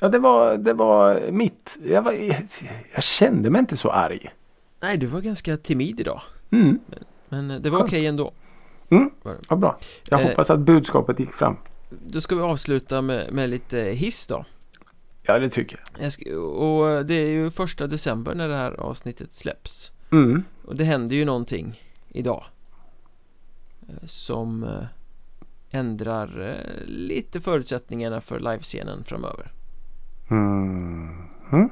Ja 0.00 0.08
det 0.08 0.18
var, 0.18 0.56
det 0.56 0.72
var 0.72 1.30
mitt. 1.30 1.76
Jag, 1.84 2.02
var, 2.02 2.12
jag 2.94 3.02
kände 3.02 3.50
mig 3.50 3.58
inte 3.58 3.76
så 3.76 3.90
arg. 3.90 4.30
Nej, 4.80 4.96
du 4.96 5.06
var 5.06 5.20
ganska 5.20 5.56
timid 5.56 6.00
idag 6.00 6.20
Mm. 6.52 6.78
Men 7.28 7.50
eh, 7.50 7.56
det 7.58 7.70
var 7.70 7.78
okej 7.80 7.90
Skönt. 8.00 8.08
ändå 8.08 8.32
Mm. 8.96 9.10
Vad 9.48 9.58
bra. 9.58 9.78
Jag 10.08 10.20
Eh. 10.20 10.28
hoppas 10.28 10.50
att 10.50 10.60
budskapet 10.60 11.20
gick 11.20 11.30
fram. 11.32 11.56
Då 12.06 12.20
ska 12.20 12.34
vi 12.34 12.42
avsluta 12.42 13.02
med, 13.02 13.32
med 13.32 13.50
lite 13.50 13.78
hiss 13.78 14.26
då 14.26 14.44
Ja 15.22 15.38
det 15.38 15.50
tycker 15.50 15.80
jag. 15.98 16.10
jag 16.18 16.38
Och 16.38 17.06
det 17.06 17.14
är 17.14 17.28
ju 17.28 17.50
första 17.50 17.86
december 17.86 18.34
när 18.34 18.48
det 18.48 18.56
här 18.56 18.72
avsnittet 18.80 19.32
släpps 19.32 19.92
Mm. 20.12 20.44
Och 20.64 20.76
det 20.76 20.84
händer 20.84 21.16
ju 21.16 21.24
någonting 21.24 21.80
idag 22.08 22.44
eh, 23.88 23.94
Som 24.06 24.62
eh, 24.64 24.84
ändrar 25.70 26.40
eh, 26.50 26.84
lite 26.86 27.40
förutsättningarna 27.40 28.20
för 28.20 28.40
livescenen 28.40 29.04
framöver 29.04 29.52
Mm. 30.30 31.28
Mm. 31.52 31.68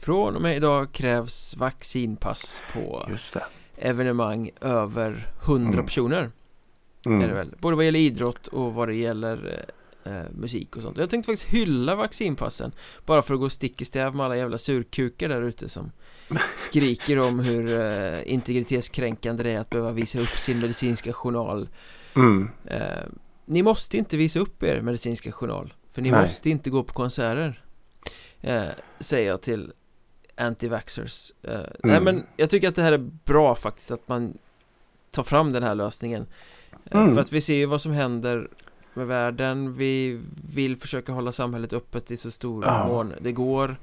Från 0.00 0.36
och 0.36 0.42
med 0.42 0.56
idag 0.56 0.92
krävs 0.92 1.56
vaccinpass 1.56 2.62
på 2.72 3.08
evenemang 3.76 4.50
över 4.60 5.26
100 5.44 5.72
Mm. 5.72 5.86
personer 5.86 6.30
Mm. 7.06 7.20
är 7.20 7.28
det 7.28 7.34
väl 7.34 7.54
Både 7.58 7.76
vad 7.76 7.84
gäller 7.84 7.98
idrott 7.98 8.46
och 8.46 8.74
vad 8.74 8.88
det 8.88 8.94
gäller 8.94 9.64
eh, 10.04 10.16
eh, 10.16 10.24
musik 10.32 10.76
och 10.76 10.82
sånt 10.82 10.96
Jag 10.98 11.10
tänkte 11.10 11.32
faktiskt 11.32 11.48
hylla 11.52 11.94
vaccinpassen 11.96 12.72
Bara 13.06 13.22
för 13.22 13.34
att 13.34 13.40
gå 13.40 13.50
stick 13.50 13.80
i 13.80 13.84
stäv 13.84 14.14
med 14.14 14.26
alla 14.26 14.36
jävla 14.36 14.58
surkukar 14.58 15.28
där 15.28 15.42
ute 15.42 15.68
som 15.68 15.90
Skriker 16.56 17.18
om 17.18 17.38
hur 17.40 17.80
eh, 17.80 18.32
integritetskränkande 18.32 19.42
det 19.42 19.50
är 19.50 19.58
att 19.58 19.70
behöva 19.70 19.92
visa 19.92 20.20
upp 20.20 20.28
sin 20.38 20.60
medicinska 20.60 21.12
journal 21.12 21.68
Mm. 22.16 22.48
eh, 22.64 22.80
Ni 23.44 23.62
måste 23.62 23.96
inte 23.98 24.16
visa 24.16 24.38
upp 24.40 24.62
er 24.62 24.80
medicinska 24.80 25.32
journal 25.32 25.74
För 25.92 26.02
ni 26.02 26.10
Nej. 26.10 26.22
måste 26.22 26.50
inte 26.50 26.70
gå 26.70 26.82
på 26.82 26.92
konserter 26.94 27.62
eh, 28.40 28.64
Säger 29.00 29.28
jag 29.28 29.42
till 29.42 29.72
anti-vaxxers 30.36 31.32
eh, 31.42 31.60
Nej 31.84 31.96
Mm. 31.96 32.04
men 32.04 32.26
jag 32.36 32.50
tycker 32.50 32.68
att 32.68 32.74
det 32.74 32.82
här 32.82 32.92
är 32.92 33.10
bra 33.24 33.54
faktiskt 33.54 33.90
att 33.90 34.08
man 34.08 34.38
tar 35.10 35.22
fram 35.22 35.52
den 35.52 35.62
här 35.62 35.74
lösningen 35.74 36.26
Mm. 36.90 37.14
För 37.14 37.20
att 37.20 37.32
vi 37.32 37.40
ser 37.40 37.54
ju 37.54 37.66
vad 37.66 37.80
som 37.80 37.92
händer 37.92 38.48
med 38.94 39.06
världen 39.06 39.74
Vi 39.74 40.20
vill 40.54 40.76
försöka 40.76 41.12
hålla 41.12 41.32
samhället 41.32 41.72
öppet 41.72 42.10
i 42.10 42.16
så 42.16 42.30
stor 42.30 42.64
Ja. 42.64 42.88
mån 42.88 43.12
det 43.20 43.32
går 43.32 43.76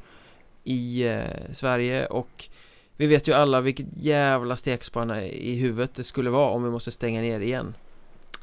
I 0.63 1.03
eh, 1.07 1.23
Sverige 1.51 2.05
och 2.05 2.49
Vi 2.97 3.07
vet 3.07 3.27
ju 3.27 3.33
alla 3.33 3.61
vilket 3.61 3.85
jävla 3.97 4.55
stekspanna 4.55 5.23
i 5.23 5.55
huvudet 5.55 5.95
det 5.95 6.03
skulle 6.03 6.29
vara 6.29 6.49
om 6.49 6.63
vi 6.63 6.69
måste 6.69 6.91
stänga 6.91 7.21
ner 7.21 7.39
igen 7.39 7.75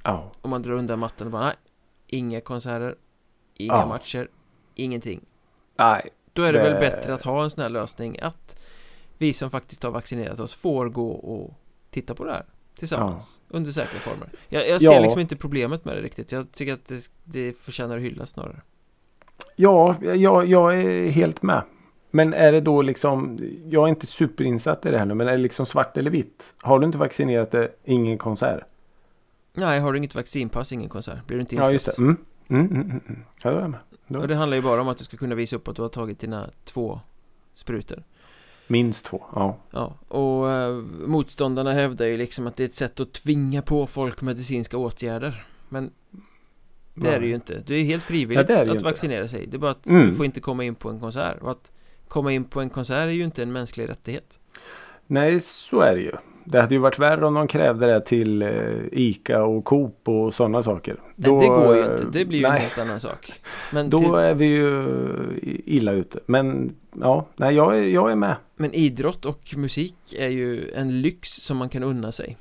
Ja. 0.02 0.32
Om 0.42 0.50
man 0.50 0.62
drar 0.62 0.72
undan 0.72 0.98
mattan 0.98 1.26
och 1.26 1.32
bara 1.32 1.44
nej 1.44 1.54
Inga 2.06 2.40
konserter 2.40 2.94
Inga 3.56 3.72
Ja. 3.74 3.86
matcher 3.86 4.28
Ingenting 4.74 5.20
Nej. 5.78 6.08
Då 6.32 6.42
är 6.42 6.52
det, 6.52 6.58
väl 6.62 6.72
Det- 6.72 6.78
bättre 6.80 7.14
att 7.14 7.22
ha 7.22 7.42
en 7.44 7.50
sån 7.50 7.62
här 7.62 7.70
lösning 7.70 8.18
att 8.22 8.64
Vi 9.18 9.32
som 9.32 9.50
faktiskt 9.50 9.82
har 9.82 9.90
vaccinerat 9.90 10.40
oss 10.40 10.54
får 10.54 10.88
gå 10.88 11.10
och 11.10 11.54
titta 11.90 12.14
på 12.14 12.24
det 12.24 12.32
här 12.32 12.44
Tillsammans 12.80 13.40
Under 13.48 13.70
säkra 13.70 14.00
former 14.00 14.28
Jag, 14.48 14.68
jag 14.68 14.82
ser 14.82 14.92
Ja. 14.92 15.00
liksom 15.00 15.20
inte 15.20 15.36
problemet 15.36 15.84
med 15.84 15.96
det 15.96 16.02
riktigt 16.02 16.32
Jag 16.32 16.52
tycker 16.52 16.72
att 16.72 16.84
det, 16.84 17.10
det 17.24 17.58
förtjänar 17.58 17.96
att 17.96 18.02
hyllas 18.02 18.30
snarare 18.30 18.60
Ja, 19.56 19.96
jag, 20.02 20.46
jag 20.46 20.80
är 20.80 21.10
helt 21.10 21.42
med. 21.42 21.62
Men 22.10 22.34
är 22.34 22.52
det 22.52 22.60
då 22.60 22.82
liksom, 22.82 23.38
jag 23.66 23.84
är 23.84 23.88
inte 23.88 24.06
superinsatt 24.06 24.86
i 24.86 24.90
det 24.90 24.98
här 24.98 25.04
nu, 25.04 25.14
men 25.14 25.28
är 25.28 25.32
det 25.32 25.38
liksom 25.38 25.66
svart 25.66 25.96
eller 25.96 26.10
vitt? 26.10 26.54
Har 26.62 26.78
du 26.78 26.86
inte 26.86 26.98
vaccinerat 26.98 27.50
dig, 27.50 27.74
ingen 27.84 28.18
konsert? 28.18 28.60
Nej, 29.54 29.80
har 29.80 29.92
du 29.92 29.98
inget 29.98 30.14
vaccinpass, 30.14 30.72
ingen 30.72 30.88
konsert 30.88 31.26
Blir 31.26 31.36
du 31.36 31.40
inte 31.40 31.54
Ja, 31.54 31.72
insläppt 31.72 31.86
just 31.86 31.96
det. 31.96 32.02
Mm. 32.02 32.16
Mm, 32.48 32.66
mm, 32.66 32.80
mm, 32.80 33.00
mm. 33.08 33.22
Ja, 33.42 33.50
då 33.50 33.56
är 33.56 33.60
jag 33.60 33.70
med. 33.70 33.80
Då. 34.06 34.18
Och 34.18 34.28
det 34.28 34.34
handlar 34.34 34.56
ju 34.56 34.62
bara 34.62 34.80
om 34.80 34.88
att 34.88 34.98
du 34.98 35.04
ska 35.04 35.16
kunna 35.16 35.34
visa 35.34 35.56
upp 35.56 35.68
att 35.68 35.76
du 35.76 35.82
har 35.82 35.88
tagit 35.88 36.18
dina 36.18 36.50
två 36.64 37.00
sprutor 37.54 38.02
Minst 38.70 39.04
två, 39.04 39.22
ja. 39.34 39.56
Ja, 39.70 39.94
och 40.08 40.50
eh, 40.50 40.74
motståndarna 41.06 41.72
hävdar 41.72 42.06
ju 42.06 42.16
liksom 42.16 42.46
att 42.46 42.56
det 42.56 42.62
är 42.62 42.68
ett 42.68 42.74
sätt 42.74 43.00
att 43.00 43.12
tvinga 43.12 43.62
på 43.62 43.86
folk 43.86 44.20
medicinska 44.22 44.76
åtgärder 44.78 45.44
Men 45.68 45.90
det 46.94 47.08
är 47.08 47.20
det 47.20 47.26
ju 47.26 47.34
inte 47.34 47.62
Du 47.66 47.80
är 47.80 47.84
helt 47.84 48.02
frivilligt 48.02 48.48
Ja, 48.48 48.54
det 48.54 48.60
är 48.60 48.64
det 48.64 48.70
att 48.70 48.76
inte. 48.76 48.84
vaccinera 48.84 49.28
sig 49.28 49.46
Det 49.46 49.56
är 49.56 49.58
bara 49.58 49.70
att 49.70 49.86
Mm. 49.86 50.06
du 50.08 50.12
får 50.14 50.24
inte 50.26 50.40
komma 50.40 50.64
in 50.64 50.74
på 50.74 50.90
en 50.90 51.00
konsert 51.00 51.42
Och 51.42 51.50
att 51.50 51.72
komma 52.08 52.32
in 52.32 52.44
på 52.44 52.60
en 52.60 52.70
konsert 52.70 52.96
är 53.06 53.08
ju 53.08 53.24
inte 53.24 53.42
en 53.42 53.52
mänsklig 53.52 53.88
rättighet 53.88 54.38
Nej, 55.06 55.40
så 55.40 55.80
är 55.80 55.94
det 55.96 56.00
ju. 56.02 56.12
Det 56.44 56.60
hade 56.60 56.74
ju 56.74 56.78
varit 56.80 56.98
värre 56.98 57.26
om 57.26 57.34
de 57.34 57.48
krävde 57.48 57.86
det 57.86 58.00
till 58.00 58.42
eh, 58.42 58.48
ICA 58.92 59.42
och 59.44 59.64
Coop 59.64 60.08
och 60.08 60.34
sådana 60.34 60.62
saker. 60.62 60.96
Nej, 61.16 61.32
det 61.40 61.46
går 61.46 61.74
ju 61.76 61.80
eh, 61.82 61.90
inte, 61.92 62.04
det 62.04 62.24
blir 62.24 62.38
ju 62.38 62.44
en 62.44 62.50
nej, 62.52 62.60
helt 62.60 62.78
annan 62.78 63.00
sak 63.00 63.32
Men, 63.72 63.90
Då 63.90 63.98
till, 63.98 64.14
är 64.14 64.34
vi 64.34 64.44
ju 64.44 64.84
illa 65.66 65.92
ute. 65.92 66.20
Men 66.26 66.74
ja, 67.00 67.26
nej, 67.36 67.54
jag 67.54 67.78
är, 67.78 67.82
jag 67.82 68.10
är 68.10 68.16
med. 68.16 68.36
men 68.56 68.72
idrott 68.74 69.24
och 69.26 69.54
musik 69.56 69.96
är 70.18 70.28
ju 70.28 70.70
en 70.70 71.00
lyx 71.02 71.28
som 71.28 71.56
man 71.56 71.68
kan 71.68 71.82
unna 71.82 72.12
sig 72.12 72.36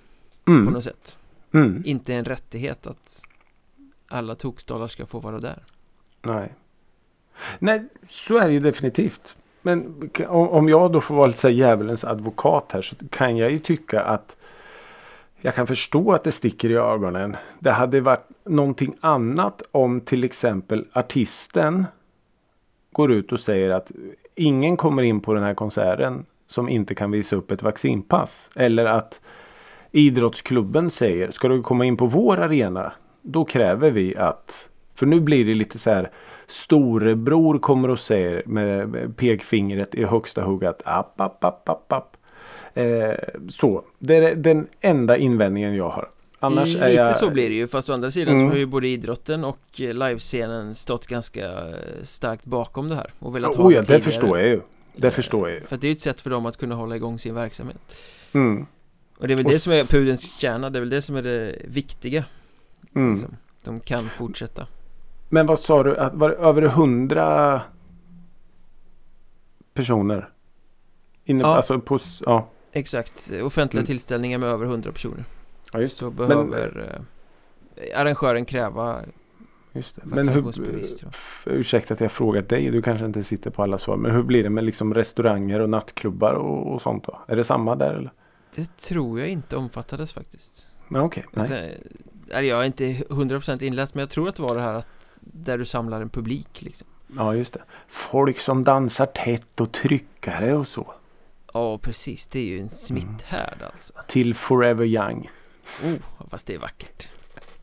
på 0.46 0.52
Mm. 0.52 0.74
något 0.74 0.84
sätt 0.84 1.18
Mm. 1.54 1.82
inte 1.86 2.14
en 2.14 2.26
rättighet 2.26 2.88
att 2.88 3.22
alla 4.08 4.36
tokstollar 4.36 4.88
ska 4.88 5.06
få 5.06 5.20
vara 5.20 5.40
där. 5.40 5.64
Nej. 6.22 6.54
Nej, 7.60 7.86
så 8.10 8.38
är 8.38 8.48
det 8.48 8.54
ju 8.54 8.60
definitivt. 8.60 9.36
Men 9.62 10.10
om 10.28 10.50
om 10.50 10.70
jag 10.70 10.92
då 10.92 11.02
får 11.02 11.16
vara 11.16 11.28
lite 11.28 11.40
så 11.40 11.48
här 11.48 11.56
djävulens 11.56 12.04
advokat 12.04 12.72
här 12.72 12.82
så 12.82 12.96
kan 13.10 13.38
jag 13.38 13.52
ju 13.52 13.60
tycka 13.60 14.02
att 14.02 14.36
jag 15.42 15.56
kan 15.56 15.68
förstå 15.68 16.12
att 16.12 16.24
det 16.24 16.32
sticker 16.32 16.70
i 16.70 16.76
ögonen. 16.76 17.36
Det 17.60 17.72
hade 17.72 18.02
varit 18.02 18.28
någonting 18.44 18.96
annat 19.00 19.62
om 19.72 20.02
till 20.02 20.24
exempel 20.24 20.86
artisten 20.94 21.86
går 22.92 23.12
ut 23.12 23.32
och 23.32 23.40
säger 23.40 23.70
att 23.70 23.92
ingen 24.36 24.78
kommer 24.78 25.04
in 25.04 25.20
på 25.20 25.34
den 25.34 25.44
här 25.44 25.54
konserten 25.54 26.26
som 26.48 26.70
inte 26.70 26.96
kan 26.96 27.12
visa 27.12 27.36
upp 27.36 27.52
ett 27.52 27.64
vaccinpass. 27.64 28.50
Eller 28.56 28.86
att 28.86 29.22
idrottsklubben 29.92 30.90
säger 30.90 31.32
ska 31.32 31.48
du 31.48 31.64
komma 31.64 31.86
in 31.86 31.98
på 31.98 32.06
vår 32.06 32.40
arena 32.40 32.92
då 33.22 33.46
kräver 33.46 33.92
vi 33.92 34.18
att 34.18 34.70
för 34.96 35.06
nu 35.06 35.20
blir 35.20 35.46
det 35.46 35.54
lite 35.54 35.80
så 35.80 35.90
här 35.90 36.12
storebror 36.50 37.60
kommer 37.60 37.90
och 37.90 38.00
säger 38.00 38.44
med 38.46 39.18
pekfingret 39.18 39.96
i 39.96 40.04
högsta 40.04 40.42
hugg 40.44 40.66
att 40.66 40.82
app, 40.86 41.22
app, 41.22 41.44
app, 41.44 41.70
app, 41.70 41.92
app. 41.94 42.18
Eh, 42.74 43.14
så, 43.50 43.84
det 44.00 44.16
är 44.16 44.36
den 44.36 44.68
enda 44.82 45.18
invändningen 45.18 45.76
jag 45.76 45.90
har. 45.90 46.10
Annars 46.40 46.68
Lite 46.68 46.86
är 46.86 46.90
jag... 46.90 47.16
så 47.16 47.30
blir 47.30 47.50
det 47.50 47.56
ju, 47.56 47.68
fast 47.68 47.90
å 47.90 47.94
andra 47.94 48.12
sidan 48.12 48.34
Mm. 48.36 48.48
så 48.50 48.54
har 48.54 48.60
ju 48.60 48.66
både 48.66 48.88
idrotten 48.88 49.44
och 49.44 49.60
livescenen 49.78 50.76
stått 50.76 51.08
ganska 51.08 51.52
starkt 52.02 52.46
bakom 52.46 52.90
det 52.90 52.96
här 52.96 53.12
och 53.20 53.36
velat 53.36 53.56
ha 53.56 53.64
Oh 53.68 53.74
ja, 53.74 53.80
det 53.80 53.86
tidigare. 53.86 54.04
förstår 54.04 54.40
jag 54.40 54.48
ju. 54.48 54.62
Det 54.96 55.08
Eh, 55.08 55.14
förstår 55.14 55.50
jag 55.50 55.60
ju. 55.60 55.66
För 55.66 55.76
att 55.76 55.82
det 55.82 55.88
är 55.88 55.90
ju 55.90 55.94
ett 55.94 56.00
sätt 56.02 56.22
för 56.22 56.30
dem 56.30 56.46
att 56.46 56.58
kunna 56.58 56.76
hålla 56.76 56.96
igång 56.96 57.20
sin 57.20 57.36
verksamhet 57.36 57.78
Mm. 58.34 58.66
Och 59.18 59.28
det 59.28 59.34
är 59.34 59.36
väl 59.36 59.46
Och 59.46 59.52
det 59.52 59.60
som 59.60 59.74
är 59.74 59.84
pudelns 59.84 60.38
kärna, 60.40 60.70
det 60.70 60.78
är 60.78 60.82
väl 60.82 60.90
det 60.90 61.02
som 61.02 61.16
är 61.16 61.22
det 61.22 61.56
viktiga 61.66 62.24
Mm. 62.96 63.12
liksom. 63.12 63.36
De 63.64 63.80
kan 63.80 64.10
fortsätta 64.10 64.68
Men 65.30 65.46
vad 65.46 65.60
sa 65.60 65.84
du? 65.84 65.98
Att 65.98 66.14
var 66.14 66.30
det 66.30 66.36
över 66.36 66.62
hundra 66.62 67.62
personer? 69.74 70.30
Inne, 71.26 71.42
Ja. 71.42 71.56
Alltså 71.56 71.80
på, 71.80 72.00
ja. 72.26 72.48
Exakt, 72.72 73.32
offentliga 73.44 73.80
Mm. 73.82 73.86
tillställningar 73.86 74.38
med 74.38 74.50
över 74.50 74.66
100 74.66 74.92
personer 74.92 75.24
ja, 75.74 75.80
just, 75.80 75.98
Så 75.98 76.10
behöver 76.10 77.02
eh, 77.76 78.00
arrangören 78.02 78.46
kräva 78.46 79.02
just 79.74 79.96
det. 79.96 80.02
Men 80.06 80.28
hur, 80.28 80.54
ursäkta 81.46 81.94
att 81.94 82.00
jag 82.00 82.12
frågar 82.12 82.42
dig. 82.42 82.72
Du 82.72 82.82
kanske 82.82 83.06
inte 83.06 83.24
sitter 83.24 83.50
på 83.50 83.64
alla 83.64 83.78
svar. 83.78 83.98
Men 83.98 84.12
hur 84.12 84.24
blir 84.24 84.44
det 84.44 84.50
med 84.50 84.64
liksom 84.64 84.94
restauranger 84.94 85.60
och 85.60 85.70
nattklubbar 85.70 86.34
och, 86.34 86.74
och 86.74 86.82
sånt 86.82 87.04
då? 87.04 87.20
Är 87.28 87.36
det 87.36 87.44
samma 87.44 87.76
där 87.76 87.94
eller? 87.94 88.12
Det 88.56 88.78
tror 88.78 89.20
jag 89.20 89.30
inte 89.30 89.56
omfattades 89.56 90.14
faktiskt 90.14 90.68
okej. 90.90 91.26
nej. 91.32 91.46
Utan, 91.46 91.58
eller 92.38 92.50
jag 92.50 92.62
är 92.62 92.66
inte 92.66 92.86
100% 92.86 93.64
inläst 93.64 93.96
men 93.96 94.00
jag 94.00 94.10
tror 94.10 94.30
att 94.30 94.36
det 94.36 94.42
var 94.44 94.56
det 94.56 94.62
här 94.62 94.74
att 94.74 94.88
Där 95.20 95.58
du 95.58 95.66
samlar 95.66 96.02
en 96.02 96.10
publik 96.10 96.62
liksom 96.62 96.88
Ja, 97.18 97.36
just 97.36 97.54
det. 97.54 97.62
Folk 97.88 98.40
som 98.40 98.64
dansar 98.64 99.06
tätt 99.06 99.62
och 99.62 99.72
tryckare 99.72 100.54
och 100.54 100.68
så. 100.68 100.94
Ja 101.54 101.78
precis, 101.78 102.28
det 102.28 102.40
är 102.40 102.46
ju 102.46 102.60
en 102.60 102.70
smitthärd 102.70 103.62
alltså 103.62 103.94
Till 104.08 104.36
Forever 104.36 104.86
Young. 104.86 105.30
Oh, 105.84 106.28
fast 106.30 106.46
det 106.46 106.54
är 106.54 106.60
vackert 106.60 107.10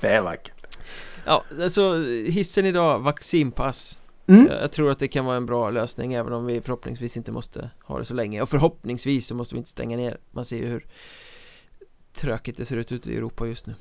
Det 0.00 0.08
är 0.08 0.20
vackert. 0.20 0.78
Ja, 1.24 1.44
alltså 1.62 1.94
hissen 2.26 2.66
idag, 2.66 2.98
vaccinpass 2.98 4.00
Mm. 4.28 4.46
Jag 4.46 4.72
tror 4.72 4.90
att 4.90 4.98
det 4.98 5.08
kan 5.08 5.24
vara 5.24 5.36
en 5.36 5.46
bra 5.46 5.70
lösning 5.70 6.12
även 6.12 6.32
om 6.32 6.46
vi 6.46 6.60
förhoppningsvis 6.60 7.16
inte 7.16 7.32
måste 7.32 7.70
ha 7.84 7.98
det 7.98 8.04
så 8.04 8.14
länge 8.14 8.42
Och 8.42 8.48
förhoppningsvis 8.48 9.26
så 9.26 9.34
måste 9.34 9.54
vi 9.54 9.58
inte 9.58 9.70
stänga 9.70 9.96
ner 9.96 10.18
Man 10.30 10.44
ser 10.44 10.56
ju 10.56 10.66
hur 10.66 10.86
Trökigt 12.12 12.58
det 12.58 12.64
ser 12.64 12.76
ut 12.76 12.92
ute 12.92 13.12
i 13.12 13.16
Europa 13.16 13.46
just 13.46 13.66
nu 13.66 13.74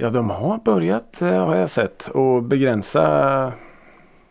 Ja, 0.00 0.10
de 0.10 0.30
har 0.30 0.58
börjat 0.58 1.22
eh, 1.22 1.28
har 1.46 1.56
jag 1.56 1.70
sett 1.70 2.08
och 2.08 2.42
begränsa. 2.42 3.52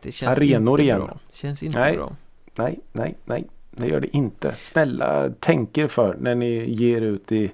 Det 0.01 0.11
känns 0.11 0.37
Arenor 0.37 0.73
inte 0.79 0.83
igen. 0.83 0.99
bra 0.99 1.17
Känns 1.31 1.63
inte 1.63 1.79
Nej. 1.79 1.97
bra 1.97 2.15
Nej, 2.55 2.79
nej, 2.91 3.15
nej. 3.25 3.47
Det 3.71 3.87
gör 3.87 3.99
det 3.99 4.17
inte. 4.17 4.51
Snälla 4.61 5.29
tänk 5.39 5.77
er 5.77 5.87
för 5.87 6.15
när 6.19 6.35
ni 6.35 6.69
ger 6.73 7.01
ut 7.01 7.31
i 7.31 7.51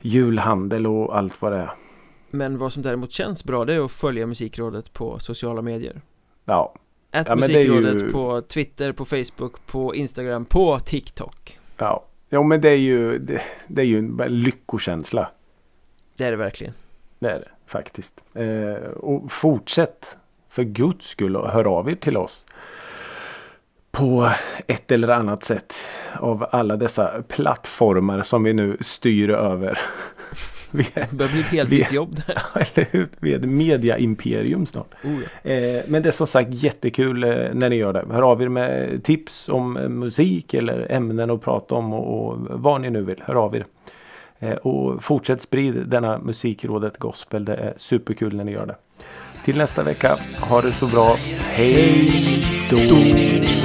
julhandel 0.00 0.86
och 0.86 1.18
allt 1.18 1.42
vad 1.42 1.52
det 1.52 1.58
är. 1.58 1.70
Men 2.30 2.58
vad 2.58 2.72
som 2.72 2.82
däremot 2.82 3.12
känns 3.12 3.44
bra 3.44 3.64
det 3.64 3.74
är 3.74 3.84
att 3.84 3.92
följa 3.92 4.26
Musikrådet 4.26 4.92
på 4.92 5.18
sociala 5.18 5.62
medier 5.62 6.00
Ja, 6.44 6.74
Ett 7.12 7.26
Ja, 7.28 7.34
men 7.36 7.48
det 7.48 7.54
är 7.54 7.62
ju- 7.62 7.80
Musikrådet 7.80 8.12
på 8.12 8.40
Twitter, 8.42 8.92
på 8.92 9.04
Facebook, 9.04 9.66
på 9.66 9.94
Instagram, 9.94 10.44
på 10.44 10.80
TikTok 10.80 11.58
ja. 11.76 12.04
Jo, 12.30 12.42
men 12.42 12.60
det 12.60 12.68
är 12.70 12.76
ju, 12.76 13.18
det, 13.18 13.40
det 13.66 13.82
är 13.82 13.86
ju 13.86 13.98
en 13.98 14.16
lyckokänsla. 14.42 15.30
Det 16.16 16.24
är 16.24 16.30
det 16.30 16.36
verkligen 16.36 16.74
Det 17.20 17.30
är 17.30 17.38
det 17.38 17.48
faktiskt. 17.66 18.20
Eh, 18.34 18.90
och 18.90 19.32
fortsätt 19.32 20.18
för 20.48 20.62
guds 20.62 21.06
skull 21.06 21.36
och 21.36 21.50
hör 21.50 21.64
av 21.64 21.90
er 21.90 21.94
till 21.94 22.16
oss. 22.16 22.46
På 23.90 24.30
ett 24.66 24.92
eller 24.92 25.08
annat 25.08 25.44
sätt. 25.44 25.74
Av 26.18 26.46
alla 26.50 26.76
dessa 26.76 27.22
plattformar 27.28 28.22
som 28.22 28.42
vi 28.42 28.52
nu 28.52 28.76
styr 28.80 29.30
över. 29.30 29.78
vi 30.70 30.86
är, 30.94 31.06
Det 31.10 31.16
börjar 31.16 31.32
bli 31.32 31.40
ett 31.40 31.46
heltidsjobb 31.46 32.16
där 32.26 32.42
eller 32.74 32.88
hur? 32.90 33.08
Vi 33.18 33.32
är 33.32 33.36
ett 33.38 33.48
mediaimperium 33.48 34.66
snart. 34.66 34.94
oh, 35.04 35.18
ja. 35.42 35.50
Eh, 35.50 35.82
men 35.88 36.02
det 36.02 36.08
är 36.08 36.12
som 36.12 36.26
sagt 36.26 36.50
jättekul 36.52 37.24
eh, 37.24 37.30
när 37.52 37.68
ni 37.68 37.76
gör 37.76 37.92
det. 37.92 38.04
Hör 38.10 38.22
av 38.22 38.42
er 38.42 38.48
med 38.48 39.04
tips 39.04 39.48
om 39.48 39.76
eh, 39.76 39.88
musik 39.88 40.54
eller 40.54 40.92
ämnen 40.92 41.30
att 41.30 41.42
prata 41.42 41.74
om 41.74 41.92
och, 41.92 42.30
och 42.30 42.38
vad 42.50 42.80
ni 42.80 42.90
nu 42.90 43.02
vill. 43.02 43.22
Hör 43.26 43.34
av 43.34 43.56
er. 43.56 43.66
Eh, 44.40 44.54
och 44.54 45.04
fortsätt 45.04 45.40
sprid 45.40 45.88
denna 45.88 46.18
musikrådet 46.18 46.98
gospel. 46.98 47.44
Det 47.44 47.54
är 47.54 47.74
superkul 47.76 48.36
när 48.36 48.44
ni 48.44 48.52
gör 48.52 48.66
det. 48.66 48.76
Till 49.44 49.58
nästa 49.58 49.82
vecka. 49.82 50.16
Ha 50.40 50.60
det 50.60 50.72
så 50.72 50.86
bra. 50.86 51.16
Hej 51.38 52.12
då! 52.70 53.59